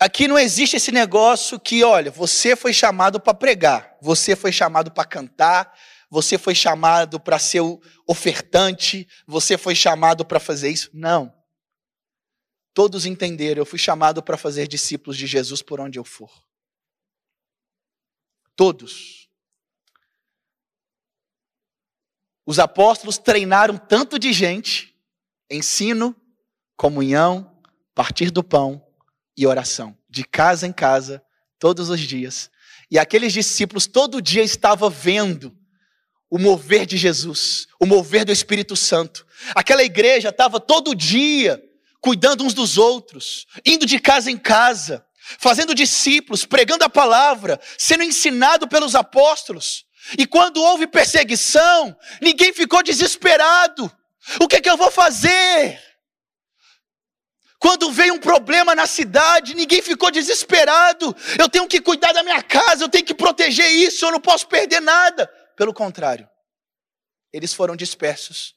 Aqui 0.00 0.28
não 0.28 0.38
existe 0.38 0.76
esse 0.76 0.92
negócio 0.92 1.58
que, 1.58 1.82
olha, 1.82 2.10
você 2.10 2.54
foi 2.54 2.72
chamado 2.72 3.18
para 3.18 3.34
pregar, 3.34 3.96
você 4.00 4.36
foi 4.36 4.52
chamado 4.52 4.92
para 4.92 5.04
cantar, 5.04 5.76
você 6.08 6.38
foi 6.38 6.54
chamado 6.54 7.18
para 7.18 7.38
ser 7.38 7.62
ofertante, 8.06 9.08
você 9.26 9.58
foi 9.58 9.74
chamado 9.74 10.24
para 10.24 10.38
fazer 10.38 10.70
isso. 10.70 10.90
Não. 10.94 11.34
Todos 12.72 13.06
entenderam, 13.06 13.62
eu 13.62 13.66
fui 13.66 13.78
chamado 13.78 14.22
para 14.22 14.36
fazer 14.36 14.68
discípulos 14.68 15.16
de 15.16 15.26
Jesus 15.26 15.62
por 15.62 15.80
onde 15.80 15.98
eu 15.98 16.04
for. 16.04 16.47
Todos. 18.58 19.28
Os 22.44 22.58
apóstolos 22.58 23.16
treinaram 23.16 23.78
tanto 23.78 24.18
de 24.18 24.32
gente, 24.32 24.96
ensino, 25.48 26.16
comunhão, 26.76 27.56
partir 27.94 28.32
do 28.32 28.42
pão 28.42 28.84
e 29.36 29.46
oração, 29.46 29.96
de 30.10 30.24
casa 30.24 30.66
em 30.66 30.72
casa, 30.72 31.22
todos 31.56 31.88
os 31.88 32.00
dias. 32.00 32.50
E 32.90 32.98
aqueles 32.98 33.32
discípulos 33.32 33.86
todo 33.86 34.20
dia 34.20 34.42
estavam 34.42 34.90
vendo 34.90 35.56
o 36.28 36.36
mover 36.36 36.84
de 36.84 36.96
Jesus, 36.96 37.68
o 37.78 37.86
mover 37.86 38.24
do 38.24 38.32
Espírito 38.32 38.74
Santo. 38.74 39.24
Aquela 39.54 39.84
igreja 39.84 40.30
estava 40.30 40.58
todo 40.58 40.96
dia 40.96 41.62
cuidando 42.00 42.42
uns 42.42 42.54
dos 42.54 42.76
outros, 42.76 43.46
indo 43.64 43.86
de 43.86 44.00
casa 44.00 44.32
em 44.32 44.36
casa, 44.36 45.06
fazendo 45.38 45.74
discípulos, 45.74 46.44
pregando 46.44 46.84
a 46.84 46.88
palavra, 46.88 47.60
sendo 47.76 48.02
ensinado 48.02 48.66
pelos 48.66 48.94
apóstolos. 48.94 49.84
E 50.16 50.26
quando 50.26 50.62
houve 50.62 50.86
perseguição, 50.86 51.96
ninguém 52.22 52.52
ficou 52.52 52.82
desesperado. 52.82 53.90
O 54.40 54.48
que, 54.48 54.56
é 54.56 54.60
que 54.60 54.70
eu 54.70 54.76
vou 54.76 54.90
fazer? 54.90 55.78
Quando 57.58 57.90
veio 57.90 58.14
um 58.14 58.20
problema 58.20 58.74
na 58.74 58.86
cidade, 58.86 59.54
ninguém 59.54 59.82
ficou 59.82 60.10
desesperado. 60.10 61.14
Eu 61.38 61.48
tenho 61.48 61.66
que 61.66 61.80
cuidar 61.80 62.12
da 62.12 62.22
minha 62.22 62.42
casa, 62.42 62.84
eu 62.84 62.88
tenho 62.88 63.04
que 63.04 63.14
proteger 63.14 63.68
isso, 63.68 64.04
eu 64.04 64.12
não 64.12 64.20
posso 64.20 64.46
perder 64.46 64.80
nada. 64.80 65.26
Pelo 65.56 65.74
contrário, 65.74 66.28
eles 67.32 67.52
foram 67.52 67.74
dispersos 67.74 68.54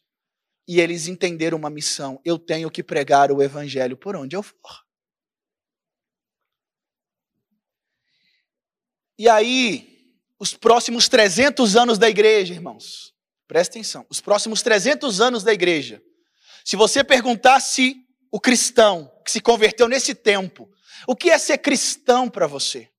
e 0.67 0.79
eles 0.79 1.07
entenderam 1.07 1.57
uma 1.57 1.69
missão: 1.69 2.21
eu 2.23 2.37
tenho 2.37 2.69
que 2.69 2.83
pregar 2.83 3.31
o 3.31 3.41
evangelho 3.41 3.97
por 3.97 4.15
onde 4.15 4.35
eu 4.35 4.43
for. 4.43 4.90
E 9.21 9.29
aí, 9.29 10.17
os 10.39 10.55
próximos 10.55 11.07
300 11.07 11.75
anos 11.75 11.99
da 11.99 12.09
igreja, 12.09 12.55
irmãos, 12.55 13.13
presta 13.47 13.73
atenção, 13.73 14.03
os 14.09 14.19
próximos 14.19 14.63
300 14.63 15.21
anos 15.21 15.43
da 15.43 15.53
igreja, 15.53 16.01
se 16.65 16.75
você 16.75 17.03
perguntasse 17.03 18.03
o 18.31 18.39
cristão 18.39 19.15
que 19.23 19.29
se 19.29 19.39
converteu 19.39 19.87
nesse 19.87 20.15
tempo, 20.15 20.67
o 21.05 21.15
que 21.15 21.29
é 21.29 21.37
ser 21.37 21.59
cristão 21.59 22.27
para 22.27 22.47
você? 22.47 22.89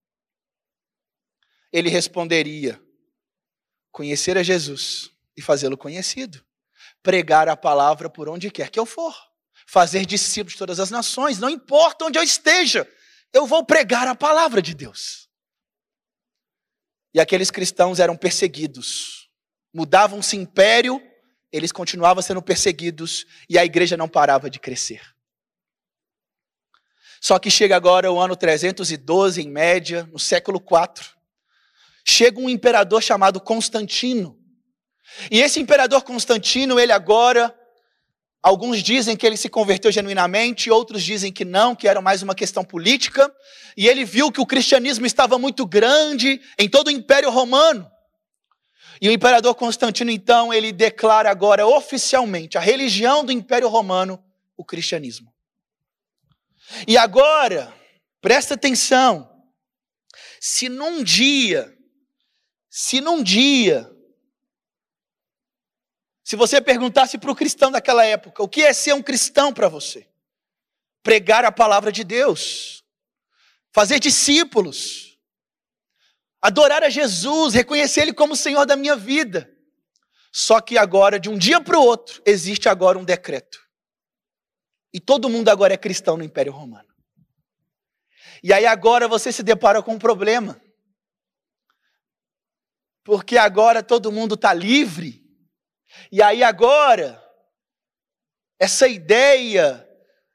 Ele 1.73 1.91
responderia: 1.91 2.81
conhecer 3.91 4.39
a 4.39 4.45
Jesus 4.45 5.11
e 5.37 5.43
fazê-lo 5.43 5.77
conhecido, 5.77 6.41
pregar 7.03 7.49
a 7.49 7.57
palavra 7.57 8.09
por 8.09 8.29
onde 8.29 8.49
quer 8.49 8.71
que 8.71 8.79
eu 8.79 8.87
for, 8.87 9.13
fazer 9.67 10.07
discípulos 10.07 10.53
de 10.53 10.59
todas 10.61 10.79
as 10.79 10.89
nações, 10.89 11.41
não 11.41 11.51
importa 11.51 12.05
onde 12.05 12.17
eu 12.17 12.23
esteja, 12.23 12.89
eu 13.33 13.45
vou 13.45 13.67
pregar 13.67 14.07
a 14.07 14.15
palavra 14.15 14.63
de 14.63 14.73
Deus. 14.73 15.22
E 17.15 17.21
aqueles 17.21 17.51
cristãos 17.51 17.99
eram 17.99 18.17
perseguidos. 18.17 19.29
Mudavam-se 19.73 20.37
império, 20.37 21.01
eles 21.51 21.73
continuavam 21.73 22.23
sendo 22.23 22.43
perseguidos 22.43 23.27
e 23.49 23.59
a 23.59 23.65
igreja 23.65 23.97
não 23.97 24.09
parava 24.09 24.49
de 24.49 24.59
crescer. 24.59 25.03
Só 27.21 27.39
que 27.39 27.51
chega 27.51 27.77
agora 27.77 28.11
o 28.11 28.19
ano 28.19 28.35
312, 28.35 29.41
em 29.41 29.49
média, 29.49 30.09
no 30.11 30.19
século 30.19 30.59
IV. 30.59 31.07
Chega 32.05 32.41
um 32.41 32.49
imperador 32.49 33.01
chamado 33.01 33.41
Constantino. 33.41 34.37
E 35.31 35.41
esse 35.41 35.61
imperador 35.61 36.03
Constantino, 36.03 36.81
ele 36.81 36.91
agora 36.91 37.57
Alguns 38.43 38.83
dizem 38.83 39.17
que 39.17 39.25
ele 39.25 39.37
se 39.37 39.49
converteu 39.49 39.93
genuinamente, 39.93 40.69
outros 40.69 41.05
dizem 41.05 41.33
que 41.33 41.45
não, 41.45 41.77
que 41.77 41.87
era 41.87 42.01
mais 42.01 42.23
uma 42.23 42.35
questão 42.35 42.65
política. 42.65 43.33
E 43.77 43.87
ele 43.87 44.05
viu 44.05 44.33
que 44.33 44.41
o 44.41 44.47
cristianismo 44.47 45.07
estava 45.07 45.39
muito 45.39 45.65
grande 45.65 46.41
em 46.59 46.69
todo 46.69 46.89
o 46.89 46.91
Império 46.91 47.31
Romano. 47.31 47.89
E 49.01 49.09
o 49.09 49.13
imperador 49.13 49.55
Constantino, 49.55 50.11
então, 50.11 50.53
ele 50.53 50.73
declara 50.73 51.31
agora 51.31 51.67
oficialmente 51.67 52.59
a 52.59 52.61
religião 52.61 53.25
do 53.25 53.33
Império 53.33 53.69
Romano, 53.69 54.23
o 54.57 54.65
cristianismo. 54.65 55.33
E 56.87 56.97
agora, 56.97 57.73
presta 58.21 58.55
atenção, 58.55 59.29
se 60.41 60.69
num 60.69 61.03
dia, 61.03 61.73
se 62.71 63.01
num 63.01 63.23
dia 63.23 63.91
se 66.25 66.37
você 66.37 66.61
perguntasse 66.61 67.19
para 67.19 67.31
o 67.31 67.37
cristão 67.37 67.71
daquela 67.71 68.05
época, 68.05 68.43
o 68.43 68.49
que 68.49 68.63
é 68.63 68.73
ser 68.73 68.95
um 68.95 69.03
cristão 69.03 69.53
para 69.53 69.69
você? 69.69 70.09
Pregar 71.03 71.45
a 71.45 71.51
palavra 71.51 71.91
de 71.91 72.05
Deus, 72.05 72.85
fazer 73.73 73.99
discípulos, 73.99 75.19
adorar 76.41 76.85
a 76.85 76.89
Jesus, 76.89 77.55
reconhecer 77.55 78.03
Ele 78.03 78.13
como 78.13 78.37
Senhor 78.37 78.65
da 78.65 78.77
minha 78.77 78.95
vida. 78.95 79.51
Só 80.33 80.61
que 80.61 80.79
agora, 80.79 81.19
de 81.19 81.29
um 81.29 81.37
dia 81.37 81.61
para 81.61 81.79
o 81.79 81.83
outro, 81.83 82.23
existe 82.25 82.69
agora 82.69 82.99
um 82.99 83.05
decreto. 83.05 83.61
E 84.93 85.01
todo 85.01 85.29
mundo 85.29 85.49
agora 85.49 85.75
é 85.75 85.77
cristão 85.77 86.17
no 86.17 86.25
Império 86.25 86.53
Romano. 86.53 86.89
E 88.43 88.53
aí 88.53 88.65
agora 88.65 89.09
você 89.09 89.33
se 89.33 89.43
depara 89.43 89.83
com 89.83 89.95
um 89.95 89.99
problema. 89.99 90.61
Porque 93.05 93.37
agora 93.37 93.83
todo 93.83 94.13
mundo 94.13 94.35
está 94.35 94.55
livre 94.55 95.22
e 96.11 96.23
aí 96.23 96.43
agora, 96.43 97.23
essa 98.59 98.87
ideia, 98.87 99.89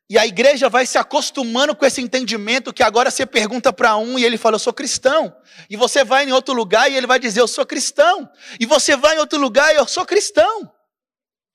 e 0.10 0.18
a 0.18 0.26
igreja 0.26 0.70
vai 0.70 0.86
se 0.86 0.98
acostumando 0.98 1.76
com 1.76 1.86
esse 1.86 2.02
entendimento 2.02 2.74
que 2.74 2.82
agora 2.82 3.12
você 3.12 3.26
pergunta 3.26 3.74
para 3.74 3.98
um 3.98 4.18
e 4.18 4.24
ele 4.24 4.38
fala, 4.38 4.56
eu 4.56 4.60
sou 4.60 4.74
cristão. 4.74 5.36
E 5.70 5.76
você 5.76 6.04
vai 6.04 6.26
em 6.26 6.32
outro 6.32 6.54
lugar 6.54 6.90
e 6.90 6.96
ele 6.96 7.08
vai 7.08 7.20
dizer, 7.20 7.42
eu 7.42 7.48
sou 7.48 7.66
cristão. 7.66 8.30
E 8.60 8.66
você 8.66 8.96
vai 8.96 9.18
em 9.18 9.20
outro 9.20 9.38
lugar 9.38 9.74
e 9.74 9.78
eu 9.78 9.88
sou 9.88 10.06
cristão. 10.06 10.72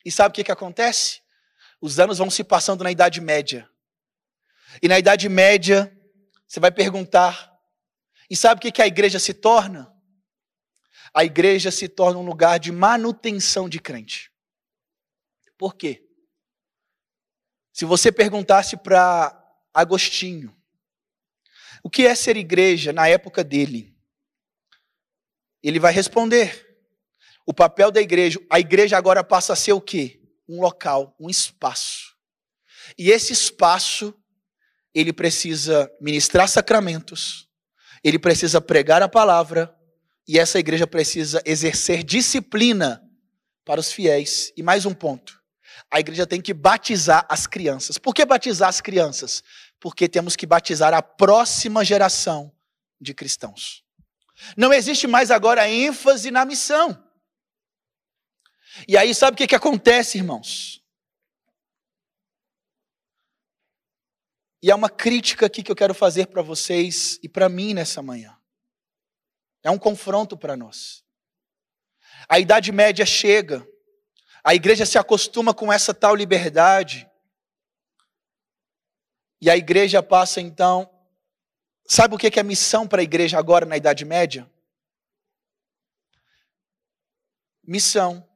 E 0.05 0.11
sabe 0.11 0.31
o 0.31 0.35
que, 0.35 0.45
que 0.45 0.53
acontece? 0.53 1.21
Os 1.81 1.99
anos 1.99 2.19
vão 2.19 2.31
se 2.31 2.45
passando 2.45 2.85
na 2.85 2.91
Idade 2.91 3.21
Média. 3.21 3.69
E 4.83 4.89
na 4.89 4.99
Idade 4.99 5.29
Média, 5.29 5.93
você 6.47 6.61
vai 6.61 6.71
perguntar, 6.71 7.53
e 8.31 8.37
sabe 8.37 8.59
o 8.59 8.63
que, 8.63 8.73
que 8.73 8.83
a 8.83 8.87
igreja 8.87 9.19
se 9.19 9.35
torna? 9.35 9.92
A 11.15 11.25
igreja 11.25 11.71
se 11.71 11.89
torna 11.89 12.19
um 12.19 12.25
lugar 12.25 12.59
de 12.59 12.73
manutenção 12.73 13.69
de 13.69 13.79
crente. 13.79 14.33
Por 15.59 15.75
quê? 15.75 16.09
Se 17.73 17.85
você 17.85 18.11
perguntasse 18.11 18.77
para 18.77 19.39
Agostinho, 19.73 20.55
o 21.83 21.91
que 21.91 22.07
é 22.07 22.15
ser 22.15 22.37
igreja 22.37 22.93
na 22.93 23.09
época 23.09 23.43
dele? 23.43 23.95
Ele 25.63 25.79
vai 25.79 25.93
responder. 25.93 26.69
O 27.47 27.53
papel 27.53 27.91
da 27.91 28.01
igreja, 28.01 28.39
a 28.49 28.61
igreja 28.61 28.97
agora 28.97 29.25
passa 29.25 29.53
a 29.53 29.57
ser 29.57 29.73
o 29.73 29.81
quê? 29.81 30.21
Um 30.49 30.61
local, 30.61 31.17
um 31.19 31.29
espaço. 31.29 32.17
E 32.97 33.11
esse 33.11 33.33
espaço, 33.33 34.15
ele 34.95 35.13
precisa 35.13 35.91
ministrar 36.01 36.49
sacramentos, 36.49 37.49
ele 38.05 38.19
precisa 38.19 38.61
pregar 38.61 39.03
a 39.03 39.09
palavra, 39.09 39.75
e 40.27 40.39
essa 40.39 40.59
igreja 40.59 40.87
precisa 40.87 41.43
exercer 41.45 42.03
disciplina 42.03 43.03
para 43.65 43.81
os 43.81 43.93
fiéis. 43.93 44.53
E 44.57 44.63
mais 44.63 44.87
um 44.87 44.95
ponto: 44.95 45.41
a 45.91 46.01
igreja 46.01 46.27
tem 46.27 46.41
que 46.41 46.55
batizar 46.55 47.27
as 47.29 47.47
crianças. 47.47 47.99
Por 47.99 48.15
que 48.15 48.25
batizar 48.25 48.69
as 48.69 48.81
crianças? 48.81 49.43
Porque 49.81 50.09
temos 50.09 50.37
que 50.37 50.47
batizar 50.47 50.95
a 50.95 51.03
próxima 51.03 51.85
geração 51.85 52.53
de 53.01 53.13
cristãos. 53.13 53.85
Não 54.57 54.73
existe 54.73 55.07
mais 55.07 55.31
agora 55.31 55.69
ênfase 55.69 56.31
na 56.31 56.45
missão. 56.45 57.03
E 58.89 58.97
aí, 58.97 59.15
sabe 59.15 59.35
o 59.35 59.37
que, 59.37 59.47
que 59.47 59.55
acontece, 59.55 60.19
irmãos? 60.19 60.83
E 64.63 64.71
é 64.71 64.75
uma 64.75 64.89
crítica 64.89 65.47
aqui 65.47 65.63
que 65.63 65.71
eu 65.71 65.77
quero 65.77 65.93
fazer 65.93 66.29
para 66.29 66.41
vocês 66.41 67.19
e 67.23 67.29
para 67.29 67.49
mim 67.49 67.75
nessa 67.75 68.01
manhã. 68.01 68.37
É 69.63 69.71
um 69.71 69.79
confronto 69.79 70.37
para 70.37 70.57
nós. 70.57 71.05
A 72.29 72.39
Idade 72.39 72.73
Média 72.73 73.07
chega, 73.07 73.67
a 74.43 74.55
igreja 74.55 74.85
se 74.85 74.99
acostuma 74.99 75.55
com 75.55 75.73
essa 75.73 75.95
tal 75.95 76.15
liberdade, 76.15 77.09
e 79.41 79.51
a 79.51 79.57
igreja 79.57 80.01
passa 80.03 80.41
então. 80.41 80.89
Sabe 81.85 82.15
o 82.15 82.19
que 82.19 82.39
é 82.39 82.43
missão 82.45 82.87
para 82.87 83.01
a 83.01 83.03
igreja 83.03 83.37
agora 83.39 83.67
na 83.67 83.77
Idade 83.77 84.05
Média? 84.05 84.49
Missão 87.61 88.29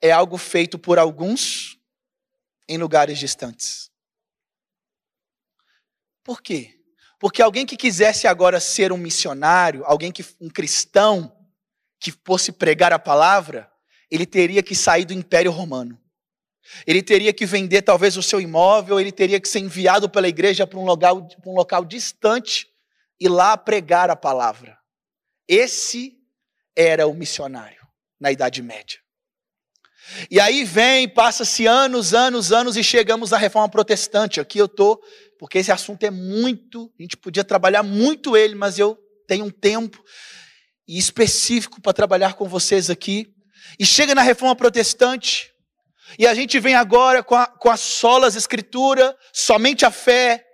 é 0.00 0.12
algo 0.12 0.38
feito 0.38 0.78
por 0.78 1.00
alguns 1.00 1.80
em 2.68 2.78
lugares 2.78 3.18
distantes. 3.18 3.90
Por 6.22 6.40
quê? 6.40 6.75
Porque 7.18 7.40
alguém 7.40 7.64
que 7.64 7.76
quisesse 7.76 8.26
agora 8.26 8.60
ser 8.60 8.92
um 8.92 8.96
missionário, 8.96 9.84
alguém 9.84 10.12
que 10.12 10.24
um 10.40 10.48
cristão 10.48 11.34
que 11.98 12.12
fosse 12.24 12.52
pregar 12.52 12.92
a 12.92 12.98
palavra, 12.98 13.70
ele 14.10 14.26
teria 14.26 14.62
que 14.62 14.74
sair 14.74 15.04
do 15.04 15.12
Império 15.12 15.50
Romano. 15.50 15.98
Ele 16.86 17.02
teria 17.02 17.32
que 17.32 17.46
vender 17.46 17.82
talvez 17.82 18.16
o 18.16 18.22
seu 18.22 18.40
imóvel, 18.40 18.98
ele 18.98 19.12
teria 19.12 19.40
que 19.40 19.48
ser 19.48 19.60
enviado 19.60 20.10
pela 20.10 20.28
igreja 20.28 20.66
para 20.66 20.78
um 20.78 20.84
local, 20.84 21.26
para 21.26 21.50
um 21.50 21.54
local 21.54 21.84
distante 21.84 22.68
e 23.20 23.28
lá 23.28 23.56
pregar 23.56 24.10
a 24.10 24.16
palavra. 24.16 24.76
Esse 25.48 26.18
era 26.74 27.06
o 27.06 27.14
missionário 27.14 27.86
na 28.20 28.32
Idade 28.32 28.62
Média. 28.62 29.05
E 30.30 30.38
aí 30.40 30.64
vem, 30.64 31.08
passa-se 31.08 31.66
anos, 31.66 32.14
anos, 32.14 32.52
anos 32.52 32.76
e 32.76 32.84
chegamos 32.84 33.32
à 33.32 33.38
reforma 33.38 33.68
protestante. 33.68 34.40
Aqui 34.40 34.58
eu 34.58 34.66
estou 34.66 35.00
porque 35.38 35.58
esse 35.58 35.70
assunto 35.70 36.02
é 36.04 36.10
muito, 36.10 36.90
a 36.98 37.02
gente 37.02 37.16
podia 37.16 37.44
trabalhar 37.44 37.82
muito 37.82 38.36
ele, 38.36 38.54
mas 38.54 38.78
eu 38.78 38.98
tenho 39.26 39.44
um 39.44 39.50
tempo 39.50 40.02
específico 40.88 41.80
para 41.80 41.92
trabalhar 41.92 42.34
com 42.34 42.48
vocês 42.48 42.90
aqui. 42.90 43.28
E 43.78 43.84
chega 43.84 44.14
na 44.14 44.22
reforma 44.22 44.54
protestante, 44.54 45.50
e 46.18 46.26
a 46.26 46.34
gente 46.34 46.58
vem 46.60 46.74
agora 46.74 47.22
com 47.22 47.34
a, 47.34 47.46
com 47.46 47.68
a 47.68 47.76
solas 47.76 48.36
escritura, 48.36 49.16
somente 49.32 49.84
a 49.84 49.90
fé, 49.90 50.44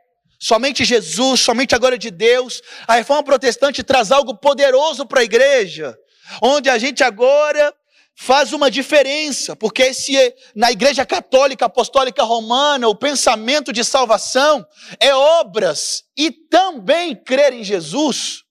somente 0.40 0.84
Jesus, 0.84 1.40
somente 1.40 1.74
a 1.74 1.78
glória 1.78 1.98
de 1.98 2.10
Deus. 2.10 2.62
A 2.86 2.94
reforma 2.94 3.22
protestante 3.22 3.82
traz 3.82 4.10
algo 4.10 4.36
poderoso 4.36 5.06
para 5.06 5.20
a 5.20 5.24
igreja, 5.24 5.96
onde 6.40 6.70
a 6.70 6.78
gente 6.78 7.04
agora 7.04 7.72
faz 8.14 8.52
uma 8.52 8.70
diferença, 8.70 9.56
porque 9.56 9.92
se 9.92 10.12
na 10.54 10.70
Igreja 10.70 11.04
Católica 11.04 11.66
Apostólica 11.66 12.22
Romana 12.22 12.88
o 12.88 12.94
pensamento 12.94 13.72
de 13.72 13.82
salvação 13.82 14.66
é 15.00 15.14
obras 15.14 16.04
e 16.16 16.30
também 16.30 17.16
crer 17.16 17.52
em 17.52 17.64
Jesus, 17.64 18.44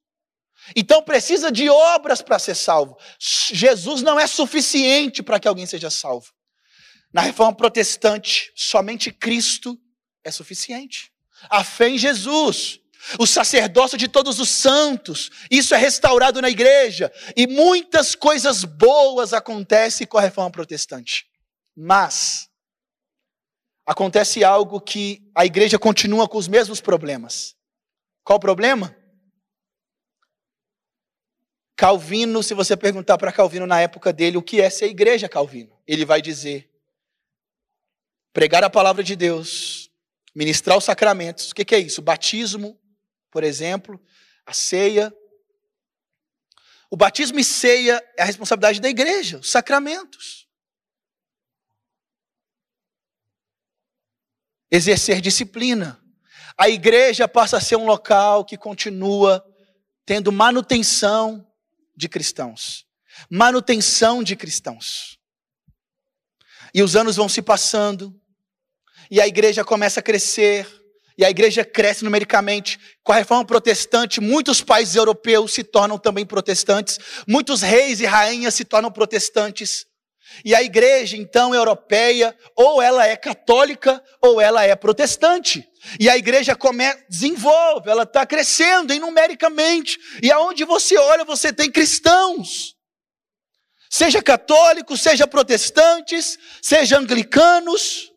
então 0.76 1.02
precisa 1.02 1.52
de 1.52 1.70
obras 1.70 2.22
para 2.22 2.40
ser 2.40 2.56
salvo. 2.56 2.98
Jesus 3.20 4.02
não 4.02 4.20
é 4.20 4.28
suficiente 4.28 5.24
para 5.24 5.40
que 5.40 5.48
alguém 5.48 5.66
seja 5.66 5.90
salvo. 5.90 6.28
Na 7.14 7.22
reforma 7.22 7.56
protestante, 7.56 8.52
somente 8.56 9.12
Cristo 9.12 9.78
é 10.24 10.32
suficiente. 10.32 11.12
A 11.50 11.64
fé 11.64 11.90
em 11.90 11.98
Jesus, 11.98 12.81
o 13.20 13.26
sacerdócio 13.26 13.98
de 13.98 14.08
todos 14.08 14.40
os 14.40 14.50
santos, 14.50 15.30
isso 15.50 15.74
é 15.74 15.78
restaurado 15.78 16.42
na 16.42 16.50
igreja, 16.50 17.12
e 17.36 17.48
muitas 17.48 18.16
coisas 18.16 18.64
boas 18.64 19.34
acontecem 19.34 20.08
com 20.08 20.18
a 20.18 20.22
reforma 20.22 20.52
protestante. 20.52 21.26
Mas 21.76 22.50
acontece 23.86 24.44
algo 24.44 24.80
que 24.80 25.30
a 25.36 25.46
igreja 25.46 25.80
continua 25.80 26.28
com 26.28 26.38
os 26.38 26.48
mesmos 26.48 26.80
problemas. 26.80 27.56
Qual 28.24 28.38
o 28.38 28.42
problema? 28.42 28.96
Calvino, 31.76 32.44
se 32.44 32.54
você 32.54 32.78
perguntar 32.78 33.18
para 33.18 33.32
Calvino 33.32 33.66
na 33.66 33.82
época 33.82 34.14
dele 34.14 34.38
o 34.38 34.44
que 34.44 34.62
é 34.62 34.70
ser 34.70 34.86
igreja, 34.86 35.28
Calvino, 35.28 35.76
ele 35.88 36.06
vai 36.06 36.22
dizer: 36.22 36.70
pregar 38.32 38.64
a 38.64 38.70
palavra 38.70 39.04
de 39.04 39.16
Deus, 39.16 39.90
ministrar 40.36 40.78
os 40.78 40.84
sacramentos. 40.84 41.52
O 41.52 41.56
que, 41.56 41.66
que 41.66 41.76
é 41.76 41.80
isso? 41.80 42.02
Batismo, 42.02 42.80
por 43.32 43.44
exemplo, 43.44 44.00
a 44.46 44.54
ceia, 44.54 45.12
O 46.94 46.98
batismo 46.98 47.40
e 47.40 47.44
ceia 47.44 48.04
é 48.18 48.22
a 48.22 48.26
responsabilidade 48.26 48.82
da 48.82 48.90
igreja, 48.90 49.40
os 49.40 49.50
sacramentos. 49.50 50.46
Exercer 54.70 55.22
disciplina. 55.22 56.04
A 56.58 56.68
igreja 56.68 57.30
passa 57.30 57.56
a 57.56 57.62
ser 57.62 57.78
um 57.78 57.86
local 57.86 58.44
que 58.44 58.58
continua 58.58 59.42
tendo 60.06 60.34
manutenção 60.34 61.50
de 61.96 62.10
cristãos. 62.10 62.86
Manutenção 63.30 64.22
de 64.22 64.36
cristãos. 64.36 65.18
E 66.74 66.84
os 66.84 66.98
anos 66.98 67.16
vão 67.16 67.30
se 67.30 67.42
passando, 67.42 68.20
e 69.10 69.22
a 69.22 69.28
igreja 69.28 69.64
começa 69.64 70.02
a 70.02 70.04
crescer, 70.04 70.81
e 71.18 71.26
a 71.26 71.30
igreja 71.30 71.64
cresce 71.64 72.04
numericamente. 72.04 72.80
Com 73.04 73.12
a 73.12 73.16
reforma 73.16 73.46
protestante, 73.46 74.20
muitos 74.22 74.62
países 74.62 74.96
europeus 74.96 75.54
se 75.54 75.64
tornam 75.64 75.98
também 75.98 76.26
protestantes, 76.26 77.00
muitos 77.28 77.62
reis 77.62 78.00
e 78.00 78.06
rainhas 78.06 78.54
se 78.54 78.66
tornam 78.66 78.92
protestantes. 78.92 79.86
E 80.46 80.56
a 80.56 80.64
igreja, 80.64 81.18
então, 81.18 81.54
europeia, 81.54 82.36
ou 82.56 82.82
ela 82.82 83.06
é 83.06 83.16
católica, 83.16 84.02
ou 84.22 84.40
ela 84.40 84.64
é 84.64 84.76
protestante. 84.76 85.68
E 86.00 86.10
a 86.10 86.18
igreja 86.18 86.56
come, 86.56 86.86
desenvolve, 87.10 87.90
ela 87.90 88.04
está 88.04 88.26
crescendo 88.26 88.98
numericamente. 89.00 90.00
E 90.22 90.32
aonde 90.32 90.64
você 90.64 90.98
olha, 90.98 91.26
você 91.26 91.52
tem 91.52 91.70
cristãos. 91.70 92.76
Seja 93.90 94.22
católicos, 94.22 95.02
seja 95.02 95.28
protestantes, 95.28 96.40
seja 96.62 96.98
anglicanos. 96.98 98.11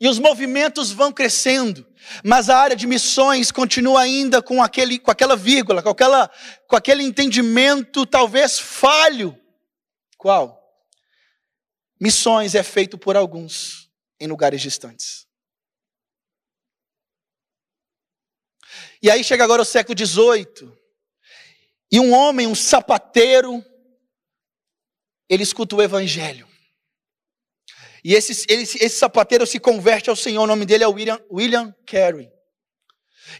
E 0.00 0.08
os 0.08 0.18
movimentos 0.18 0.92
vão 0.92 1.12
crescendo. 1.12 1.86
Mas 2.24 2.48
a 2.48 2.56
área 2.56 2.76
de 2.76 2.86
missões 2.86 3.50
continua 3.50 4.02
ainda 4.02 4.40
com, 4.40 4.62
aquele, 4.62 4.98
com 4.98 5.10
aquela 5.10 5.36
vírgula, 5.36 5.82
com, 5.82 5.90
aquela, 5.90 6.30
com 6.66 6.76
aquele 6.76 7.02
entendimento 7.02 8.06
talvez 8.06 8.58
falho. 8.58 9.38
Qual? 10.16 10.58
Missões 12.00 12.54
é 12.54 12.62
feito 12.62 12.96
por 12.96 13.16
alguns 13.16 13.90
em 14.20 14.26
lugares 14.26 14.60
distantes. 14.60 15.26
E 19.02 19.10
aí 19.10 19.22
chega 19.22 19.44
agora 19.44 19.62
o 19.62 19.64
século 19.64 19.96
XVIII, 19.96 20.72
e 21.90 22.00
um 22.00 22.12
homem, 22.12 22.46
um 22.46 22.54
sapateiro, 22.54 23.64
ele 25.28 25.42
escuta 25.42 25.76
o 25.76 25.82
evangelho. 25.82 26.47
E 28.04 28.14
esse, 28.14 28.46
esse, 28.48 28.82
esse 28.82 28.96
sapateiro 28.96 29.46
se 29.46 29.58
converte 29.58 30.08
ao 30.08 30.16
Senhor, 30.16 30.42
o 30.42 30.46
nome 30.46 30.64
dele 30.64 30.84
é 30.84 30.86
William, 30.86 31.20
William 31.30 31.74
Carey. 31.86 32.30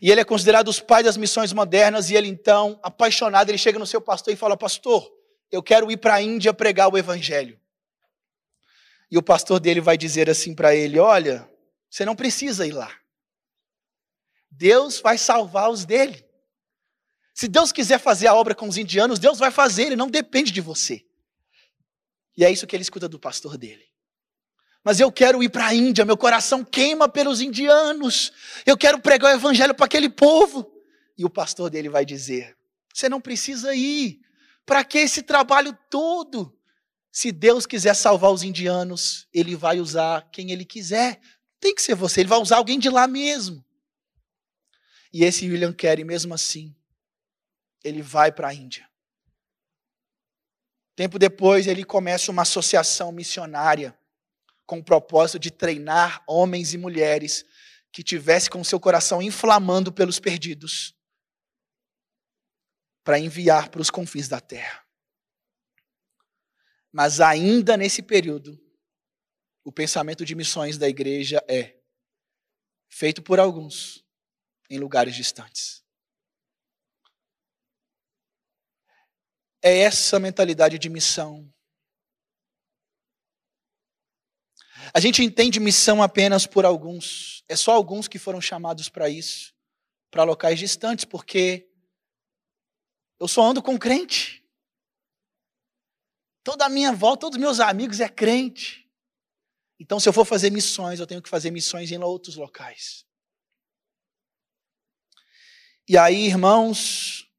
E 0.02 0.10
ele 0.10 0.20
é 0.20 0.24
considerado 0.24 0.68
os 0.68 0.80
pais 0.80 1.04
das 1.04 1.16
missões 1.16 1.52
modernas, 1.52 2.10
e 2.10 2.16
ele 2.16 2.28
então, 2.28 2.78
apaixonado, 2.82 3.50
ele 3.50 3.58
chega 3.58 3.78
no 3.78 3.86
seu 3.86 4.00
pastor 4.00 4.32
e 4.32 4.36
fala: 4.36 4.56
Pastor, 4.56 5.10
eu 5.50 5.62
quero 5.62 5.90
ir 5.90 5.96
para 5.96 6.14
a 6.14 6.22
Índia 6.22 6.52
pregar 6.52 6.92
o 6.92 6.98
evangelho. 6.98 7.58
E 9.10 9.16
o 9.16 9.22
pastor 9.22 9.58
dele 9.58 9.80
vai 9.80 9.96
dizer 9.96 10.28
assim 10.28 10.54
para 10.54 10.74
ele: 10.74 10.98
Olha, 10.98 11.48
você 11.88 12.04
não 12.04 12.14
precisa 12.14 12.66
ir 12.66 12.72
lá. 12.72 12.92
Deus 14.50 15.00
vai 15.00 15.16
salvar 15.16 15.70
os 15.70 15.84
dele. 15.84 16.24
Se 17.34 17.46
Deus 17.46 17.70
quiser 17.70 17.98
fazer 17.98 18.26
a 18.26 18.34
obra 18.34 18.54
com 18.54 18.66
os 18.66 18.76
indianos, 18.76 19.18
Deus 19.18 19.38
vai 19.38 19.50
fazer, 19.50 19.84
ele 19.84 19.96
não 19.96 20.08
depende 20.08 20.50
de 20.50 20.60
você. 20.60 21.04
E 22.36 22.44
é 22.44 22.50
isso 22.50 22.66
que 22.66 22.74
ele 22.74 22.82
escuta 22.82 23.08
do 23.08 23.18
pastor 23.18 23.56
dele. 23.56 23.87
Mas 24.84 25.00
eu 25.00 25.10
quero 25.10 25.42
ir 25.42 25.48
para 25.48 25.66
a 25.66 25.74
Índia, 25.74 26.04
meu 26.04 26.16
coração 26.16 26.64
queima 26.64 27.08
pelos 27.08 27.40
indianos. 27.40 28.32
Eu 28.64 28.76
quero 28.76 29.00
pregar 29.00 29.32
o 29.32 29.36
evangelho 29.36 29.74
para 29.74 29.86
aquele 29.86 30.08
povo. 30.08 30.70
E 31.16 31.24
o 31.24 31.30
pastor 31.30 31.68
dele 31.68 31.88
vai 31.88 32.04
dizer: 32.04 32.56
Você 32.92 33.08
não 33.08 33.20
precisa 33.20 33.74
ir. 33.74 34.20
Para 34.64 34.84
que 34.84 34.98
esse 34.98 35.22
trabalho 35.22 35.76
todo? 35.90 36.54
Se 37.10 37.32
Deus 37.32 37.66
quiser 37.66 37.94
salvar 37.94 38.30
os 38.30 38.42
indianos, 38.42 39.26
ele 39.32 39.56
vai 39.56 39.80
usar 39.80 40.28
quem 40.30 40.52
ele 40.52 40.64
quiser. 40.64 41.20
Tem 41.58 41.74
que 41.74 41.82
ser 41.82 41.94
você, 41.94 42.20
ele 42.20 42.28
vai 42.28 42.38
usar 42.38 42.58
alguém 42.58 42.78
de 42.78 42.88
lá 42.88 43.08
mesmo. 43.08 43.64
E 45.12 45.24
esse 45.24 45.48
William 45.48 45.72
Carey, 45.72 46.04
mesmo 46.04 46.34
assim, 46.34 46.76
ele 47.82 48.02
vai 48.02 48.30
para 48.30 48.48
a 48.48 48.54
Índia. 48.54 48.86
Tempo 50.94 51.18
depois, 51.18 51.66
ele 51.66 51.84
começa 51.84 52.30
uma 52.30 52.42
associação 52.42 53.10
missionária 53.10 53.98
com 54.68 54.80
o 54.80 54.84
propósito 54.84 55.38
de 55.38 55.50
treinar 55.50 56.22
homens 56.28 56.74
e 56.74 56.78
mulheres 56.78 57.42
que 57.90 58.02
tivesse 58.02 58.50
com 58.50 58.62
seu 58.62 58.78
coração 58.78 59.22
inflamando 59.22 59.90
pelos 59.90 60.20
perdidos 60.20 60.94
para 63.02 63.18
enviar 63.18 63.70
para 63.70 63.80
os 63.80 63.88
confins 63.88 64.28
da 64.28 64.42
terra. 64.42 64.86
Mas 66.92 67.18
ainda 67.18 67.78
nesse 67.78 68.02
período, 68.02 68.62
o 69.64 69.72
pensamento 69.72 70.22
de 70.22 70.34
missões 70.34 70.76
da 70.76 70.86
igreja 70.86 71.42
é 71.48 71.80
feito 72.90 73.22
por 73.22 73.40
alguns 73.40 74.04
em 74.68 74.78
lugares 74.78 75.14
distantes. 75.14 75.82
É 79.62 79.78
essa 79.78 80.20
mentalidade 80.20 80.78
de 80.78 80.90
missão. 80.90 81.50
A 84.94 85.00
gente 85.00 85.22
entende 85.22 85.60
missão 85.60 86.02
apenas 86.02 86.46
por 86.46 86.64
alguns. 86.64 87.44
É 87.48 87.56
só 87.56 87.72
alguns 87.72 88.08
que 88.08 88.18
foram 88.18 88.40
chamados 88.40 88.88
para 88.88 89.08
isso, 89.08 89.54
para 90.10 90.24
locais 90.24 90.58
distantes, 90.58 91.04
porque 91.04 91.68
eu 93.20 93.28
só 93.28 93.42
ando 93.42 93.62
com 93.62 93.78
crente. 93.78 94.44
Toda 96.42 96.64
a 96.64 96.68
minha 96.68 96.92
volta, 96.92 97.22
todos 97.22 97.36
os 97.36 97.40
meus 97.40 97.60
amigos 97.60 98.00
é 98.00 98.08
crente. 98.08 98.88
Então, 99.78 100.00
se 100.00 100.08
eu 100.08 100.12
for 100.12 100.24
fazer 100.24 100.50
missões, 100.50 100.98
eu 100.98 101.06
tenho 101.06 101.22
que 101.22 101.28
fazer 101.28 101.50
missões 101.50 101.92
em 101.92 101.98
outros 101.98 102.36
locais. 102.36 103.06
E 105.88 105.96
aí, 105.96 106.26
irmãos, 106.26 107.30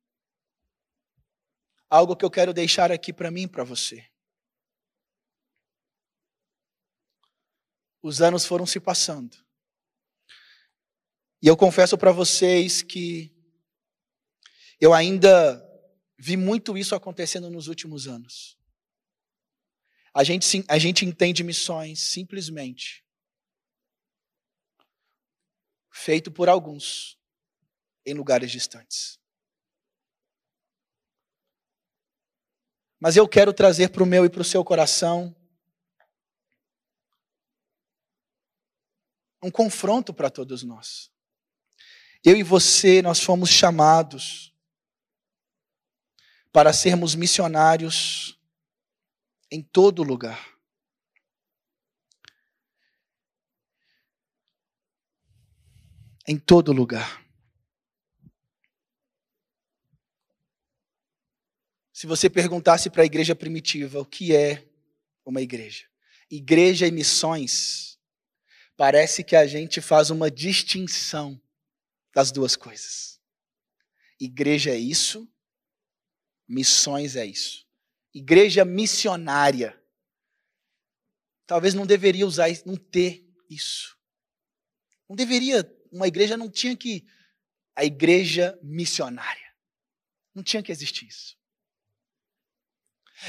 algo 1.90 2.16
que 2.16 2.24
eu 2.24 2.32
quero 2.32 2.54
deixar 2.54 2.92
aqui 2.92 3.12
para 3.12 3.32
mim 3.32 3.44
e 3.44 3.48
para 3.48 3.64
você. 3.64 4.10
Os 8.02 8.22
anos 8.22 8.46
foram 8.46 8.66
se 8.66 8.80
passando. 8.80 9.38
E 11.42 11.48
eu 11.48 11.56
confesso 11.56 11.98
para 11.98 12.12
vocês 12.12 12.82
que 12.82 13.34
eu 14.80 14.94
ainda 14.94 15.66
vi 16.18 16.36
muito 16.36 16.78
isso 16.78 16.96
acontecendo 16.96 17.50
nos 17.50 17.68
últimos 17.68 18.08
anos. 18.08 18.58
A 20.14 20.24
gente, 20.24 20.66
a 20.68 20.78
gente 20.78 21.06
entende 21.06 21.44
missões 21.44 22.00
simplesmente 22.00 23.06
feito 25.92 26.32
por 26.32 26.50
alguns 26.50 27.18
em 28.06 28.14
lugares 28.14 28.52
distantes. 28.52 29.20
Mas 33.00 33.16
eu 33.16 33.28
quero 33.28 33.54
trazer 33.54 33.90
para 33.90 34.04
o 34.04 34.06
meu 34.06 34.26
e 34.26 34.30
para 34.30 34.42
o 34.42 34.46
seu 34.46 34.64
coração 34.64 35.34
um 39.42 39.50
confronto 39.50 40.14
para 40.14 40.30
todos 40.30 40.64
nós. 40.64 41.12
Eu 42.24 42.36
e 42.36 42.44
você, 42.44 43.02
nós 43.02 43.22
fomos 43.22 43.50
chamados 43.50 44.54
para 46.52 46.74
sermos 46.74 47.16
missionários 47.16 48.38
em 49.50 49.62
todo 49.62 50.04
lugar. 50.04 50.58
Em 56.28 56.38
todo 56.38 56.74
lugar. 56.74 57.26
Se 61.94 62.06
você 62.06 62.30
perguntasse 62.30 62.90
para 62.90 63.04
a 63.04 63.06
igreja 63.06 63.36
primitiva 63.36 64.00
o 64.00 64.06
que 64.06 64.36
é 64.36 64.66
uma 65.26 65.42
igreja, 65.42 65.86
igreja 66.30 66.88
e 66.88 66.92
missões, 66.92 67.89
parece 68.80 69.26
que 69.26 69.36
a 69.36 69.46
gente 69.46 69.82
faz 69.82 70.10
uma 70.10 70.32
distinção 70.32 71.38
das 72.16 72.32
duas 72.32 72.56
coisas. 72.56 73.20
Igreja 74.18 74.72
é 74.72 74.78
isso, 74.78 75.30
missões 76.48 77.18
é 77.18 77.26
isso. 77.26 77.68
Igreja 78.14 78.64
missionária. 78.64 79.78
Talvez 81.46 81.74
não 81.74 81.86
deveria 81.86 82.26
usar 82.26 82.48
não 82.66 82.78
ter 82.78 83.30
isso. 83.50 84.00
Não 85.10 85.16
deveria, 85.16 85.70
uma 85.92 86.08
igreja 86.08 86.38
não 86.38 86.50
tinha 86.50 86.78
que 86.78 87.06
a 87.76 87.84
igreja 87.84 88.58
missionária. 88.64 89.54
Não 90.34 90.42
tinha 90.42 90.64
que 90.64 90.72
existir 90.72 91.06
isso. 91.06 91.38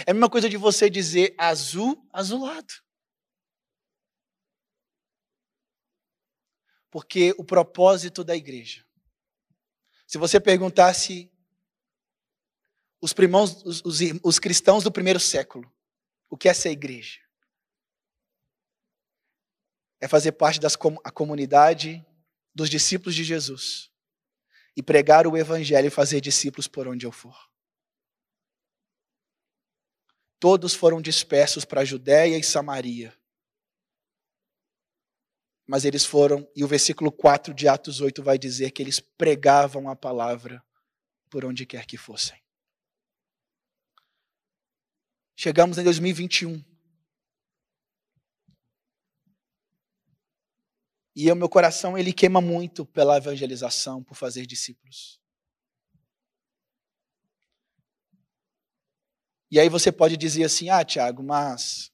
É 0.07 0.13
a 0.13 0.15
mesma 0.15 0.31
coisa 0.31 0.49
de 0.49 0.57
você 0.57 0.89
dizer 0.89 1.35
azul, 1.37 2.09
azulado. 2.13 2.73
Porque 6.91 7.35
o 7.39 7.45
propósito 7.45 8.25
da 8.25 8.37
igreja. 8.37 8.85
Se 10.07 10.19
você 10.19 10.41
perguntasse 10.41 11.31
os, 13.01 13.13
primãos, 13.13 13.63
os, 13.65 13.83
os, 13.85 13.99
os 14.23 14.39
cristãos 14.39 14.85
do 14.85 14.93
primeiro 14.93 15.19
século. 15.19 15.73
O 16.29 16.37
que 16.37 16.49
é 16.49 16.55
ser 16.55 16.71
igreja? 16.71 17.19
É 20.01 20.07
fazer 20.07 20.33
parte 20.33 20.61
da 20.61 20.69
comunidade 21.13 22.05
dos 22.55 22.69
discípulos 22.69 23.15
de 23.15 23.25
Jesus 23.25 23.91
e 24.77 24.83
pregar 24.83 25.27
o 25.27 25.37
evangelho 25.37 25.89
e 25.89 25.91
fazer 25.91 26.21
discípulos 26.21 26.69
por 26.69 26.87
onde 26.87 27.05
eu 27.07 27.13
for. 27.13 27.51
Todos 30.39 30.75
foram 30.75 31.03
dispersos 31.03 31.65
para 31.65 31.83
a 31.83 31.85
Judéia 31.85 32.39
e 32.39 32.43
Samaria. 32.43 33.15
Mas 35.71 35.85
eles 35.85 36.05
foram, 36.05 36.51
e 36.57 36.65
o 36.65 36.67
versículo 36.67 37.13
4 37.13 37.55
de 37.55 37.69
Atos 37.69 38.01
8 38.01 38.25
vai 38.25 38.37
dizer 38.37 38.73
que 38.73 38.83
eles 38.83 38.99
pregavam 38.99 39.89
a 39.89 39.95
palavra 39.95 40.61
por 41.31 41.45
onde 41.45 41.65
quer 41.65 41.87
que 41.87 41.97
fossem. 41.97 42.43
Chegamos 45.37 45.79
em 45.79 45.85
2021. 45.85 46.61
E 51.15 51.31
o 51.31 51.37
meu 51.37 51.49
coração 51.49 51.97
ele 51.97 52.13
queima 52.13 52.41
muito 52.41 52.85
pela 52.85 53.19
evangelização, 53.19 54.03
por 54.03 54.17
fazer 54.17 54.47
discípulos. 54.47 55.21
E 59.49 59.61
aí 59.61 59.69
você 59.69 59.93
pode 59.93 60.17
dizer 60.17 60.43
assim: 60.43 60.69
"Ah, 60.69 60.85
Tiago, 60.85 61.23
mas 61.23 61.93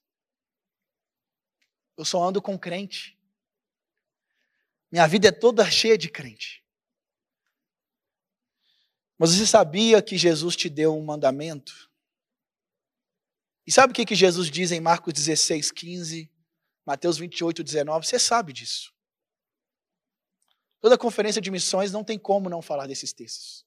eu 1.95 2.03
só 2.03 2.23
ando 2.23 2.41
com 2.41 2.57
crente. 2.57 3.16
Minha 4.91 5.07
vida 5.07 5.27
é 5.27 5.31
toda 5.31 5.69
cheia 5.69 5.97
de 5.97 6.09
crente." 6.09 6.63
Mas 9.17 9.31
você 9.31 9.47
sabia 9.47 10.01
que 10.01 10.17
Jesus 10.17 10.55
te 10.55 10.69
deu 10.69 10.95
um 10.95 11.03
mandamento? 11.03 11.89
E 13.65 13.71
sabe 13.71 13.91
o 13.91 13.93
que, 13.95 14.05
que 14.05 14.15
Jesus 14.15 14.49
diz 14.49 14.71
em 14.71 14.79
Marcos 14.79 15.13
16, 15.13 15.71
15, 15.71 16.31
Mateus 16.85 17.17
28, 17.17 17.63
19? 17.63 18.05
Você 18.05 18.19
sabe 18.19 18.53
disso. 18.53 18.93
Toda 20.79 20.97
conferência 20.97 21.41
de 21.41 21.51
missões 21.51 21.91
não 21.91 22.03
tem 22.03 22.17
como 22.17 22.49
não 22.49 22.61
falar 22.61 22.87
desses 22.87 23.11
textos. 23.11 23.65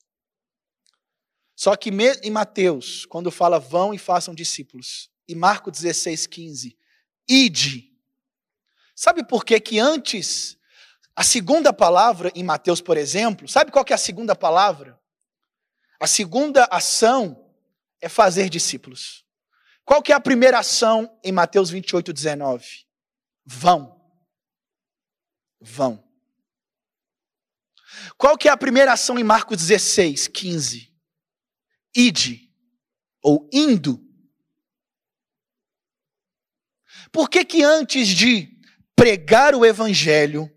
Só 1.57 1.77
que 1.77 1.91
em 2.23 2.31
Mateus, 2.31 3.05
quando 3.05 3.31
fala 3.31 3.59
vão 3.59 3.93
e 3.93 3.99
façam 3.99 4.35
discípulos, 4.35 5.11
e 5.29 5.35
Marcos 5.35 5.81
16, 5.81 6.27
15, 6.27 6.79
ide. 7.29 7.95
Sabe 8.95 9.27
por 9.27 9.45
que 9.45 9.61
que 9.61 9.79
antes, 9.79 10.57
a 11.15 11.23
segunda 11.23 11.73
palavra 11.73 12.33
em 12.35 12.43
Mateus, 12.43 12.81
por 12.81 12.97
exemplo, 12.97 13.49
sabe 13.49 13.71
qual 13.71 13.85
que 13.85 13.93
é 13.93 13.97
a 13.97 13.99
segunda 13.99 14.35
palavra? 14.35 14.99
A 16.01 16.07
segunda 16.07 16.65
ação 16.71 17.53
é 18.01 18.09
fazer 18.09 18.49
discípulos. 18.49 19.25
Qual 19.85 20.03
que 20.03 20.13
é 20.13 20.15
a 20.15 20.21
primeira 20.21 20.59
ação 20.59 21.19
em 21.23 21.33
Mateus 21.33 21.69
28, 21.69 22.13
19? 22.13 22.65
Vão. 23.45 24.01
Vão. 25.61 26.03
Qual 28.17 28.39
que 28.39 28.49
é 28.49 28.51
a 28.51 28.57
primeira 28.57 28.93
ação 28.93 29.19
em 29.19 29.25
Marcos 29.25 29.59
16, 29.59 30.29
15? 30.29 30.91
Ide, 31.95 32.51
ou 33.23 33.49
indo. 33.53 34.01
Por 37.13 37.29
que 37.29 37.45
que 37.45 37.63
antes 37.63 38.09
de 38.09 38.59
pregar 38.95 39.55
o 39.55 39.67
evangelho, 39.67 40.51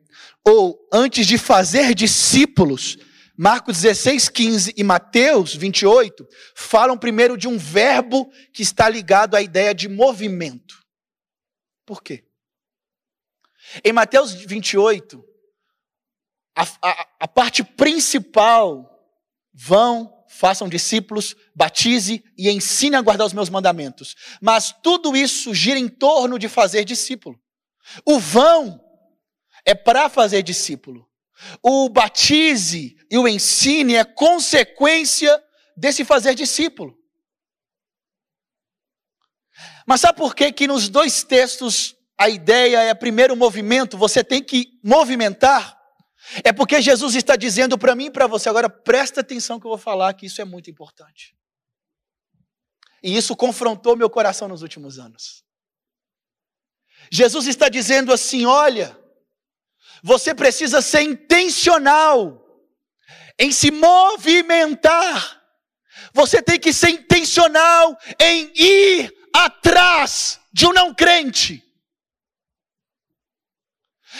ou 0.45 0.87
antes 0.91 1.25
de 1.25 1.37
fazer 1.37 1.93
discípulos, 1.93 2.97
Marcos 3.35 3.81
16, 3.81 4.29
15 4.29 4.73
e 4.77 4.83
Mateus 4.83 5.55
28 5.55 6.27
falam 6.55 6.97
primeiro 6.97 7.37
de 7.37 7.47
um 7.47 7.57
verbo 7.57 8.31
que 8.53 8.61
está 8.61 8.87
ligado 8.87 9.35
à 9.35 9.41
ideia 9.41 9.73
de 9.73 9.89
movimento. 9.89 10.83
Por 11.85 12.03
quê? 12.03 12.25
Em 13.83 13.91
Mateus 13.91 14.33
28, 14.33 15.23
a, 16.55 16.67
a, 16.81 17.07
a 17.21 17.27
parte 17.27 17.63
principal, 17.63 18.89
vão, 19.53 20.23
façam 20.27 20.69
discípulos, 20.69 21.35
batize 21.55 22.23
e 22.37 22.49
ensine 22.49 22.95
a 22.95 23.01
guardar 23.01 23.25
os 23.25 23.33
meus 23.33 23.49
mandamentos. 23.49 24.15
Mas 24.41 24.73
tudo 24.83 25.15
isso 25.15 25.53
gira 25.53 25.79
em 25.79 25.87
torno 25.87 26.37
de 26.37 26.47
fazer 26.47 26.85
discípulo. 26.85 27.39
O 28.05 28.19
vão 28.19 28.79
é 29.65 29.73
para 29.73 30.09
fazer 30.09 30.43
discípulo. 30.43 31.09
O 31.61 31.89
batize 31.89 32.95
e 33.09 33.17
o 33.17 33.27
ensine 33.27 33.95
é 33.95 34.03
consequência 34.03 35.41
desse 35.75 36.05
fazer 36.05 36.35
discípulo. 36.35 36.97
Mas 39.85 40.01
sabe 40.01 40.17
por 40.17 40.35
que 40.35 40.51
que 40.51 40.67
nos 40.67 40.87
dois 40.87 41.23
textos 41.23 41.95
a 42.17 42.29
ideia 42.29 42.83
é 42.83 42.93
primeiro 42.93 43.35
movimento, 43.35 43.97
você 43.97 44.23
tem 44.23 44.41
que 44.41 44.79
movimentar? 44.83 45.77
É 46.43 46.53
porque 46.53 46.81
Jesus 46.81 47.15
está 47.15 47.35
dizendo 47.35 47.77
para 47.77 47.95
mim 47.95 48.05
e 48.05 48.11
para 48.11 48.27
você, 48.27 48.47
agora 48.47 48.69
presta 48.69 49.21
atenção 49.21 49.59
que 49.59 49.65
eu 49.65 49.69
vou 49.69 49.77
falar, 49.77 50.13
que 50.13 50.25
isso 50.25 50.41
é 50.41 50.45
muito 50.45 50.69
importante. 50.69 51.35
E 53.01 53.15
isso 53.15 53.35
confrontou 53.35 53.97
meu 53.97 54.09
coração 54.09 54.47
nos 54.47 54.61
últimos 54.61 54.97
anos. 54.97 55.43
Jesus 57.11 57.47
está 57.47 57.67
dizendo 57.67 58.13
assim: 58.13 58.45
olha, 58.45 58.97
você 60.03 60.35
precisa 60.35 60.81
ser 60.81 61.01
intencional 61.01 62.43
em 63.39 63.53
se 63.53 63.71
movimentar. 63.71 65.41
Você 66.13 66.41
tem 66.41 66.59
que 66.59 66.73
ser 66.73 66.89
intencional 66.89 67.97
em 68.19 68.51
ir 68.53 69.13
atrás 69.33 70.41
de 70.51 70.67
um 70.67 70.73
não 70.73 70.93
crente. 70.93 71.63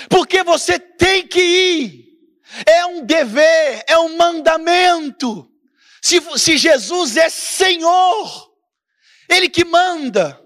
Porque 0.10 0.42
você 0.42 0.80
tem 0.80 1.28
que 1.28 1.42
ir. 1.42 2.04
É 2.66 2.86
um 2.86 3.06
dever, 3.06 3.84
é 3.86 3.98
um 3.98 4.16
mandamento. 4.16 5.52
Se, 6.02 6.22
se 6.40 6.58
Jesus 6.58 7.18
é 7.18 7.30
Senhor, 7.30 8.54
Ele 9.28 9.50
que 9.50 9.66
manda. 9.66 10.40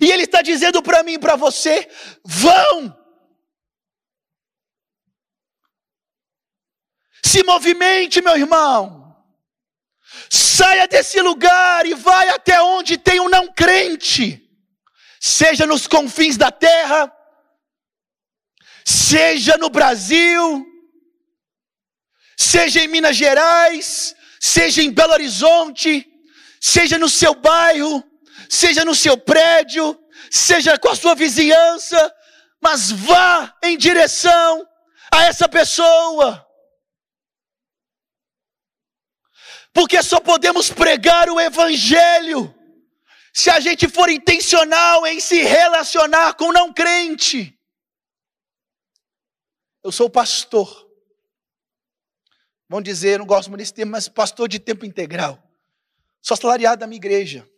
E 0.00 0.10
Ele 0.10 0.22
está 0.22 0.40
dizendo 0.42 0.82
para 0.82 1.02
mim 1.02 1.14
e 1.14 1.18
para 1.18 1.36
você: 1.36 1.88
vão, 2.24 2.96
Se 7.24 7.42
movimente, 7.44 8.20
meu 8.20 8.36
irmão. 8.36 9.02
Saia 10.28 10.86
desse 10.86 11.20
lugar 11.20 11.86
e 11.86 11.94
vai 11.94 12.28
até 12.28 12.60
onde 12.60 12.98
tem 12.98 13.20
um 13.20 13.28
não 13.28 13.52
crente, 13.52 14.42
seja 15.20 15.66
nos 15.66 15.86
confins 15.86 16.36
da 16.36 16.50
terra, 16.50 17.12
seja 18.84 19.56
no 19.56 19.70
Brasil, 19.70 20.66
seja 22.36 22.80
em 22.80 22.88
Minas 22.88 23.16
Gerais, 23.16 24.14
seja 24.40 24.82
em 24.82 24.90
Belo 24.90 25.12
Horizonte, 25.12 26.06
seja 26.60 26.98
no 26.98 27.08
seu 27.08 27.34
bairro, 27.34 28.04
seja 28.48 28.84
no 28.84 28.94
seu 28.94 29.16
prédio, 29.16 29.98
seja 30.30 30.78
com 30.78 30.88
a 30.88 30.96
sua 30.96 31.14
vizinhança, 31.14 32.14
mas 32.60 32.90
vá 32.90 33.56
em 33.62 33.76
direção 33.76 34.66
a 35.10 35.24
essa 35.24 35.48
pessoa. 35.48 36.46
Porque 39.72 40.02
só 40.02 40.20
podemos 40.20 40.70
pregar 40.70 41.30
o 41.30 41.40
Evangelho 41.40 42.54
se 43.32 43.48
a 43.48 43.58
gente 43.58 43.88
for 43.88 44.10
intencional 44.10 45.06
em 45.06 45.18
se 45.18 45.42
relacionar 45.42 46.34
com 46.34 46.52
não 46.52 46.72
crente. 46.72 47.58
Eu 49.82 49.90
sou 49.90 50.10
pastor. 50.10 50.88
Vão 52.68 52.82
dizer, 52.82 53.18
não 53.18 53.26
gosto 53.26 53.48
muito 53.48 53.60
desse 53.60 53.74
termo, 53.74 53.92
mas 53.92 54.08
pastor 54.08 54.48
de 54.48 54.58
tempo 54.58 54.84
integral. 54.84 55.42
Sou 56.20 56.36
salariado 56.36 56.80
da 56.80 56.86
minha 56.86 56.98
igreja. 56.98 57.48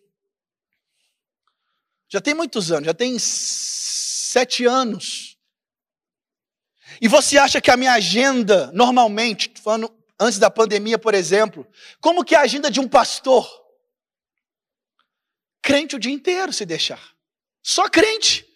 Já 2.08 2.20
tem 2.20 2.34
muitos 2.34 2.70
anos, 2.70 2.86
já 2.86 2.94
tem 2.94 3.18
sete 3.18 4.64
anos. 4.64 5.36
E 7.00 7.08
você 7.08 7.36
acha 7.36 7.60
que 7.60 7.70
a 7.70 7.76
minha 7.76 7.92
agenda, 7.92 8.70
normalmente, 8.72 9.52
falando 9.60 9.92
antes 10.18 10.38
da 10.38 10.50
pandemia, 10.50 10.98
por 10.98 11.14
exemplo, 11.14 11.66
como 12.00 12.24
que 12.24 12.34
é 12.34 12.38
a 12.38 12.42
agenda 12.42 12.70
de 12.70 12.80
um 12.80 12.88
pastor? 12.88 13.48
Crente 15.62 15.96
o 15.96 15.98
dia 15.98 16.12
inteiro, 16.12 16.52
se 16.52 16.66
deixar. 16.66 17.00
Só 17.62 17.88
crente. 17.88 18.46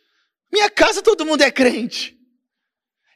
Minha 0.52 0.70
casa 0.70 1.02
todo 1.02 1.24
mundo 1.24 1.42
é 1.42 1.50
crente. 1.50 2.16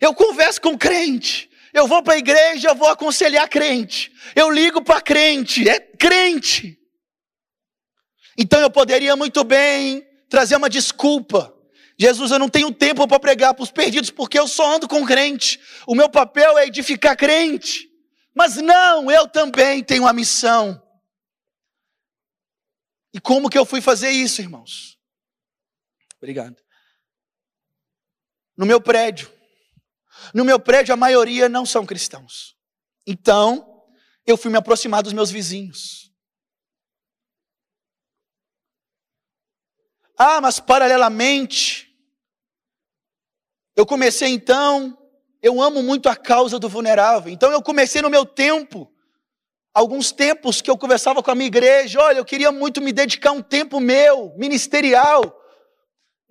Eu 0.00 0.14
converso 0.14 0.60
com 0.60 0.76
crente. 0.76 1.50
Eu 1.72 1.86
vou 1.86 2.02
para 2.02 2.14
a 2.14 2.18
igreja, 2.18 2.68
eu 2.68 2.74
vou 2.74 2.88
aconselhar 2.88 3.48
crente. 3.48 4.12
Eu 4.34 4.50
ligo 4.50 4.82
para 4.82 5.00
crente, 5.00 5.68
é 5.68 5.78
crente. 5.78 6.78
Então 8.36 8.60
eu 8.60 8.70
poderia 8.70 9.14
muito 9.16 9.44
bem 9.44 10.06
trazer 10.28 10.56
uma 10.56 10.68
desculpa. 10.68 11.54
Jesus, 11.98 12.30
eu 12.30 12.38
não 12.38 12.48
tenho 12.48 12.72
tempo 12.72 13.06
para 13.06 13.20
pregar 13.20 13.54
para 13.54 13.62
os 13.62 13.70
perdidos 13.70 14.10
porque 14.10 14.38
eu 14.38 14.48
só 14.48 14.74
ando 14.74 14.88
com 14.88 15.04
crente. 15.04 15.60
O 15.86 15.94
meu 15.94 16.08
papel 16.08 16.58
é 16.58 16.66
edificar 16.66 17.16
crente. 17.16 17.91
Mas 18.34 18.56
não, 18.56 19.10
eu 19.10 19.28
também 19.28 19.84
tenho 19.84 20.06
a 20.06 20.12
missão 20.12 20.82
E 23.12 23.20
como 23.20 23.50
que 23.50 23.58
eu 23.58 23.66
fui 23.66 23.80
fazer 23.80 24.10
isso, 24.10 24.40
irmãos? 24.40 24.98
Obrigado. 26.16 26.56
No 28.56 28.64
meu 28.64 28.80
prédio. 28.80 29.30
No 30.32 30.44
meu 30.44 30.58
prédio, 30.58 30.94
a 30.94 30.96
maioria 30.96 31.48
não 31.48 31.66
são 31.66 31.84
cristãos. 31.84 32.56
Então, 33.06 33.86
eu 34.24 34.36
fui 34.36 34.50
me 34.50 34.56
aproximar 34.56 35.02
dos 35.02 35.12
meus 35.12 35.30
vizinhos. 35.30 36.10
Ah, 40.16 40.40
mas 40.40 40.60
paralelamente, 40.60 41.92
eu 43.74 43.84
comecei 43.84 44.28
então, 44.28 44.96
eu 45.42 45.60
amo 45.60 45.82
muito 45.82 46.08
a 46.08 46.14
causa 46.14 46.58
do 46.58 46.68
vulnerável. 46.68 47.32
Então 47.32 47.50
eu 47.50 47.60
comecei 47.60 48.00
no 48.00 48.08
meu 48.08 48.24
tempo, 48.24 48.90
alguns 49.74 50.12
tempos 50.12 50.60
que 50.62 50.70
eu 50.70 50.78
conversava 50.78 51.22
com 51.22 51.30
a 51.30 51.34
minha 51.34 51.48
igreja, 51.48 52.00
olha, 52.00 52.18
eu 52.18 52.24
queria 52.24 52.52
muito 52.52 52.80
me 52.80 52.92
dedicar 52.92 53.32
um 53.32 53.42
tempo 53.42 53.80
meu, 53.80 54.32
ministerial, 54.36 55.36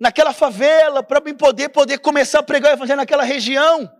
naquela 0.00 0.32
favela, 0.32 1.02
para 1.02 1.20
me 1.20 1.34
poder 1.34 1.68
poder 1.68 1.98
começar 1.98 2.38
a 2.38 2.42
pregar 2.42 2.72
o 2.72 2.76
evangelho 2.76 2.96
naquela 2.96 3.22
região. 3.22 3.92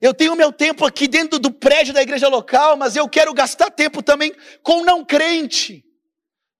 Eu 0.00 0.14
tenho 0.14 0.34
meu 0.34 0.52
tempo 0.52 0.84
aqui 0.84 1.06
dentro 1.06 1.38
do 1.38 1.50
prédio 1.50 1.92
da 1.92 2.02
igreja 2.02 2.28
local, 2.28 2.76
mas 2.76 2.96
eu 2.96 3.08
quero 3.08 3.32
gastar 3.32 3.70
tempo 3.70 4.02
também 4.02 4.34
com 4.62 4.84
não 4.84 5.04
crente. 5.04 5.84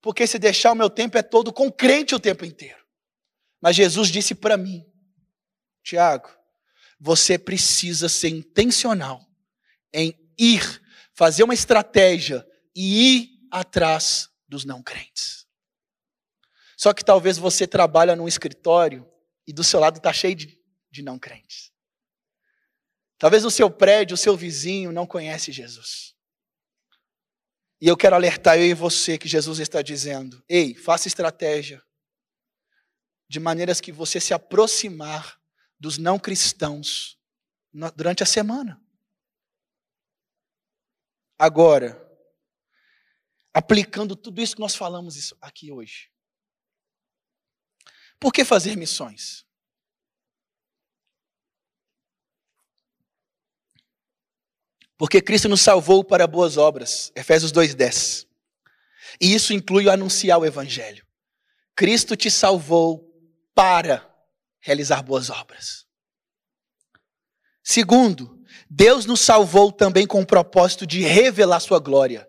Porque 0.01 0.27
se 0.27 0.39
deixar 0.39 0.73
o 0.73 0.77
meu 0.77 0.89
tempo 0.89 1.19
é 1.19 1.23
todo 1.23 1.53
com 1.53 1.71
crente 1.71 2.15
o 2.15 2.21
tempo 2.21 2.45
inteiro. 2.45 2.79
Mas 3.61 3.75
Jesus 3.77 4.09
disse 4.09 4.35
para 4.35 4.57
mim: 4.57 4.85
Tiago, 5.83 6.36
você 6.99 7.39
precisa 7.39 8.09
ser 8.09 8.29
intencional 8.29 9.25
em 9.93 10.19
ir, 10.39 10.83
fazer 11.15 11.43
uma 11.43 11.55
estratégia 11.55 12.47
e 12.75 13.17
ir 13.17 13.49
atrás 13.51 14.29
dos 14.49 14.65
não 14.65 14.83
crentes. 14.83 15.47
Só 16.77 16.93
que 16.93 17.05
talvez 17.05 17.39
você 17.39 17.67
trabalha 17.67 18.15
num 18.15 18.29
escritório 18.29 19.11
e 19.47 19.53
do 19.53 19.65
seu 19.65 19.81
lado 19.81 19.97
está 19.97 20.13
cheio 20.13 20.35
de, 20.35 20.61
de 20.91 21.03
não 21.03 21.19
crentes. 21.19 21.73
Talvez 23.19 23.45
o 23.45 23.51
seu 23.51 23.71
prédio, 23.71 24.15
o 24.15 24.19
seu 24.19 24.37
vizinho 24.37 24.93
não 24.93 25.07
conhece 25.07 25.51
Jesus. 25.51 26.15
E 27.81 27.89
eu 27.89 27.97
quero 27.97 28.15
alertar 28.15 28.59
eu 28.59 28.67
e 28.67 28.75
você 28.75 29.17
que 29.17 29.29
Jesus 29.29 29.59
está 29.59 29.81
dizendo: 29.81 30.43
ei, 30.49 30.75
faça 30.75 31.09
estratégia 31.09 31.83
de 33.29 33.41
maneiras 33.41 33.81
que 33.81 33.93
você 33.93 34.21
se 34.21 34.33
aproximar 34.35 35.41
dos 35.79 35.99
não 35.99 36.19
cristãos 36.19 37.19
durante 37.95 38.23
a 38.23 38.27
semana. 38.27 38.83
Agora, 41.39 42.03
aplicando 43.53 44.17
tudo 44.17 44.41
isso 44.41 44.55
que 44.55 44.61
nós 44.61 44.75
falamos 44.75 45.35
aqui 45.41 45.71
hoje. 45.71 46.11
Por 48.19 48.33
que 48.33 48.45
fazer 48.45 48.77
missões? 48.77 49.47
Porque 54.99 55.21
Cristo 55.21 55.49
nos 55.49 55.61
salvou 55.61 56.03
para 56.03 56.27
boas 56.27 56.57
obras. 56.57 57.13
Efésios 57.15 57.53
2:10. 57.53 58.27
E 59.21 59.35
isso 59.35 59.53
inclui 59.53 59.87
o 59.87 59.91
anunciar 59.91 60.39
o 60.39 60.47
evangelho. 60.47 61.07
Cristo 61.75 62.17
te 62.17 62.31
salvou 62.31 63.15
para 63.55 64.16
realizar 64.67 65.01
boas 65.01 65.31
obras. 65.31 65.87
Segundo, 67.63 68.37
Deus 68.69 69.07
nos 69.07 69.21
salvou 69.21 69.71
também 69.71 70.05
com 70.05 70.21
o 70.21 70.27
propósito 70.27 70.85
de 70.85 71.03
revelar 71.03 71.61
sua 71.61 71.79
glória. 71.79 72.29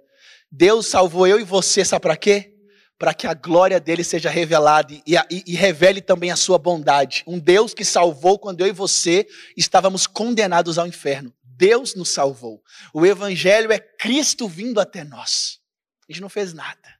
Deus 0.51 0.85
salvou 0.85 1.25
eu 1.25 1.39
e 1.39 1.43
você, 1.43 1.83
sabe 1.83 2.03
para 2.03 2.15
quê? 2.15 2.53
Para 2.99 3.11
que 3.11 3.25
a 3.25 3.33
glória 3.33 3.79
dele 3.79 4.03
seja 4.03 4.29
revelada 4.29 4.93
e, 4.93 5.03
e, 5.31 5.43
e, 5.47 5.55
revele 5.55 5.99
também 5.99 6.29
a 6.29 6.35
sua 6.35 6.59
bondade. 6.59 7.23
Um 7.25 7.39
Deus 7.39 7.73
que 7.73 7.83
salvou 7.83 8.37
quando 8.37 8.61
eu 8.61 8.67
e 8.67 8.71
você 8.71 9.27
estávamos 9.55 10.05
condenados 10.05 10.77
ao 10.77 10.85
inferno. 10.85 11.33
Deus 11.43 11.95
nos 11.95 12.09
salvou. 12.09 12.61
O 12.93 13.03
Evangelho 13.03 13.71
é 13.71 13.79
Cristo 13.79 14.47
vindo 14.47 14.79
até 14.79 15.03
nós. 15.03 15.59
A 16.07 16.13
gente 16.13 16.21
não 16.21 16.29
fez 16.29 16.53
nada 16.53 16.96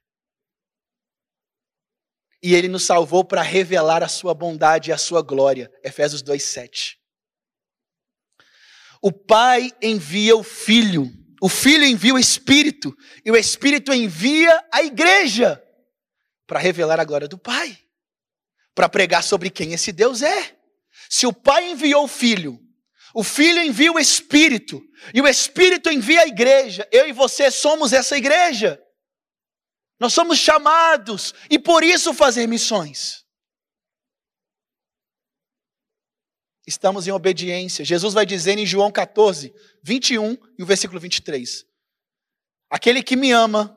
e 2.42 2.54
ele 2.54 2.68
nos 2.68 2.84
salvou 2.84 3.24
para 3.24 3.42
revelar 3.42 4.02
a 4.02 4.08
sua 4.08 4.32
bondade 4.34 4.90
e 4.90 4.92
a 4.92 4.98
sua 4.98 5.22
glória. 5.22 5.70
Efésios 5.82 6.22
2:7. 6.22 6.96
O 9.02 9.12
Pai 9.12 9.70
envia 9.80 10.36
o 10.36 10.42
Filho, 10.42 11.12
o 11.40 11.48
Filho 11.48 11.84
envia 11.84 12.14
o 12.14 12.18
Espírito 12.18 12.96
e 13.24 13.30
o 13.30 13.36
Espírito 13.36 13.92
envia 13.92 14.64
a 14.72 14.82
igreja 14.82 15.62
para 16.46 16.58
revelar 16.58 16.98
a 16.98 17.04
glória 17.04 17.28
do 17.28 17.38
Pai, 17.38 17.78
para 18.74 18.88
pregar 18.88 19.22
sobre 19.22 19.50
quem 19.50 19.72
esse 19.72 19.92
Deus 19.92 20.22
é. 20.22 20.56
Se 21.08 21.26
o 21.26 21.32
Pai 21.32 21.70
enviou 21.70 22.04
o 22.04 22.08
Filho, 22.08 22.58
o 23.14 23.22
Filho 23.22 23.62
envia 23.62 23.92
o 23.92 23.98
Espírito 23.98 24.82
e 25.14 25.20
o 25.20 25.28
Espírito 25.28 25.90
envia 25.90 26.22
a 26.22 26.26
igreja. 26.26 26.86
Eu 26.90 27.08
e 27.08 27.12
você 27.12 27.50
somos 27.50 27.92
essa 27.92 28.16
igreja. 28.16 28.80
Nós 30.00 30.12
somos 30.12 30.38
chamados 30.38 31.34
e 31.50 31.58
por 31.58 31.82
isso 31.82 32.14
fazer 32.14 32.46
missões. 32.46 33.26
Estamos 36.66 37.08
em 37.08 37.10
obediência. 37.10 37.84
Jesus 37.84 38.14
vai 38.14 38.26
dizer 38.26 38.58
em 38.58 38.66
João 38.66 38.92
14, 38.92 39.54
21 39.82 40.36
e 40.58 40.62
o 40.62 40.66
versículo 40.66 41.00
23. 41.00 41.66
Aquele 42.70 43.02
que 43.02 43.16
me 43.16 43.32
ama 43.32 43.76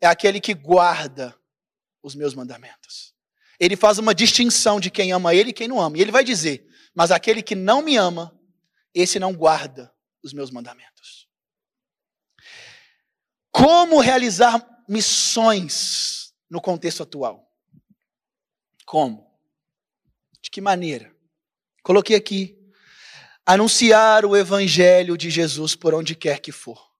é 0.00 0.06
aquele 0.06 0.40
que 0.40 0.52
guarda 0.52 1.34
os 2.02 2.14
meus 2.14 2.34
mandamentos. 2.34 3.14
Ele 3.58 3.76
faz 3.76 3.98
uma 3.98 4.14
distinção 4.14 4.80
de 4.80 4.90
quem 4.90 5.12
ama 5.12 5.34
ele 5.34 5.50
e 5.50 5.52
quem 5.52 5.68
não 5.68 5.80
ama. 5.80 5.96
E 5.96 6.00
ele 6.00 6.10
vai 6.10 6.24
dizer: 6.24 6.66
Mas 6.94 7.10
aquele 7.10 7.40
que 7.40 7.54
não 7.54 7.80
me 7.80 7.96
ama, 7.96 8.36
esse 8.92 9.18
não 9.18 9.32
guarda 9.32 9.94
os 10.22 10.32
meus 10.32 10.50
mandamentos. 10.50 11.28
Como 13.52 14.00
realizar 14.00 14.73
missões 14.88 16.34
no 16.48 16.60
contexto 16.60 17.02
atual. 17.02 17.50
Como? 18.84 19.30
De 20.40 20.50
que 20.50 20.60
maneira? 20.60 21.14
Coloquei 21.82 22.16
aqui. 22.16 22.58
Anunciar 23.46 24.24
o 24.24 24.36
evangelho 24.36 25.18
de 25.18 25.30
Jesus 25.30 25.74
por 25.74 25.94
onde 25.94 26.14
quer 26.14 26.40
que 26.40 26.52
for. 26.52 26.92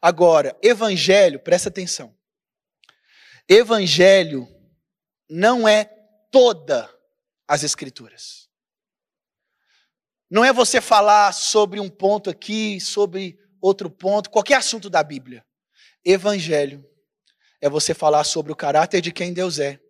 Agora, 0.00 0.56
evangelho, 0.62 1.40
presta 1.40 1.68
atenção. 1.68 2.14
Evangelho 3.48 4.46
não 5.28 5.66
é 5.66 5.84
toda 6.30 6.92
as 7.48 7.62
escrituras. 7.62 8.48
Não 10.28 10.44
é 10.44 10.52
você 10.52 10.80
falar 10.80 11.32
sobre 11.32 11.78
um 11.78 11.88
ponto 11.88 12.28
aqui, 12.28 12.80
sobre 12.80 13.38
outro 13.60 13.88
ponto, 13.88 14.30
qualquer 14.30 14.56
assunto 14.56 14.90
da 14.90 15.02
Bíblia. 15.02 15.46
Evangelho 16.04 16.84
é 17.66 17.70
você 17.70 17.92
falar 17.92 18.24
sobre 18.24 18.52
o 18.52 18.56
caráter 18.56 19.00
de 19.00 19.12
quem 19.12 19.32
Deus 19.32 19.58
é. 19.58 19.80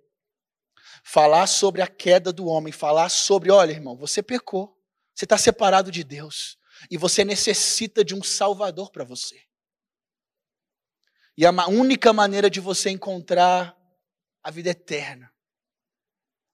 Falar 1.05 1.47
sobre 1.47 1.83
a 1.83 1.87
queda 1.87 2.33
do 2.33 2.47
homem, 2.47 2.73
falar 2.73 3.11
sobre, 3.11 3.51
olha, 3.51 3.71
irmão, 3.71 3.97
você 3.97 4.23
pecou, 4.23 4.77
você 5.15 5.25
está 5.25 5.39
separado 5.39 5.91
de 5.91 6.03
Deus 6.03 6.59
e 6.91 6.97
você 6.97 7.25
necessita 7.25 8.05
de 8.05 8.15
um 8.15 8.23
Salvador 8.23 8.91
para 8.91 9.05
você. 9.05 9.41
E 11.37 11.45
a 11.45 11.51
única 11.69 12.13
maneira 12.13 12.49
de 12.49 12.61
você 12.61 12.91
encontrar 12.91 13.77
a 14.43 14.51
vida 14.51 14.71
eterna 14.71 15.31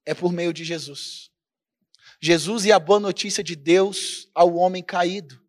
é 0.04 0.12
por 0.12 0.32
meio 0.32 0.52
de 0.52 0.64
Jesus. 0.64 1.30
Jesus 2.20 2.64
e 2.64 2.72
a 2.72 2.78
boa 2.78 2.98
notícia 2.98 3.44
de 3.44 3.54
Deus 3.54 4.28
ao 4.34 4.54
homem 4.56 4.82
caído. 4.82 5.40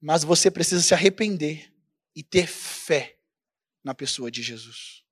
Mas 0.00 0.22
você 0.22 0.50
precisa 0.50 0.82
se 0.82 0.94
arrepender 0.94 1.72
e 2.14 2.22
ter 2.22 2.46
fé 2.46 3.18
na 3.82 3.94
pessoa 3.94 4.30
de 4.30 4.42
Jesus. 4.42 5.02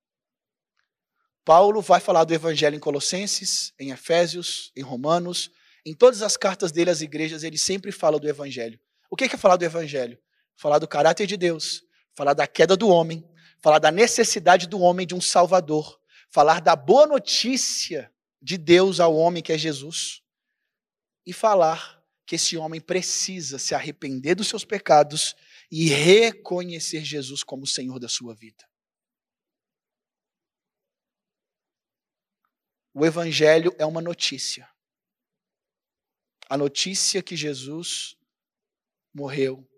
Paulo 1.44 1.80
vai 1.80 2.00
falar 2.00 2.24
do 2.24 2.34
evangelho 2.34 2.76
em 2.76 2.80
Colossenses, 2.80 3.72
em 3.78 3.90
Efésios, 3.90 4.70
em 4.76 4.82
Romanos, 4.82 5.50
em 5.84 5.94
todas 5.94 6.22
as 6.22 6.36
cartas 6.36 6.70
dele 6.70 6.90
às 6.90 7.00
igrejas, 7.00 7.42
ele 7.42 7.56
sempre 7.56 7.90
fala 7.90 8.18
do 8.18 8.28
evangelho. 8.28 8.78
O 9.10 9.16
que 9.16 9.24
é 9.24 9.28
falar 9.36 9.56
do 9.56 9.64
evangelho? 9.64 10.18
Falar 10.54 10.78
do 10.78 10.86
caráter 10.86 11.26
de 11.26 11.36
Deus, 11.36 11.82
falar 12.14 12.34
da 12.34 12.46
queda 12.46 12.76
do 12.76 12.88
homem, 12.88 13.26
falar 13.60 13.78
da 13.78 13.90
necessidade 13.90 14.66
do 14.66 14.78
homem 14.80 15.06
de 15.06 15.14
um 15.14 15.20
salvador, 15.20 15.98
falar 16.28 16.60
da 16.60 16.76
boa 16.76 17.06
notícia 17.06 18.12
de 18.40 18.56
Deus 18.56 19.00
ao 19.00 19.14
homem 19.16 19.42
que 19.42 19.52
é 19.52 19.58
Jesus 19.58 20.22
e 21.26 21.32
falar 21.32 22.00
que 22.26 22.36
esse 22.36 22.56
homem 22.56 22.80
precisa 22.80 23.58
se 23.58 23.74
arrepender 23.74 24.34
dos 24.34 24.48
seus 24.48 24.64
pecados 24.64 25.34
e 25.70 25.88
reconhecer 25.88 27.04
Jesus 27.04 27.42
como 27.42 27.66
Senhor 27.66 27.98
da 27.98 28.08
sua 28.08 28.34
vida. 28.34 28.68
O 32.92 33.06
Evangelho 33.06 33.74
é 33.78 33.86
uma 33.86 34.00
notícia. 34.00 34.68
A 36.48 36.56
notícia 36.56 37.22
que 37.22 37.36
Jesus 37.36 38.16
morreu 39.14 39.68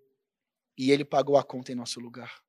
e 0.78 0.90
ele 0.90 1.04
pagou 1.04 1.36
a 1.36 1.44
conta 1.44 1.70
em 1.70 1.74
nosso 1.74 2.00
lugar. 2.00 2.42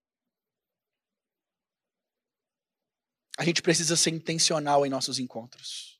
a 3.37 3.43
gente 3.43 3.61
precisa 3.61 3.95
ser 3.95 4.11
intencional 4.11 4.85
em 4.85 4.89
nossos 4.89 5.19
encontros. 5.19 5.99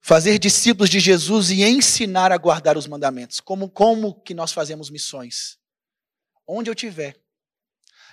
Fazer 0.00 0.38
discípulos 0.38 0.88
de 0.88 0.98
Jesus 0.98 1.50
e 1.50 1.62
ensinar 1.62 2.32
a 2.32 2.38
guardar 2.38 2.76
os 2.76 2.86
mandamentos. 2.86 3.38
Como, 3.40 3.68
como 3.68 4.20
que 4.22 4.34
nós 4.34 4.52
fazemos 4.52 4.90
missões? 4.90 5.58
Onde 6.46 6.70
eu 6.70 6.74
estiver, 6.74 7.20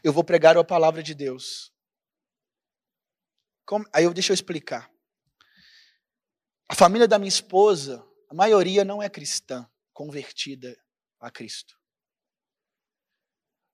eu 0.04 0.12
vou 0.12 0.24
pregar 0.24 0.58
a 0.58 0.64
palavra 0.64 1.02
de 1.02 1.16
Deus. 1.16 1.72
Como, 3.66 3.86
aí 3.92 4.04
eu 4.04 4.14
deixa 4.14 4.32
eu 4.32 4.36
explicar. 4.36 4.92
A 6.70 6.76
família 6.76 7.08
da 7.08 7.18
minha 7.18 7.30
esposa, 7.30 8.06
a 8.30 8.34
maioria 8.34 8.84
não 8.84 9.02
é 9.02 9.10
cristã, 9.10 9.68
convertida 9.94 10.78
a 11.20 11.32
Cristo. 11.32 11.78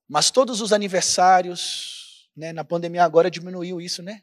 Mas 0.08 0.30
todos 0.30 0.60
os 0.60 0.72
aniversários, 0.72 2.30
né, 2.36 2.52
na 2.52 2.64
pandemia 2.64 3.04
agora 3.04 3.30
diminuiu 3.30 3.80
isso, 3.80 4.02
né? 4.02 4.22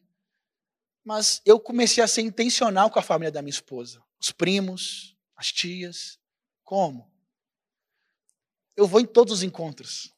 Mas 1.03 1.41
eu 1.45 1.59
comecei 1.59 2.03
a 2.03 2.07
ser 2.07 2.21
intencional 2.21 2.89
com 2.91 2.99
a 2.99 3.03
família 3.03 3.31
da 3.31 3.41
minha 3.41 3.49
esposa. 3.49 4.03
Os 4.19 4.31
primos, 4.31 5.15
as 5.35 5.51
tias. 5.51 6.19
Como? 6.63 7.11
Eu 8.75 8.87
vou 8.87 9.01
em 9.01 9.05
todos 9.05 9.33
os 9.33 9.43
encontros. 9.43 10.13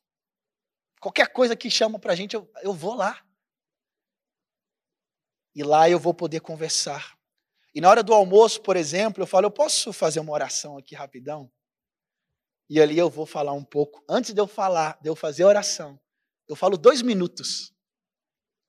Qualquer 0.99 1.27
coisa 1.31 1.55
que 1.55 1.69
chama 1.69 1.99
para 1.99 2.13
a 2.13 2.15
gente, 2.15 2.35
eu, 2.35 2.49
eu 2.61 2.73
vou 2.73 2.93
lá. 2.93 3.25
E 5.55 5.63
lá 5.63 5.89
eu 5.89 5.99
vou 5.99 6.13
poder 6.13 6.39
conversar. 6.39 7.17
E 7.73 7.81
na 7.81 7.89
hora 7.89 8.03
do 8.03 8.13
almoço, 8.13 8.61
por 8.61 8.75
exemplo, 8.75 9.23
eu 9.23 9.27
falo, 9.27 9.47
eu 9.47 9.51
posso 9.51 9.91
fazer 9.91 10.19
uma 10.19 10.31
oração 10.31 10.77
aqui 10.77 10.93
rapidão? 10.95 11.51
E 12.69 12.81
ali 12.81 12.97
eu 12.97 13.09
vou 13.09 13.25
falar 13.25 13.53
um 13.53 13.63
pouco. 13.63 14.03
Antes 14.07 14.33
de 14.33 14.39
eu 14.39 14.47
falar, 14.47 14.99
de 15.01 15.09
eu 15.09 15.15
fazer 15.15 15.43
a 15.43 15.47
oração, 15.47 15.99
eu 16.47 16.55
falo 16.55 16.77
dois 16.77 17.01
minutos 17.01 17.73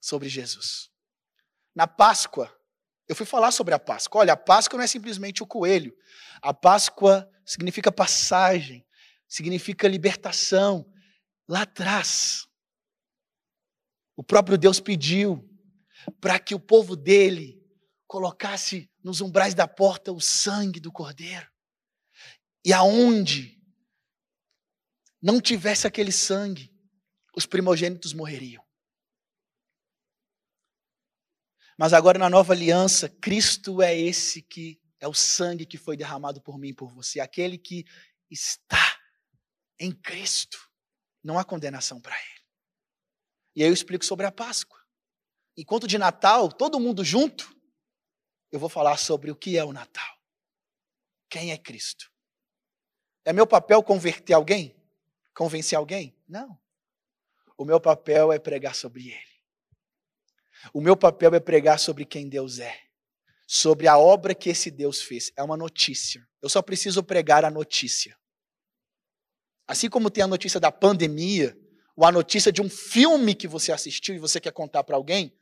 sobre 0.01 0.29
Jesus. 0.29 0.91
Na 1.75 1.87
Páscoa, 1.87 2.55
eu 3.09 3.16
fui 3.16 3.27
falar 3.27 3.51
sobre 3.51 3.75
a 3.75 3.79
Páscoa. 3.79 4.20
Olha, 4.20 4.33
a 4.33 4.37
Páscoa 4.37 4.77
não 4.77 4.85
é 4.85 4.87
simplesmente 4.87 5.43
o 5.43 5.47
coelho. 5.47 5.95
A 6.41 6.55
Páscoa 6.55 7.29
significa 7.45 7.93
passagem, 7.93 8.87
significa 9.29 9.89
libertação. 9.89 10.91
Lá 11.49 11.62
atrás, 11.62 12.47
o 14.16 14.22
próprio 14.22 14.57
Deus 14.57 14.81
pediu 14.81 15.47
para 16.20 16.39
que 16.39 16.55
o 16.55 16.61
povo 16.61 16.97
dele 16.97 17.61
colocasse 18.07 18.91
nos 19.03 19.20
umbrais 19.20 19.55
da 19.55 19.66
porta 19.66 20.12
o 20.12 20.20
sangue 20.20 20.81
do 20.81 20.93
cordeiro. 20.93 21.51
E 22.64 22.72
aonde 22.72 23.61
não 25.20 25.41
tivesse 25.41 25.87
aquele 25.87 26.12
sangue, 26.12 26.72
os 27.37 27.45
primogênitos 27.45 28.12
morreriam. 28.12 28.64
Mas 31.79 31.93
agora 31.93 32.18
na 32.18 32.31
nova 32.31 32.53
aliança, 32.53 33.09
Cristo 33.09 33.83
é 33.83 33.97
esse 33.97 34.43
que 34.43 34.81
é 35.01 35.09
o 35.09 35.14
sangue 35.14 35.66
que 35.66 35.77
foi 35.77 35.97
derramado 35.97 36.41
por 36.41 36.59
mim 36.59 36.68
e 36.68 36.75
por 36.75 36.93
você, 36.93 37.20
aquele 37.20 37.59
que 37.59 37.85
está 38.31 38.99
em 39.79 39.93
Cristo. 39.93 40.59
Não 41.22 41.39
há 41.39 41.45
condenação 41.45 42.01
para 42.01 42.14
ele. 42.14 42.45
E 43.57 43.62
aí 43.62 43.68
eu 43.68 43.75
explico 43.75 44.05
sobre 44.05 44.27
a 44.27 44.33
Páscoa. 44.33 44.79
Enquanto 45.57 45.87
de 45.87 45.99
Natal, 45.99 46.51
todo 46.51 46.81
mundo 46.81 47.05
junto, 47.05 47.55
eu 48.51 48.59
vou 48.59 48.68
falar 48.68 48.97
sobre 48.97 49.31
o 49.31 49.37
que 49.37 49.57
é 49.57 49.64
o 49.64 49.72
Natal. 49.72 50.14
Quem 51.29 51.53
é 51.53 51.59
Cristo? 51.59 52.11
É 53.25 53.33
meu 53.33 53.47
papel 53.47 53.83
converter 53.83 54.35
alguém? 54.35 54.77
Convencer 55.35 55.77
alguém? 55.77 56.16
Não. 56.29 56.61
O 57.57 57.64
meu 57.64 57.81
papel 57.81 58.33
é 58.33 58.39
pregar 58.39 58.75
sobre 58.75 59.09
ele. 59.09 59.34
O 60.73 60.81
meu 60.81 60.97
papel 60.97 61.35
é 61.35 61.41
pregar 61.41 61.79
sobre 61.79 62.05
quem 62.05 62.29
Deus 62.29 62.59
é, 62.59 62.79
sobre 63.47 63.87
a 63.87 63.99
obra 63.99 64.35
que 64.35 64.51
esse 64.51 64.71
Deus 64.71 65.03
fez. 65.03 65.33
É 65.37 65.43
uma 65.43 65.57
notícia. 65.57 66.27
Eu 66.41 66.49
só 66.49 66.62
preciso 66.62 67.03
pregar 67.03 67.45
a 67.45 67.51
notícia. 67.51 68.17
Assim 69.67 69.89
como 69.89 70.11
tem 70.11 70.23
a 70.23 70.27
notícia 70.27 70.61
da 70.61 70.71
pandemia, 70.71 71.57
ou 71.97 72.05
a 72.05 72.12
notícia 72.12 72.53
de 72.53 72.61
um 72.61 72.69
filme 72.69 73.35
que 73.35 73.47
você 73.47 73.73
assistiu 73.73 74.15
e 74.15 74.19
você 74.19 74.41
quer 74.41 74.53
contar 74.53 74.83
para 74.85 74.97
alguém, 74.97 75.37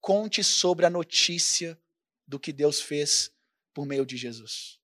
conte 0.00 0.42
sobre 0.42 0.86
a 0.86 0.90
notícia 0.90 1.78
do 2.26 2.38
que 2.38 2.52
Deus 2.52 2.80
fez 2.80 3.30
por 3.74 3.86
meio 3.86 4.06
de 4.06 4.16
Jesus. 4.16 4.78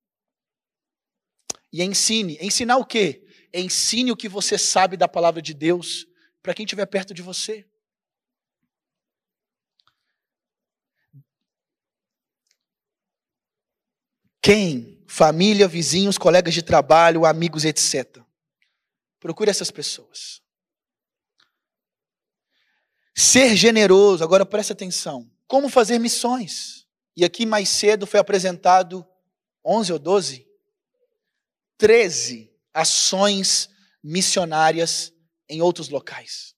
E 1.73 1.83
ensine. 1.83 2.39
Ensinar 2.41 2.77
o 2.77 2.85
quê? 2.85 3.27
Ensine 3.53 4.13
o 4.13 4.17
que 4.17 4.29
você 4.29 4.59
sabe 4.59 4.97
da 4.97 5.09
palavra 5.09 5.41
de 5.41 5.55
Deus 5.55 6.07
para 6.43 6.55
quem 6.55 6.65
estiver 6.65 6.87
perto 6.87 7.15
de 7.15 7.23
você. 7.23 7.67
Quem? 14.45 15.03
Família, 15.07 15.67
vizinhos, 15.67 16.19
colegas 16.19 16.53
de 16.53 16.61
trabalho, 16.61 17.25
amigos, 17.25 17.65
etc. 17.65 18.23
Procure 19.19 19.49
essas 19.49 19.71
pessoas. 19.71 20.43
Ser 23.17 23.57
generoso, 23.57 24.23
agora 24.23 24.45
preste 24.45 24.71
atenção. 24.71 25.31
Como 25.47 25.71
fazer 25.71 25.99
missões? 25.99 26.87
E 27.17 27.25
aqui 27.25 27.47
mais 27.47 27.71
cedo 27.71 28.07
foi 28.07 28.21
apresentado 28.21 29.07
11 29.65 29.95
ou 29.95 29.99
12? 29.99 30.47
13 31.79 32.53
ações 32.75 33.71
missionárias 34.03 35.11
em 35.49 35.63
outros 35.63 35.89
locais. 35.89 36.55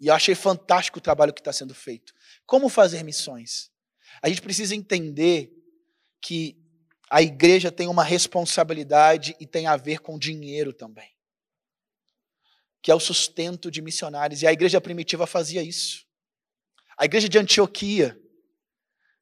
E 0.00 0.08
eu 0.08 0.14
achei 0.14 0.34
fantástico 0.34 0.98
o 0.98 1.02
trabalho 1.02 1.32
que 1.32 1.40
está 1.40 1.52
sendo 1.52 1.72
feito. 1.72 2.12
Como 2.44 2.68
fazer 2.68 3.04
missões? 3.04 3.70
A 4.20 4.28
gente 4.28 4.42
precisa 4.42 4.74
entender 4.74 5.52
que 6.20 6.59
a 7.10 7.20
igreja 7.20 7.72
tem 7.72 7.88
uma 7.88 8.04
responsabilidade 8.04 9.34
e 9.40 9.46
tem 9.46 9.66
a 9.66 9.76
ver 9.76 9.98
com 9.98 10.16
dinheiro 10.16 10.72
também. 10.72 11.10
Que 12.80 12.92
é 12.92 12.94
o 12.94 13.00
sustento 13.00 13.68
de 13.68 13.82
missionários. 13.82 14.42
E 14.42 14.46
a 14.46 14.52
igreja 14.52 14.80
primitiva 14.80 15.26
fazia 15.26 15.60
isso. 15.60 16.06
A 16.96 17.04
igreja 17.04 17.28
de 17.28 17.36
Antioquia 17.36 18.16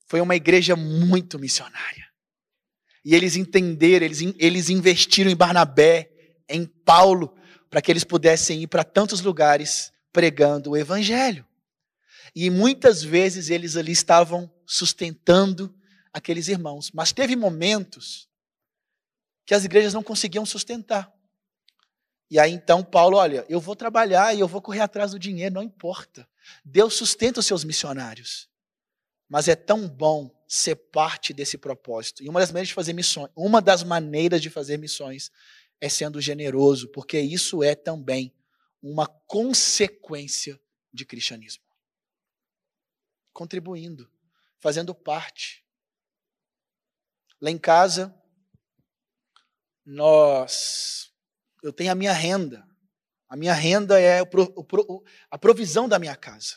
foi 0.07 0.21
uma 0.21 0.37
igreja 0.37 0.77
muito 0.77 1.39
missionária. 1.39 2.07
E 3.03 3.15
eles 3.15 3.37
entenderam, 3.37 4.05
eles, 4.05 4.21
eles 4.39 4.69
investiram 4.69 5.31
em 5.31 5.37
Barnabé, 5.37 6.11
em 6.47 6.67
Paulo, 6.67 7.35
para 7.71 7.81
que 7.81 7.91
eles 7.91 8.05
pudessem 8.05 8.63
ir 8.63 8.67
para 8.67 8.85
tantos 8.85 9.23
lugares 9.23 9.91
pregando 10.13 10.71
o 10.71 10.77
evangelho. 10.77 11.47
E 12.35 12.51
muitas 12.51 13.03
vezes 13.03 13.49
eles 13.49 13.77
ali 13.77 13.93
estavam 13.93 14.53
sustentando 14.67 15.75
aqueles 16.13 16.49
irmãos. 16.49 16.91
Mas 16.93 17.13
teve 17.13 17.37
momentos 17.37 18.29
que 19.47 19.55
as 19.55 19.65
igrejas 19.65 19.95
não 19.95 20.03
conseguiam 20.03 20.45
sustentar. 20.45 21.13
E 22.31 22.39
aí 22.39 22.53
então 22.53 22.85
Paulo, 22.85 23.17
olha, 23.17 23.47
eu 23.49 23.61
vou 23.61 23.75
trabalhar 23.75 24.35
e 24.35 24.41
eu 24.41 24.49
vou 24.49 24.61
correr 24.61 24.81
atrás 24.81 25.13
do 25.13 25.19
dinheiro, 25.19 25.55
não 25.55 25.63
importa. 25.63 26.29
Deus 26.65 26.95
sustenta 26.95 27.41
os 27.41 27.47
seus 27.47 27.65
missionários. 27.65 28.49
Mas 29.29 29.49
é 29.49 29.57
tão 29.57 29.89
bom 29.89 30.31
ser 30.47 30.77
parte 30.77 31.33
desse 31.33 31.59
propósito. 31.59 32.23
E 32.23 32.29
uma 32.29 32.41
das 32.41 32.51
maneiras 32.51 32.69
de 32.69 32.75
fazer 32.75 32.93
missões, 32.93 33.31
uma 33.37 33.61
das 33.61 33.83
maneiras 33.83 34.41
de 34.41 34.49
fazer 34.49 34.79
missões 34.79 35.31
é 35.81 35.89
sendo 35.89 36.21
generoso, 36.21 36.89
porque 36.89 37.21
isso 37.21 37.63
é 37.63 37.75
também 37.75 38.35
uma 38.83 39.07
consequência 39.27 40.59
de 40.93 41.05
cristianismo. 41.05 41.63
Contribuindo, 43.33 44.11
fazendo 44.59 44.95
parte. 44.95 45.65
Lá 47.41 47.51
em 47.51 47.59
casa, 47.59 48.15
nós, 49.85 51.13
eu 51.63 51.73
tenho 51.73 51.93
a 51.93 51.95
minha 51.95 52.13
renda. 52.13 52.67
A 53.29 53.37
minha 53.37 53.55
renda 53.55 54.01
é 54.01 54.21
a 55.31 55.39
provisão 55.39 55.89
da 55.89 55.99
minha 55.99 56.17
casa. 56.17 56.57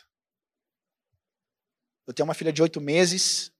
Eu 2.06 2.12
tenho 2.12 2.26
uma 2.26 2.34
filha 2.34 2.52
de 2.52 2.62
oito 2.62 2.80
meses. 2.80 3.52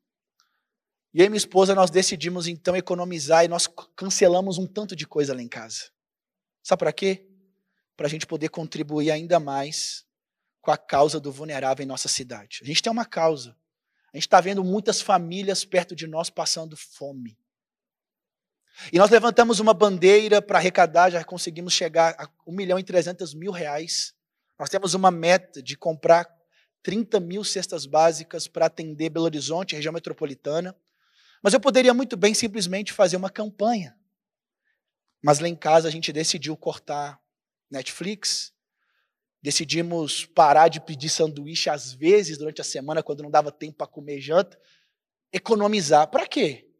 E 1.14 1.20
eu 1.20 1.26
e 1.26 1.28
minha 1.28 1.36
esposa, 1.36 1.74
nós 1.74 1.90
decidimos 1.90 2.46
então 2.46 2.74
economizar 2.74 3.44
e 3.44 3.48
nós 3.48 3.68
cancelamos 3.94 4.58
um 4.58 4.66
tanto 4.66 4.96
de 4.96 5.06
coisa 5.06 5.34
lá 5.34 5.42
em 5.42 5.48
casa. 5.48 5.90
Sabe 6.62 6.80
para 6.80 6.92
quê? 6.92 7.28
Para 7.96 8.06
a 8.06 8.10
gente 8.10 8.26
poder 8.26 8.48
contribuir 8.48 9.10
ainda 9.10 9.38
mais 9.38 10.06
com 10.60 10.70
a 10.70 10.78
causa 10.78 11.20
do 11.20 11.30
vulnerável 11.30 11.84
em 11.84 11.88
nossa 11.88 12.08
cidade. 12.08 12.60
A 12.62 12.64
gente 12.64 12.82
tem 12.82 12.90
uma 12.90 13.04
causa. 13.04 13.56
A 14.12 14.16
gente 14.16 14.26
está 14.26 14.40
vendo 14.40 14.62
muitas 14.62 15.00
famílias 15.00 15.64
perto 15.64 15.96
de 15.96 16.06
nós 16.06 16.28
passando 16.28 16.76
fome. 16.76 17.38
E 18.92 18.98
nós 18.98 19.10
levantamos 19.10 19.60
uma 19.60 19.72
bandeira 19.72 20.42
para 20.42 20.58
arrecadar, 20.58 21.10
já 21.10 21.24
conseguimos 21.24 21.72
chegar 21.72 22.14
a 22.18 22.28
1 22.46 22.52
milhão 22.52 22.78
e 22.78 22.82
300 22.82 23.34
mil 23.34 23.50
reais. 23.50 24.14
Nós 24.58 24.68
temos 24.68 24.94
uma 24.94 25.10
meta 25.10 25.62
de 25.62 25.76
comprar 25.76 26.26
30 26.82 27.20
mil 27.20 27.44
cestas 27.44 27.86
básicas 27.86 28.48
para 28.48 28.66
atender 28.66 29.10
Belo 29.10 29.24
Horizonte, 29.24 29.74
região 29.74 29.92
metropolitana. 29.92 30.76
Mas 31.42 31.54
eu 31.54 31.60
poderia 31.60 31.94
muito 31.94 32.16
bem 32.16 32.34
simplesmente 32.34 32.92
fazer 32.92 33.16
uma 33.16 33.30
campanha. 33.30 33.96
Mas 35.22 35.38
lá 35.38 35.48
em 35.48 35.56
casa 35.56 35.88
a 35.88 35.90
gente 35.90 36.12
decidiu 36.12 36.56
cortar 36.56 37.20
Netflix 37.70 38.51
Decidimos 39.42 40.24
parar 40.24 40.68
de 40.68 40.80
pedir 40.80 41.08
sanduíche 41.08 41.68
às 41.68 41.92
vezes 41.92 42.38
durante 42.38 42.60
a 42.60 42.64
semana, 42.64 43.02
quando 43.02 43.22
não 43.22 43.30
dava 43.30 43.50
tempo 43.50 43.78
para 43.78 43.88
comer 43.88 44.20
janta. 44.20 44.58
Economizar. 45.32 46.08
Para 46.08 46.26
quê? 46.26 46.70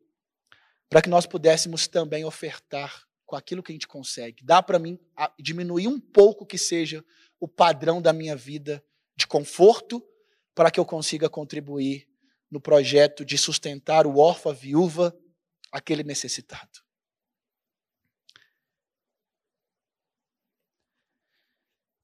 Para 0.89 1.03
que 1.03 1.09
nós 1.09 1.27
pudéssemos 1.27 1.89
também 1.89 2.25
ofertar 2.25 3.05
com 3.27 3.35
aquilo 3.35 3.63
que 3.63 3.73
a 3.73 3.75
gente 3.75 3.89
consegue. 3.89 4.45
Dá 4.45 4.63
para 4.63 4.79
mim 4.79 4.99
diminuir 5.41 5.89
um 5.89 5.99
pouco 5.99 6.47
que 6.47 6.59
seja 6.59 7.05
o 7.41 7.49
padrão 7.49 8.01
da 8.01 8.13
minha 8.13 8.37
vida 8.37 8.85
de 9.17 9.27
conforto, 9.27 10.07
para 10.55 10.71
que 10.71 10.79
eu 10.79 10.85
consiga 10.85 11.29
contribuir 11.29 12.07
no 12.51 12.61
projeto 12.61 13.25
de 13.25 13.37
sustentar 13.39 14.07
o 14.07 14.19
órfão, 14.19 14.53
a 14.53 14.55
viúva, 14.55 15.17
aquele 15.73 16.05
necessitado. 16.05 16.81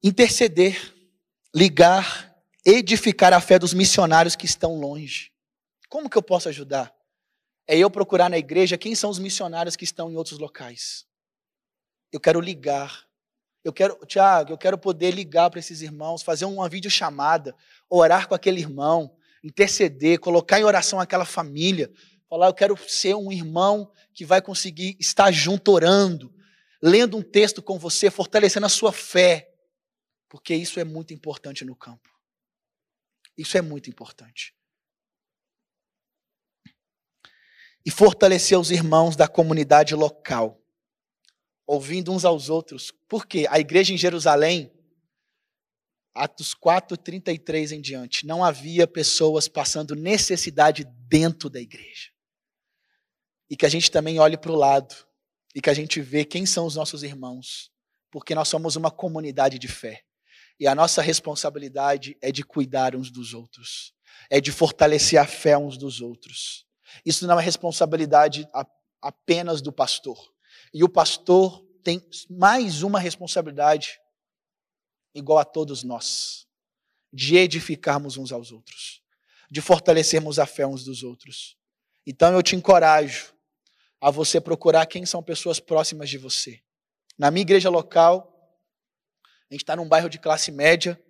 Interceder, 0.01 0.93
ligar, 1.53 2.33
edificar 2.65 3.33
a 3.33 3.41
fé 3.41 3.59
dos 3.59 3.73
missionários 3.73 4.35
que 4.35 4.45
estão 4.45 4.79
longe. 4.79 5.31
Como 5.89 6.09
que 6.09 6.17
eu 6.17 6.21
posso 6.21 6.47
ajudar? 6.49 6.93
É 7.67 7.77
eu 7.77 7.89
procurar 7.89 8.29
na 8.29 8.37
igreja 8.37 8.77
quem 8.77 8.95
são 8.95 9.09
os 9.09 9.19
missionários 9.19 9.75
que 9.75 9.83
estão 9.83 10.11
em 10.11 10.15
outros 10.15 10.39
locais. 10.39 11.05
Eu 12.11 12.19
quero 12.19 12.39
ligar. 12.39 13.05
Eu 13.63 13.73
quero, 13.73 13.95
Tiago, 14.05 14.53
eu 14.53 14.57
quero 14.57 14.77
poder 14.77 15.11
ligar 15.11 15.49
para 15.49 15.59
esses 15.59 15.81
irmãos, 15.81 16.23
fazer 16.23 16.45
uma 16.45 16.69
videochamada, 16.69 17.53
orar 17.89 18.27
com 18.27 18.33
aquele 18.33 18.61
irmão, 18.61 19.13
interceder, 19.43 20.19
colocar 20.19 20.59
em 20.59 20.63
oração 20.63 20.99
aquela 20.99 21.25
família, 21.25 21.91
falar, 22.29 22.47
eu 22.47 22.53
quero 22.53 22.77
ser 22.87 23.15
um 23.15 23.31
irmão 23.31 23.91
que 24.13 24.23
vai 24.23 24.41
conseguir 24.41 24.95
estar 24.99 25.29
junto 25.31 25.71
orando, 25.71 26.33
lendo 26.81 27.17
um 27.17 27.21
texto 27.21 27.61
com 27.61 27.77
você, 27.77 28.09
fortalecendo 28.09 28.65
a 28.65 28.69
sua 28.69 28.93
fé. 28.93 29.48
Porque 30.29 30.53
isso 30.55 30.79
é 30.79 30.83
muito 30.83 31.13
importante 31.13 31.65
no 31.65 31.75
campo. 31.75 32.07
Isso 33.35 33.57
é 33.57 33.61
muito 33.61 33.89
importante. 33.89 34.53
E 37.83 37.89
fortalecer 37.89 38.59
os 38.59 38.69
irmãos 38.69 39.15
da 39.15 39.27
comunidade 39.27 39.95
local, 39.95 40.61
ouvindo 41.65 42.11
uns 42.11 42.25
aos 42.25 42.49
outros. 42.49 42.91
Porque 43.07 43.47
a 43.49 43.59
igreja 43.59 43.91
em 43.93 43.97
Jerusalém, 43.97 44.71
Atos 46.13 46.53
4, 46.53 46.95
33 46.97 47.71
em 47.71 47.81
diante, 47.81 48.27
não 48.27 48.43
havia 48.43 48.85
pessoas 48.85 49.47
passando 49.47 49.95
necessidade 49.95 50.83
dentro 51.07 51.49
da 51.49 51.59
igreja. 51.59 52.11
E 53.49 53.55
que 53.55 53.65
a 53.65 53.69
gente 53.69 53.89
também 53.89 54.19
olhe 54.19 54.37
para 54.37 54.51
o 54.51 54.55
lado 54.55 54.93
e 55.55 55.61
que 55.61 55.69
a 55.69 55.73
gente 55.73 56.01
vê 56.01 56.23
quem 56.23 56.45
são 56.45 56.67
os 56.67 56.75
nossos 56.75 57.01
irmãos, 57.01 57.71
porque 58.11 58.35
nós 58.35 58.47
somos 58.47 58.75
uma 58.75 58.91
comunidade 58.91 59.57
de 59.57 59.67
fé. 59.67 60.03
E 60.59 60.67
a 60.67 60.75
nossa 60.75 61.01
responsabilidade 61.01 62.17
é 62.21 62.31
de 62.31 62.43
cuidar 62.43 62.95
uns 62.95 63.09
dos 63.09 63.33
outros, 63.33 63.93
é 64.29 64.41
de 64.41 64.51
fortalecer 64.51 65.19
a 65.19 65.25
fé 65.25 65.57
uns 65.57 65.77
dos 65.77 66.01
outros. 66.01 66.65
Isso 67.05 67.25
não 67.25 67.39
é 67.39 67.43
responsabilidade 67.43 68.47
apenas 69.01 69.61
do 69.61 69.71
pastor. 69.71 70.17
E 70.73 70.83
o 70.83 70.89
pastor 70.89 71.65
tem 71.83 72.01
mais 72.29 72.83
uma 72.83 72.99
responsabilidade 72.99 73.99
igual 75.15 75.39
a 75.39 75.45
todos 75.45 75.83
nós, 75.83 76.45
de 77.11 77.37
edificarmos 77.37 78.17
uns 78.17 78.31
aos 78.31 78.51
outros, 78.51 79.01
de 79.49 79.61
fortalecermos 79.61 80.39
a 80.39 80.45
fé 80.45 80.67
uns 80.67 80.83
dos 80.83 81.03
outros. 81.03 81.57
Então 82.05 82.33
eu 82.33 82.43
te 82.43 82.55
encorajo 82.55 83.33
a 84.01 84.11
você 84.11 84.39
procurar 84.39 84.85
quem 84.85 85.05
são 85.05 85.23
pessoas 85.23 85.59
próximas 85.59 86.09
de 86.09 86.17
você. 86.17 86.61
Na 87.17 87.31
minha 87.31 87.41
igreja 87.41 87.69
local, 87.69 88.38
a 89.49 89.53
gente 89.53 89.63
está 89.63 89.75
num 89.75 89.87
bairro 89.87 90.09
de 90.09 90.19
classe 90.19 90.51
média. 90.51 91.01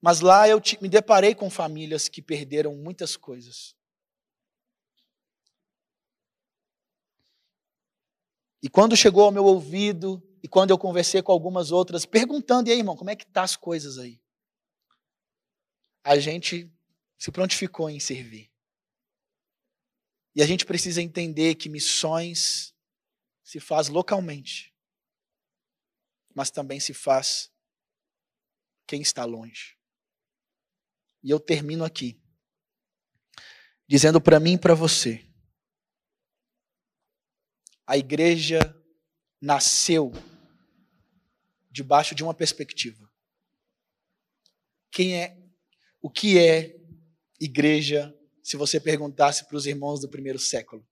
Mas 0.00 0.20
lá 0.20 0.48
eu 0.48 0.60
me 0.80 0.88
deparei 0.88 1.34
com 1.34 1.50
famílias 1.50 2.08
que 2.08 2.22
perderam 2.22 2.74
muitas 2.74 3.16
coisas. 3.16 3.74
E 8.62 8.68
quando 8.68 8.96
chegou 8.96 9.24
ao 9.24 9.30
meu 9.30 9.44
ouvido, 9.44 10.22
e 10.42 10.48
quando 10.48 10.70
eu 10.70 10.78
conversei 10.78 11.22
com 11.22 11.32
algumas 11.32 11.70
outras, 11.70 12.06
perguntando, 12.06 12.68
e 12.68 12.72
aí, 12.72 12.78
irmão, 12.78 12.96
como 12.96 13.10
é 13.10 13.16
que 13.16 13.26
tá 13.26 13.42
as 13.42 13.56
coisas 13.56 13.98
aí? 13.98 14.20
A 16.02 16.18
gente 16.18 16.72
se 17.18 17.30
prontificou 17.30 17.90
em 17.90 18.00
servir. 18.00 18.50
E 20.34 20.42
a 20.42 20.46
gente 20.46 20.64
precisa 20.64 21.02
entender 21.02 21.54
que 21.56 21.68
missões 21.68 22.74
se 23.42 23.60
faz 23.60 23.88
localmente 23.88 24.75
mas 26.36 26.50
também 26.50 26.78
se 26.78 26.92
faz 26.92 27.50
quem 28.86 29.00
está 29.00 29.24
longe. 29.24 29.74
E 31.22 31.30
eu 31.30 31.40
termino 31.40 31.82
aqui, 31.82 32.22
dizendo 33.88 34.20
para 34.20 34.38
mim 34.38 34.52
e 34.52 34.58
para 34.58 34.74
você: 34.74 35.26
a 37.86 37.96
igreja 37.96 38.60
nasceu 39.40 40.12
debaixo 41.70 42.14
de 42.14 42.22
uma 42.22 42.34
perspectiva. 42.34 43.10
Quem 44.90 45.16
é, 45.16 45.42
o 46.02 46.10
que 46.10 46.38
é 46.38 46.76
igreja, 47.40 48.14
se 48.42 48.58
você 48.58 48.78
perguntasse 48.78 49.46
para 49.46 49.56
os 49.56 49.64
irmãos 49.64 50.00
do 50.00 50.08
primeiro 50.08 50.38
século? 50.38 50.86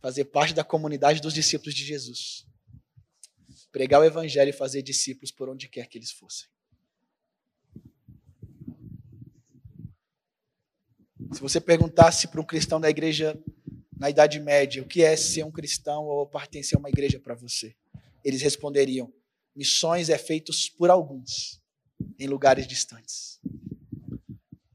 Fazer 0.00 0.24
parte 0.24 0.54
da 0.54 0.64
comunidade 0.64 1.20
dos 1.20 1.34
discípulos 1.34 1.72
de 1.72 1.84
Jesus 1.84 2.49
pregar 3.72 4.00
o 4.00 4.04
evangelho 4.04 4.50
e 4.50 4.52
fazer 4.52 4.82
discípulos 4.82 5.30
por 5.30 5.48
onde 5.48 5.68
quer 5.68 5.86
que 5.86 5.98
eles 5.98 6.10
fossem. 6.10 6.48
Se 11.32 11.40
você 11.40 11.60
perguntasse 11.60 12.26
para 12.28 12.40
um 12.40 12.44
cristão 12.44 12.80
da 12.80 12.90
igreja 12.90 13.40
na 13.96 14.10
Idade 14.10 14.40
Média 14.40 14.82
o 14.82 14.86
que 14.86 15.02
é 15.02 15.14
ser 15.16 15.44
um 15.44 15.50
cristão 15.50 16.04
ou 16.04 16.26
pertencer 16.26 16.76
a 16.76 16.80
uma 16.80 16.88
igreja 16.88 17.20
para 17.20 17.34
você, 17.34 17.76
eles 18.24 18.42
responderiam: 18.42 19.12
missões 19.54 20.08
é 20.08 20.18
feitos 20.18 20.68
por 20.68 20.90
alguns 20.90 21.60
em 22.18 22.26
lugares 22.26 22.66
distantes. 22.66 23.38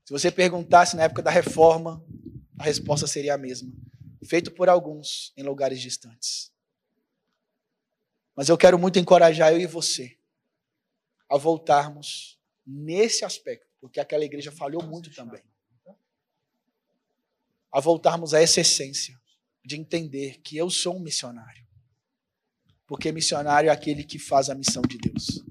Se 0.05 0.11
você 0.11 0.31
perguntasse 0.31 0.95
na 0.95 1.03
época 1.03 1.23
da 1.23 1.31
reforma, 1.31 2.03
a 2.57 2.63
resposta 2.63 3.07
seria 3.07 3.33
a 3.33 3.37
mesma: 3.37 3.71
feito 4.23 4.51
por 4.51 4.69
alguns 4.69 5.33
em 5.35 5.43
lugares 5.43 5.81
distantes. 5.81 6.54
Mas 8.35 8.49
eu 8.49 8.57
quero 8.57 8.77
muito 8.77 8.99
encorajar 8.99 9.51
eu 9.53 9.59
e 9.59 9.65
você 9.65 10.17
a 11.29 11.37
voltarmos 11.37 12.39
nesse 12.65 13.23
aspecto, 13.23 13.67
porque 13.79 13.99
aquela 13.99 14.25
igreja 14.25 14.51
falhou 14.51 14.83
muito 14.83 15.13
também. 15.13 15.43
A 17.71 17.79
voltarmos 17.79 18.33
a 18.33 18.41
essa 18.41 18.61
essência 18.61 19.19
de 19.63 19.77
entender 19.77 20.39
que 20.41 20.57
eu 20.57 20.69
sou 20.69 20.95
um 20.95 20.99
missionário. 20.99 21.65
Porque 22.85 23.11
missionário 23.11 23.69
é 23.69 23.73
aquele 23.73 24.03
que 24.03 24.19
faz 24.19 24.49
a 24.49 24.55
missão 24.55 24.81
de 24.83 24.97
Deus. 24.97 25.43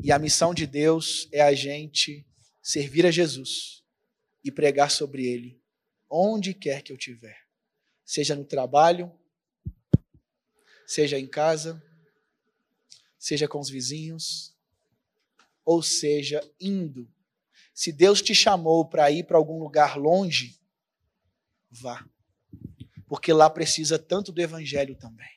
E 0.00 0.12
a 0.12 0.18
missão 0.18 0.54
de 0.54 0.66
Deus 0.66 1.28
é 1.32 1.40
a 1.40 1.52
gente 1.52 2.24
servir 2.62 3.04
a 3.04 3.10
Jesus 3.10 3.82
e 4.44 4.50
pregar 4.50 4.90
sobre 4.90 5.26
ele 5.26 5.60
onde 6.08 6.54
quer 6.54 6.82
que 6.82 6.92
eu 6.92 6.96
estiver. 6.96 7.36
Seja 8.04 8.34
no 8.34 8.44
trabalho, 8.44 9.12
seja 10.86 11.18
em 11.18 11.26
casa, 11.26 11.82
seja 13.18 13.48
com 13.48 13.58
os 13.58 13.68
vizinhos, 13.68 14.54
ou 15.64 15.82
seja, 15.82 16.40
indo. 16.60 17.06
Se 17.74 17.92
Deus 17.92 18.22
te 18.22 18.34
chamou 18.34 18.88
para 18.88 19.10
ir 19.10 19.24
para 19.24 19.36
algum 19.36 19.58
lugar 19.58 19.98
longe, 19.98 20.58
vá. 21.70 22.04
Porque 23.06 23.32
lá 23.32 23.48
precisa 23.48 23.98
tanto 23.98 24.32
do 24.32 24.40
evangelho 24.40 24.96
também. 24.96 25.30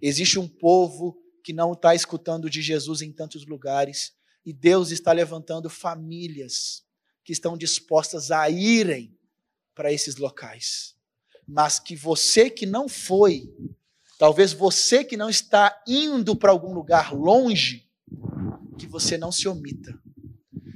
Existe 0.00 0.38
um 0.38 0.48
povo 0.48 1.16
que 1.42 1.52
não 1.52 1.72
está 1.72 1.94
escutando 1.94 2.50
de 2.50 2.60
Jesus 2.60 3.02
em 3.02 3.12
tantos 3.12 3.46
lugares, 3.46 4.14
e 4.44 4.52
Deus 4.52 4.90
está 4.90 5.12
levantando 5.12 5.70
famílias 5.70 6.84
que 7.24 7.32
estão 7.32 7.56
dispostas 7.56 8.30
a 8.30 8.48
irem 8.50 9.16
para 9.74 9.92
esses 9.92 10.16
locais. 10.16 10.96
Mas 11.46 11.78
que 11.78 11.94
você 11.94 12.50
que 12.50 12.66
não 12.66 12.88
foi, 12.88 13.52
Talvez 14.18 14.52
você 14.52 15.04
que 15.04 15.16
não 15.16 15.28
está 15.28 15.82
indo 15.86 16.34
para 16.34 16.50
algum 16.50 16.72
lugar 16.72 17.12
longe, 17.12 17.86
que 18.78 18.86
você 18.86 19.18
não 19.18 19.30
se 19.30 19.46
omita, 19.46 19.98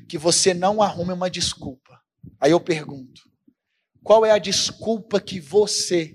que 0.09 0.19
você 0.19 0.53
não 0.53 0.83
arrume 0.83 1.15
uma 1.15 1.31
desculpa. 1.31 1.99
Aí 2.39 2.51
eu 2.51 2.61
pergunto: 2.61 3.31
qual 4.03 4.27
é 4.27 4.31
a 4.31 4.39
desculpa 4.39 5.19
que 5.21 5.41
você 5.41 6.15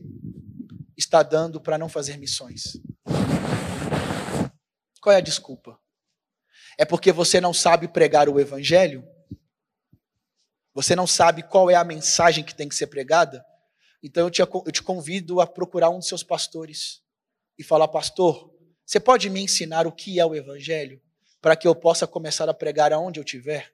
está 0.95 1.23
dando 1.23 1.59
para 1.59 1.79
não 1.79 1.89
fazer 1.89 2.17
missões? 2.17 2.77
Qual 5.01 5.13
é 5.13 5.17
a 5.17 5.21
desculpa? 5.21 5.79
É 6.77 6.85
porque 6.85 7.11
você 7.11 7.41
não 7.41 7.53
sabe 7.53 7.87
pregar 7.87 8.29
o 8.29 8.39
evangelho? 8.39 9.03
Você 10.75 10.95
não 10.95 11.07
sabe 11.07 11.41
qual 11.41 11.71
é 11.71 11.75
a 11.75 11.83
mensagem 11.83 12.43
que 12.43 12.53
tem 12.53 12.67
que 12.67 12.75
ser 12.75 12.87
pregada? 12.87 13.43
Então 14.03 14.25
eu 14.25 14.29
te, 14.29 14.41
eu 14.41 14.71
te 14.71 14.83
convido 14.83 15.41
a 15.41 15.47
procurar 15.47 15.89
um 15.89 15.99
dos 15.99 16.07
seus 16.07 16.21
pastores 16.21 17.04
e 17.57 17.63
falar, 17.63 17.87
pastor, 17.87 18.53
você 18.85 18.99
pode 18.99 19.29
me 19.29 19.41
ensinar 19.41 19.87
o 19.87 19.91
que 19.91 20.19
é 20.19 20.25
o 20.25 20.35
Evangelho? 20.35 21.01
para 21.45 21.55
que 21.55 21.67
eu 21.67 21.75
possa 21.75 22.07
começar 22.07 22.49
a 22.49 22.55
pregar 22.55 22.91
aonde 22.91 23.19
eu 23.19 23.23
estiver? 23.23 23.71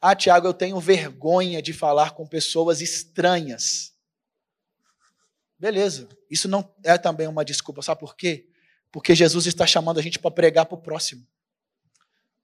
Ah, 0.00 0.14
Tiago, 0.14 0.46
eu 0.46 0.54
tenho 0.54 0.78
vergonha 0.78 1.60
de 1.60 1.72
falar 1.72 2.12
com 2.12 2.24
pessoas 2.24 2.80
estranhas. 2.80 3.92
Beleza, 5.58 6.08
isso 6.30 6.46
não 6.46 6.72
é 6.84 6.96
também 6.96 7.26
uma 7.26 7.44
desculpa, 7.44 7.82
sabe 7.82 7.98
por 7.98 8.14
quê? 8.14 8.48
Porque 8.92 9.12
Jesus 9.12 9.44
está 9.44 9.66
chamando 9.66 9.98
a 9.98 10.02
gente 10.02 10.20
para 10.20 10.30
pregar 10.30 10.66
para 10.66 10.78
o 10.78 10.80
próximo. 10.80 11.26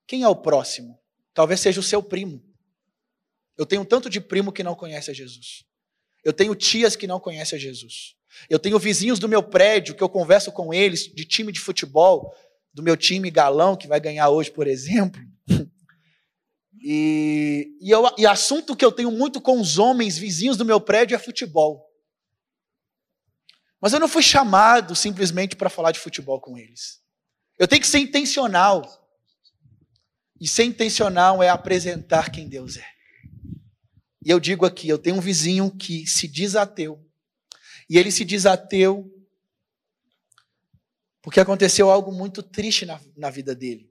Quem 0.04 0.24
é 0.24 0.28
o 0.28 0.34
próximo? 0.34 0.98
Talvez 1.32 1.60
seja 1.60 1.78
o 1.78 1.84
seu 1.84 2.02
primo. 2.02 2.44
Eu 3.56 3.64
tenho 3.64 3.84
tanto 3.84 4.10
de 4.10 4.20
primo 4.20 4.52
que 4.52 4.64
não 4.64 4.74
conhece 4.74 5.12
a 5.12 5.14
Jesus. 5.14 5.64
Eu 6.24 6.32
tenho 6.32 6.54
tias 6.54 6.96
que 6.96 7.06
não 7.06 7.20
conhecem 7.20 7.56
a 7.56 7.60
Jesus. 7.60 8.14
Eu 8.48 8.58
tenho 8.58 8.78
vizinhos 8.78 9.18
do 9.18 9.28
meu 9.28 9.42
prédio 9.42 9.94
que 9.94 10.02
eu 10.02 10.08
converso 10.08 10.50
com 10.50 10.72
eles 10.72 11.06
de 11.06 11.24
time 11.24 11.52
de 11.52 11.60
futebol, 11.60 12.34
do 12.72 12.82
meu 12.82 12.96
time 12.96 13.30
galão 13.30 13.76
que 13.76 13.86
vai 13.86 14.00
ganhar 14.00 14.28
hoje, 14.30 14.50
por 14.50 14.66
exemplo. 14.66 15.20
E, 16.86 17.78
e, 17.80 17.90
eu, 17.90 18.04
e 18.18 18.26
assunto 18.26 18.76
que 18.76 18.84
eu 18.84 18.92
tenho 18.92 19.10
muito 19.10 19.40
com 19.40 19.58
os 19.58 19.78
homens 19.78 20.18
vizinhos 20.18 20.58
do 20.58 20.66
meu 20.66 20.78
prédio 20.78 21.14
é 21.14 21.18
futebol. 21.18 21.82
Mas 23.80 23.94
eu 23.94 24.00
não 24.00 24.06
fui 24.06 24.22
chamado 24.22 24.94
simplesmente 24.94 25.56
para 25.56 25.70
falar 25.70 25.92
de 25.92 25.98
futebol 25.98 26.38
com 26.42 26.58
eles. 26.58 27.00
Eu 27.58 27.66
tenho 27.66 27.80
que 27.80 27.88
ser 27.88 28.00
intencional. 28.00 28.82
E 30.38 30.46
ser 30.46 30.64
intencional 30.64 31.42
é 31.42 31.48
apresentar 31.48 32.30
quem 32.30 32.46
Deus 32.46 32.76
é. 32.76 32.93
E 34.24 34.30
eu 34.30 34.40
digo 34.40 34.64
aqui, 34.64 34.88
eu 34.88 34.98
tenho 34.98 35.16
um 35.16 35.20
vizinho 35.20 35.70
que 35.70 36.06
se 36.06 36.26
diz 36.26 36.56
ateu. 36.56 37.04
E 37.88 37.98
ele 37.98 38.10
se 38.10 38.24
diz 38.24 38.46
ateu 38.46 39.10
porque 41.20 41.40
aconteceu 41.40 41.90
algo 41.90 42.12
muito 42.12 42.42
triste 42.42 42.84
na, 42.84 43.00
na 43.16 43.30
vida 43.30 43.54
dele. 43.54 43.90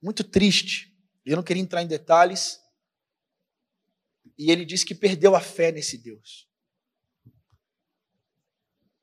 Muito 0.00 0.22
triste. 0.22 0.96
Eu 1.26 1.34
não 1.34 1.42
queria 1.42 1.62
entrar 1.62 1.82
em 1.82 1.86
detalhes. 1.86 2.60
E 4.38 4.52
ele 4.52 4.64
disse 4.64 4.86
que 4.86 4.94
perdeu 4.94 5.34
a 5.34 5.40
fé 5.40 5.72
nesse 5.72 5.98
Deus. 5.98 6.48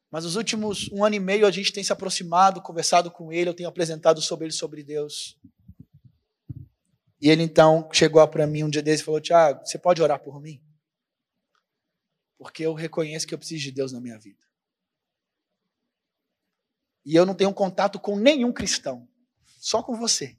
Mas 0.10 0.24
os 0.24 0.36
últimos 0.36 0.90
um 0.92 1.04
ano 1.04 1.16
e 1.16 1.20
meio 1.20 1.46
a 1.46 1.52
gente 1.52 1.74
tem 1.74 1.84
se 1.84 1.92
aproximado, 1.92 2.62
conversado 2.62 3.12
com 3.12 3.32
ele, 3.32 3.50
eu 3.50 3.54
tenho 3.54 3.68
apresentado 3.68 4.22
sobre 4.22 4.46
ele, 4.46 4.54
sobre 4.54 4.84
Deus. 4.84 5.38
E 7.22 7.30
ele 7.30 7.44
então 7.44 7.88
chegou 7.94 8.26
para 8.28 8.48
mim 8.48 8.64
um 8.64 8.70
dia 8.70 8.82
desses 8.82 9.02
e 9.02 9.06
falou: 9.06 9.22
Tiago, 9.22 9.66
você 9.66 9.78
pode 9.78 10.02
orar 10.02 10.20
por 10.20 10.42
mim? 10.42 10.62
Porque 12.38 12.66
eu 12.66 12.74
reconheço 12.74 13.28
que 13.28 13.34
eu 13.34 13.38
preciso 13.38 13.64
de 13.64 13.72
Deus 13.72 13.92
na 13.92 14.02
minha 14.02 14.18
vida. 14.18 14.44
E 17.06 17.16
eu 17.16 17.26
não 17.26 17.36
tenho 17.36 17.54
contato 17.54 18.00
com 18.00 18.16
nenhum 18.16 18.52
cristão, 18.52 19.08
só 19.60 19.82
com 19.84 19.96
você. 19.96 20.38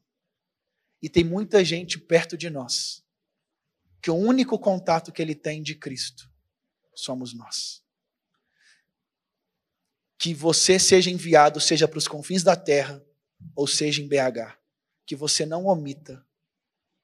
E 1.01 1.09
tem 1.09 1.25
muita 1.25 1.65
gente 1.65 1.99
perto 1.99 2.37
de 2.37 2.49
nós, 2.51 3.05
que 4.01 4.11
o 4.11 4.15
único 4.15 4.59
contato 4.59 5.13
que 5.13 5.23
ele 5.23 5.35
tem 5.35 5.63
de 5.63 5.75
Cristo 5.75 6.31
somos 6.95 7.33
nós 7.33 7.83
que 10.23 10.33
você 10.33 10.79
seja 10.79 11.11
enviado, 11.11 11.61
seja 11.61 11.89
para 11.89 11.99
os 11.99 12.07
confins 12.07 12.45
da 12.45 12.55
terra, 12.55 13.05
ou 13.57 13.67
seja 13.67 14.01
em 14.01 14.07
BH. 14.07 14.57
Que 15.05 15.17
você 15.17 15.45
não 15.45 15.67
omita 15.67 16.25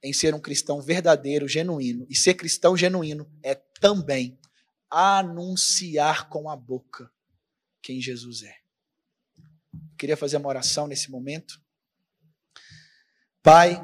em 0.03 0.12
ser 0.12 0.34
um 0.34 0.40
cristão 0.40 0.80
verdadeiro, 0.80 1.49
genuíno. 1.49 2.07
E 2.09 2.14
ser 2.14 2.34
cristão 2.34 2.76
genuíno 2.76 3.30
é 3.42 3.55
também 3.55 4.38
anunciar 4.90 6.28
com 6.28 6.49
a 6.49 6.57
boca 6.57 7.11
quem 7.82 8.01
Jesus 8.01 8.42
é. 8.42 8.57
queria 9.96 10.16
fazer 10.16 10.36
uma 10.36 10.49
oração 10.49 10.86
nesse 10.86 11.11
momento. 11.11 11.61
Pai, 13.42 13.80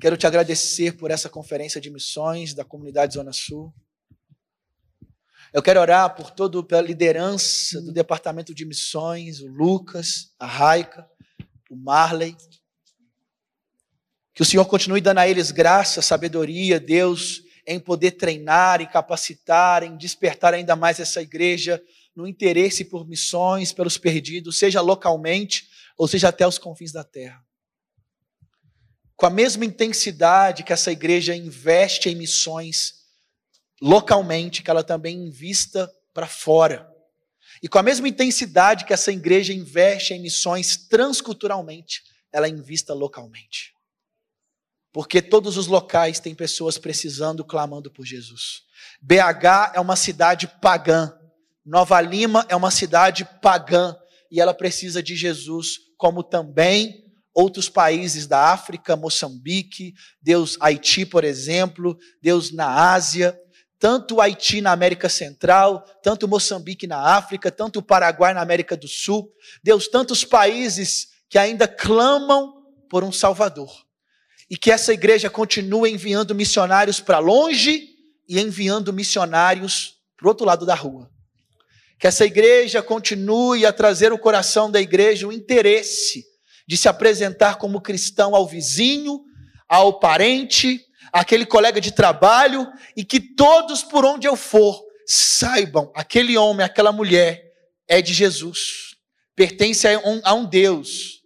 quero 0.00 0.16
te 0.16 0.26
agradecer 0.26 0.96
por 0.96 1.10
essa 1.10 1.28
conferência 1.28 1.80
de 1.80 1.90
missões 1.90 2.54
da 2.54 2.64
comunidade 2.64 3.14
Zona 3.14 3.32
Sul. 3.32 3.72
Eu 5.52 5.62
quero 5.62 5.80
orar 5.80 6.14
por 6.14 6.30
toda 6.30 6.78
a 6.78 6.80
liderança 6.82 7.80
do 7.82 7.92
departamento 7.92 8.54
de 8.54 8.64
missões, 8.64 9.40
o 9.40 9.48
Lucas, 9.48 10.32
a 10.38 10.46
Raica, 10.46 11.08
o 11.68 11.76
Marley. 11.76 12.36
Que 14.34 14.42
o 14.42 14.44
Senhor 14.44 14.64
continue 14.66 15.00
dando 15.00 15.18
a 15.18 15.28
eles 15.28 15.50
graça, 15.50 16.00
sabedoria, 16.00 16.78
Deus, 16.78 17.42
em 17.66 17.78
poder 17.78 18.12
treinar 18.12 18.80
e 18.80 18.86
capacitar, 18.86 19.82
em 19.82 19.96
despertar 19.96 20.54
ainda 20.54 20.74
mais 20.74 20.98
essa 20.98 21.20
igreja 21.20 21.82
no 22.14 22.26
interesse 22.26 22.84
por 22.84 23.06
missões, 23.06 23.72
pelos 23.72 23.96
perdidos, 23.96 24.58
seja 24.58 24.80
localmente 24.80 25.68
ou 25.96 26.08
seja 26.08 26.28
até 26.28 26.46
os 26.46 26.58
confins 26.58 26.92
da 26.92 27.04
terra. 27.04 27.44
Com 29.16 29.26
a 29.26 29.30
mesma 29.30 29.64
intensidade 29.64 30.62
que 30.62 30.72
essa 30.72 30.90
igreja 30.90 31.34
investe 31.36 32.08
em 32.08 32.14
missões, 32.14 32.94
localmente, 33.80 34.62
que 34.62 34.70
ela 34.70 34.82
também 34.82 35.16
invista 35.16 35.92
para 36.14 36.26
fora. 36.26 36.88
E 37.62 37.68
com 37.68 37.78
a 37.78 37.82
mesma 37.82 38.08
intensidade 38.08 38.86
que 38.86 38.92
essa 38.92 39.12
igreja 39.12 39.52
investe 39.52 40.14
em 40.14 40.20
missões 40.20 40.76
transculturalmente, 40.88 42.02
ela 42.32 42.48
invista 42.48 42.94
localmente. 42.94 43.74
Porque 44.92 45.22
todos 45.22 45.56
os 45.56 45.66
locais 45.66 46.18
têm 46.18 46.34
pessoas 46.34 46.76
precisando, 46.78 47.44
clamando 47.44 47.90
por 47.90 48.04
Jesus. 48.04 48.62
BH 49.00 49.74
é 49.74 49.80
uma 49.80 49.96
cidade 49.96 50.48
pagã. 50.60 51.12
Nova 51.64 52.00
Lima 52.00 52.44
é 52.48 52.56
uma 52.56 52.70
cidade 52.70 53.24
pagã. 53.40 53.96
E 54.30 54.40
ela 54.40 54.54
precisa 54.54 55.02
de 55.02 55.14
Jesus, 55.14 55.78
como 55.96 56.22
também 56.22 57.04
outros 57.32 57.68
países 57.68 58.26
da 58.26 58.52
África, 58.52 58.96
Moçambique, 58.96 59.94
Deus 60.20 60.56
Haiti, 60.60 61.06
por 61.06 61.24
exemplo, 61.24 61.96
Deus 62.20 62.52
na 62.52 62.92
Ásia 62.92 63.38
tanto 63.80 64.20
Haiti 64.20 64.60
na 64.60 64.72
América 64.72 65.08
Central, 65.08 65.82
tanto 66.02 66.28
Moçambique 66.28 66.86
na 66.86 67.16
África, 67.16 67.50
tanto 67.50 67.78
o 67.78 67.82
Paraguai 67.82 68.34
na 68.34 68.42
América 68.42 68.76
do 68.76 68.86
Sul. 68.86 69.32
Deus, 69.64 69.88
tantos 69.88 70.22
países 70.22 71.08
que 71.30 71.38
ainda 71.38 71.66
clamam 71.66 72.62
por 72.90 73.02
um 73.02 73.10
Salvador. 73.10 73.72
E 74.50 74.56
que 74.56 74.70
essa 74.70 74.92
igreja 74.92 75.30
continue 75.30 75.92
enviando 75.92 76.34
missionários 76.34 77.00
para 77.00 77.18
longe 77.18 77.88
e 78.28 78.40
enviando 78.40 78.92
missionários 78.92 79.94
para 80.16 80.26
o 80.26 80.28
outro 80.28 80.44
lado 80.44 80.66
da 80.66 80.74
rua. 80.74 81.10
Que 81.98 82.06
essa 82.06 82.24
igreja 82.24 82.82
continue 82.82 83.64
a 83.64 83.72
trazer 83.72 84.12
o 84.12 84.18
coração 84.18 84.70
da 84.70 84.80
igreja 84.80 85.28
o 85.28 85.32
interesse 85.32 86.24
de 86.66 86.76
se 86.76 86.88
apresentar 86.88 87.56
como 87.56 87.80
cristão 87.80 88.34
ao 88.34 88.46
vizinho, 88.46 89.20
ao 89.68 89.98
parente, 89.98 90.80
aquele 91.12 91.44
colega 91.44 91.80
de 91.80 91.92
trabalho 91.92 92.66
e 92.96 93.04
que 93.04 93.20
todos 93.20 93.82
por 93.82 94.04
onde 94.04 94.26
eu 94.26 94.36
for 94.36 94.80
saibam, 95.06 95.90
aquele 95.94 96.36
homem, 96.36 96.64
aquela 96.64 96.92
mulher 96.92 97.42
é 97.88 98.00
de 98.00 98.12
Jesus, 98.12 98.94
pertence 99.34 99.88
a 99.88 99.98
um, 99.98 100.20
a 100.22 100.34
um 100.34 100.44
Deus. 100.44 101.19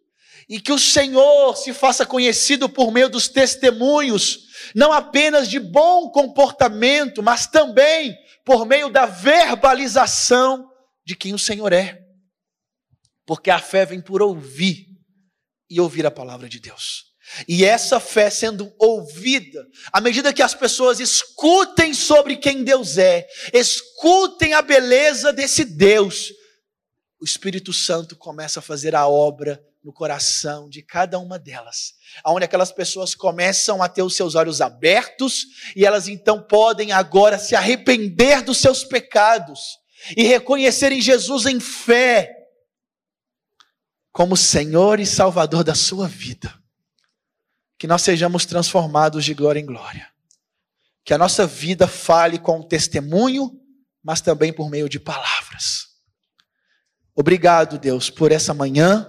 E 0.49 0.61
que 0.61 0.73
o 0.73 0.79
Senhor 0.79 1.57
se 1.57 1.73
faça 1.73 2.05
conhecido 2.05 2.69
por 2.69 2.93
meio 2.93 3.09
dos 3.09 3.29
testemunhos, 3.29 4.41
não 4.75 4.93
apenas 4.93 5.49
de 5.49 5.59
bom 5.59 6.11
comportamento, 6.11 7.23
mas 7.23 7.47
também 7.47 8.17
por 8.45 8.67
meio 8.67 8.91
da 8.91 9.07
verbalização 9.07 10.69
de 11.05 11.17
quem 11.17 11.35
o 11.35 11.39
Senhor 11.39 11.73
é. 11.73 12.01
Porque 13.27 13.51
a 13.51 13.59
fé 13.59 13.87
vem 13.87 14.01
por 14.01 14.21
ouvir 14.21 14.87
e 15.71 15.81
ouvir 15.81 16.07
a 16.07 16.11
palavra 16.11 16.49
de 16.49 16.61
Deus. 16.61 17.15
E 17.49 17.65
essa 17.65 17.99
fé 17.99 18.29
sendo 18.29 18.73
ouvida, 18.79 19.67
à 19.93 20.01
medida 20.01 20.33
que 20.33 20.43
as 20.43 20.55
pessoas 20.55 21.01
escutem 21.01 21.95
sobre 21.95 22.37
quem 22.37 22.63
Deus 22.63 22.99
é, 22.99 23.27
escutem 23.53 24.53
a 24.53 24.61
beleza 24.61 25.33
desse 25.33 25.65
Deus, 25.65 26.33
o 27.21 27.25
Espírito 27.25 27.73
Santo 27.73 28.15
começa 28.15 28.61
a 28.61 28.63
fazer 28.63 28.95
a 28.95 29.09
obra 29.09 29.63
no 29.85 29.93
coração 29.93 30.69
de 30.69 30.83
cada 30.83 31.19
uma 31.19 31.39
delas, 31.39 31.93
aonde 32.25 32.45
aquelas 32.45 32.73
pessoas 32.73 33.15
começam 33.15 33.83
a 33.83 33.89
ter 33.89 34.03
os 34.03 34.17
seus 34.17 34.35
olhos 34.35 34.61
abertos 34.61 35.45
e 35.77 35.85
elas 35.85 36.09
então 36.09 36.43
podem 36.43 36.91
agora 36.91 37.39
se 37.39 37.55
arrepender 37.55 38.43
dos 38.43 38.59
seus 38.59 38.83
pecados 38.83 39.79
e 40.17 40.25
reconhecerem 40.25 41.01
Jesus 41.01 41.45
em 41.45 41.61
fé 41.61 42.33
como 44.11 44.37
Senhor 44.37 44.99
e 45.01 45.07
Salvador 45.07 45.63
da 45.63 45.75
sua 45.75 46.09
vida 46.09 46.65
que 47.79 47.87
nós 47.87 48.01
sejamos 48.03 48.47
transformados 48.47 49.25
de 49.25 49.35
glória 49.35 49.61
em 49.61 49.67
glória. 49.67 50.09
Que 51.05 51.13
a 51.13 51.19
nossa 51.19 51.47
vida 51.47 51.87
fale 51.87 52.39
com 52.39 52.63
testemunho, 52.63 53.51
mas 54.03 54.23
também 54.23 54.53
por 54.55 54.71
meio 54.71 54.89
de 54.89 54.99
palavras. 54.99 55.89
Obrigado, 57.15 57.79
Deus, 57.79 58.09
por 58.09 58.33
essa 58.33 58.55
manhã 58.55 59.07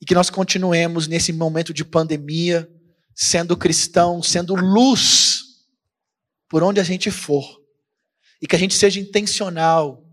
e 0.00 0.06
que 0.06 0.14
nós 0.14 0.30
continuemos 0.30 1.06
nesse 1.06 1.32
momento 1.32 1.74
de 1.74 1.84
pandemia, 1.84 2.68
sendo 3.14 3.56
cristão, 3.56 4.22
sendo 4.22 4.54
luz 4.54 5.66
por 6.48 6.62
onde 6.62 6.80
a 6.80 6.84
gente 6.84 7.10
for. 7.10 7.60
E 8.40 8.46
que 8.46 8.54
a 8.54 8.58
gente 8.58 8.74
seja 8.74 9.00
intencional 9.00 10.04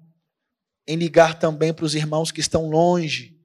em 0.87 0.97
ligar 0.97 1.39
também 1.39 1.73
para 1.73 1.85
os 1.85 1.95
irmãos 1.95 2.31
que 2.31 2.39
estão 2.39 2.69
longe, 2.69 3.35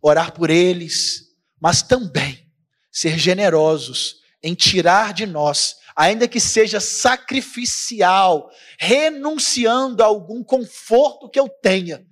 orar 0.00 0.32
por 0.32 0.50
eles, 0.50 1.34
mas 1.60 1.82
também 1.82 2.50
ser 2.92 3.18
generosos 3.18 4.16
em 4.42 4.54
tirar 4.54 5.12
de 5.12 5.26
nós, 5.26 5.76
ainda 5.94 6.28
que 6.28 6.38
seja 6.38 6.78
sacrificial, 6.78 8.50
renunciando 8.78 10.02
a 10.02 10.06
algum 10.06 10.44
conforto 10.44 11.28
que 11.28 11.40
eu 11.40 11.48
tenha, 11.48 12.06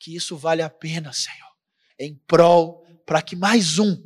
que 0.00 0.14
isso 0.14 0.36
vale 0.36 0.62
a 0.62 0.70
pena, 0.70 1.12
Senhor, 1.12 1.50
em 1.98 2.14
prol 2.26 2.85
para 3.06 3.22
que 3.22 3.34
mais 3.34 3.78
um 3.78 3.96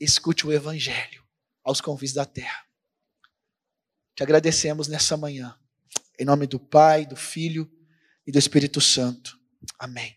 escute 0.00 0.46
o 0.46 0.52
Evangelho 0.52 1.22
aos 1.62 1.80
convites 1.80 2.14
da 2.14 2.24
terra. 2.24 2.64
Te 4.16 4.22
agradecemos 4.22 4.88
nessa 4.88 5.16
manhã. 5.16 5.56
Em 6.18 6.24
nome 6.24 6.46
do 6.46 6.58
Pai, 6.58 7.06
do 7.06 7.16
Filho 7.16 7.70
e 8.26 8.32
do 8.32 8.38
Espírito 8.38 8.80
Santo. 8.80 9.38
Amém. 9.78 10.12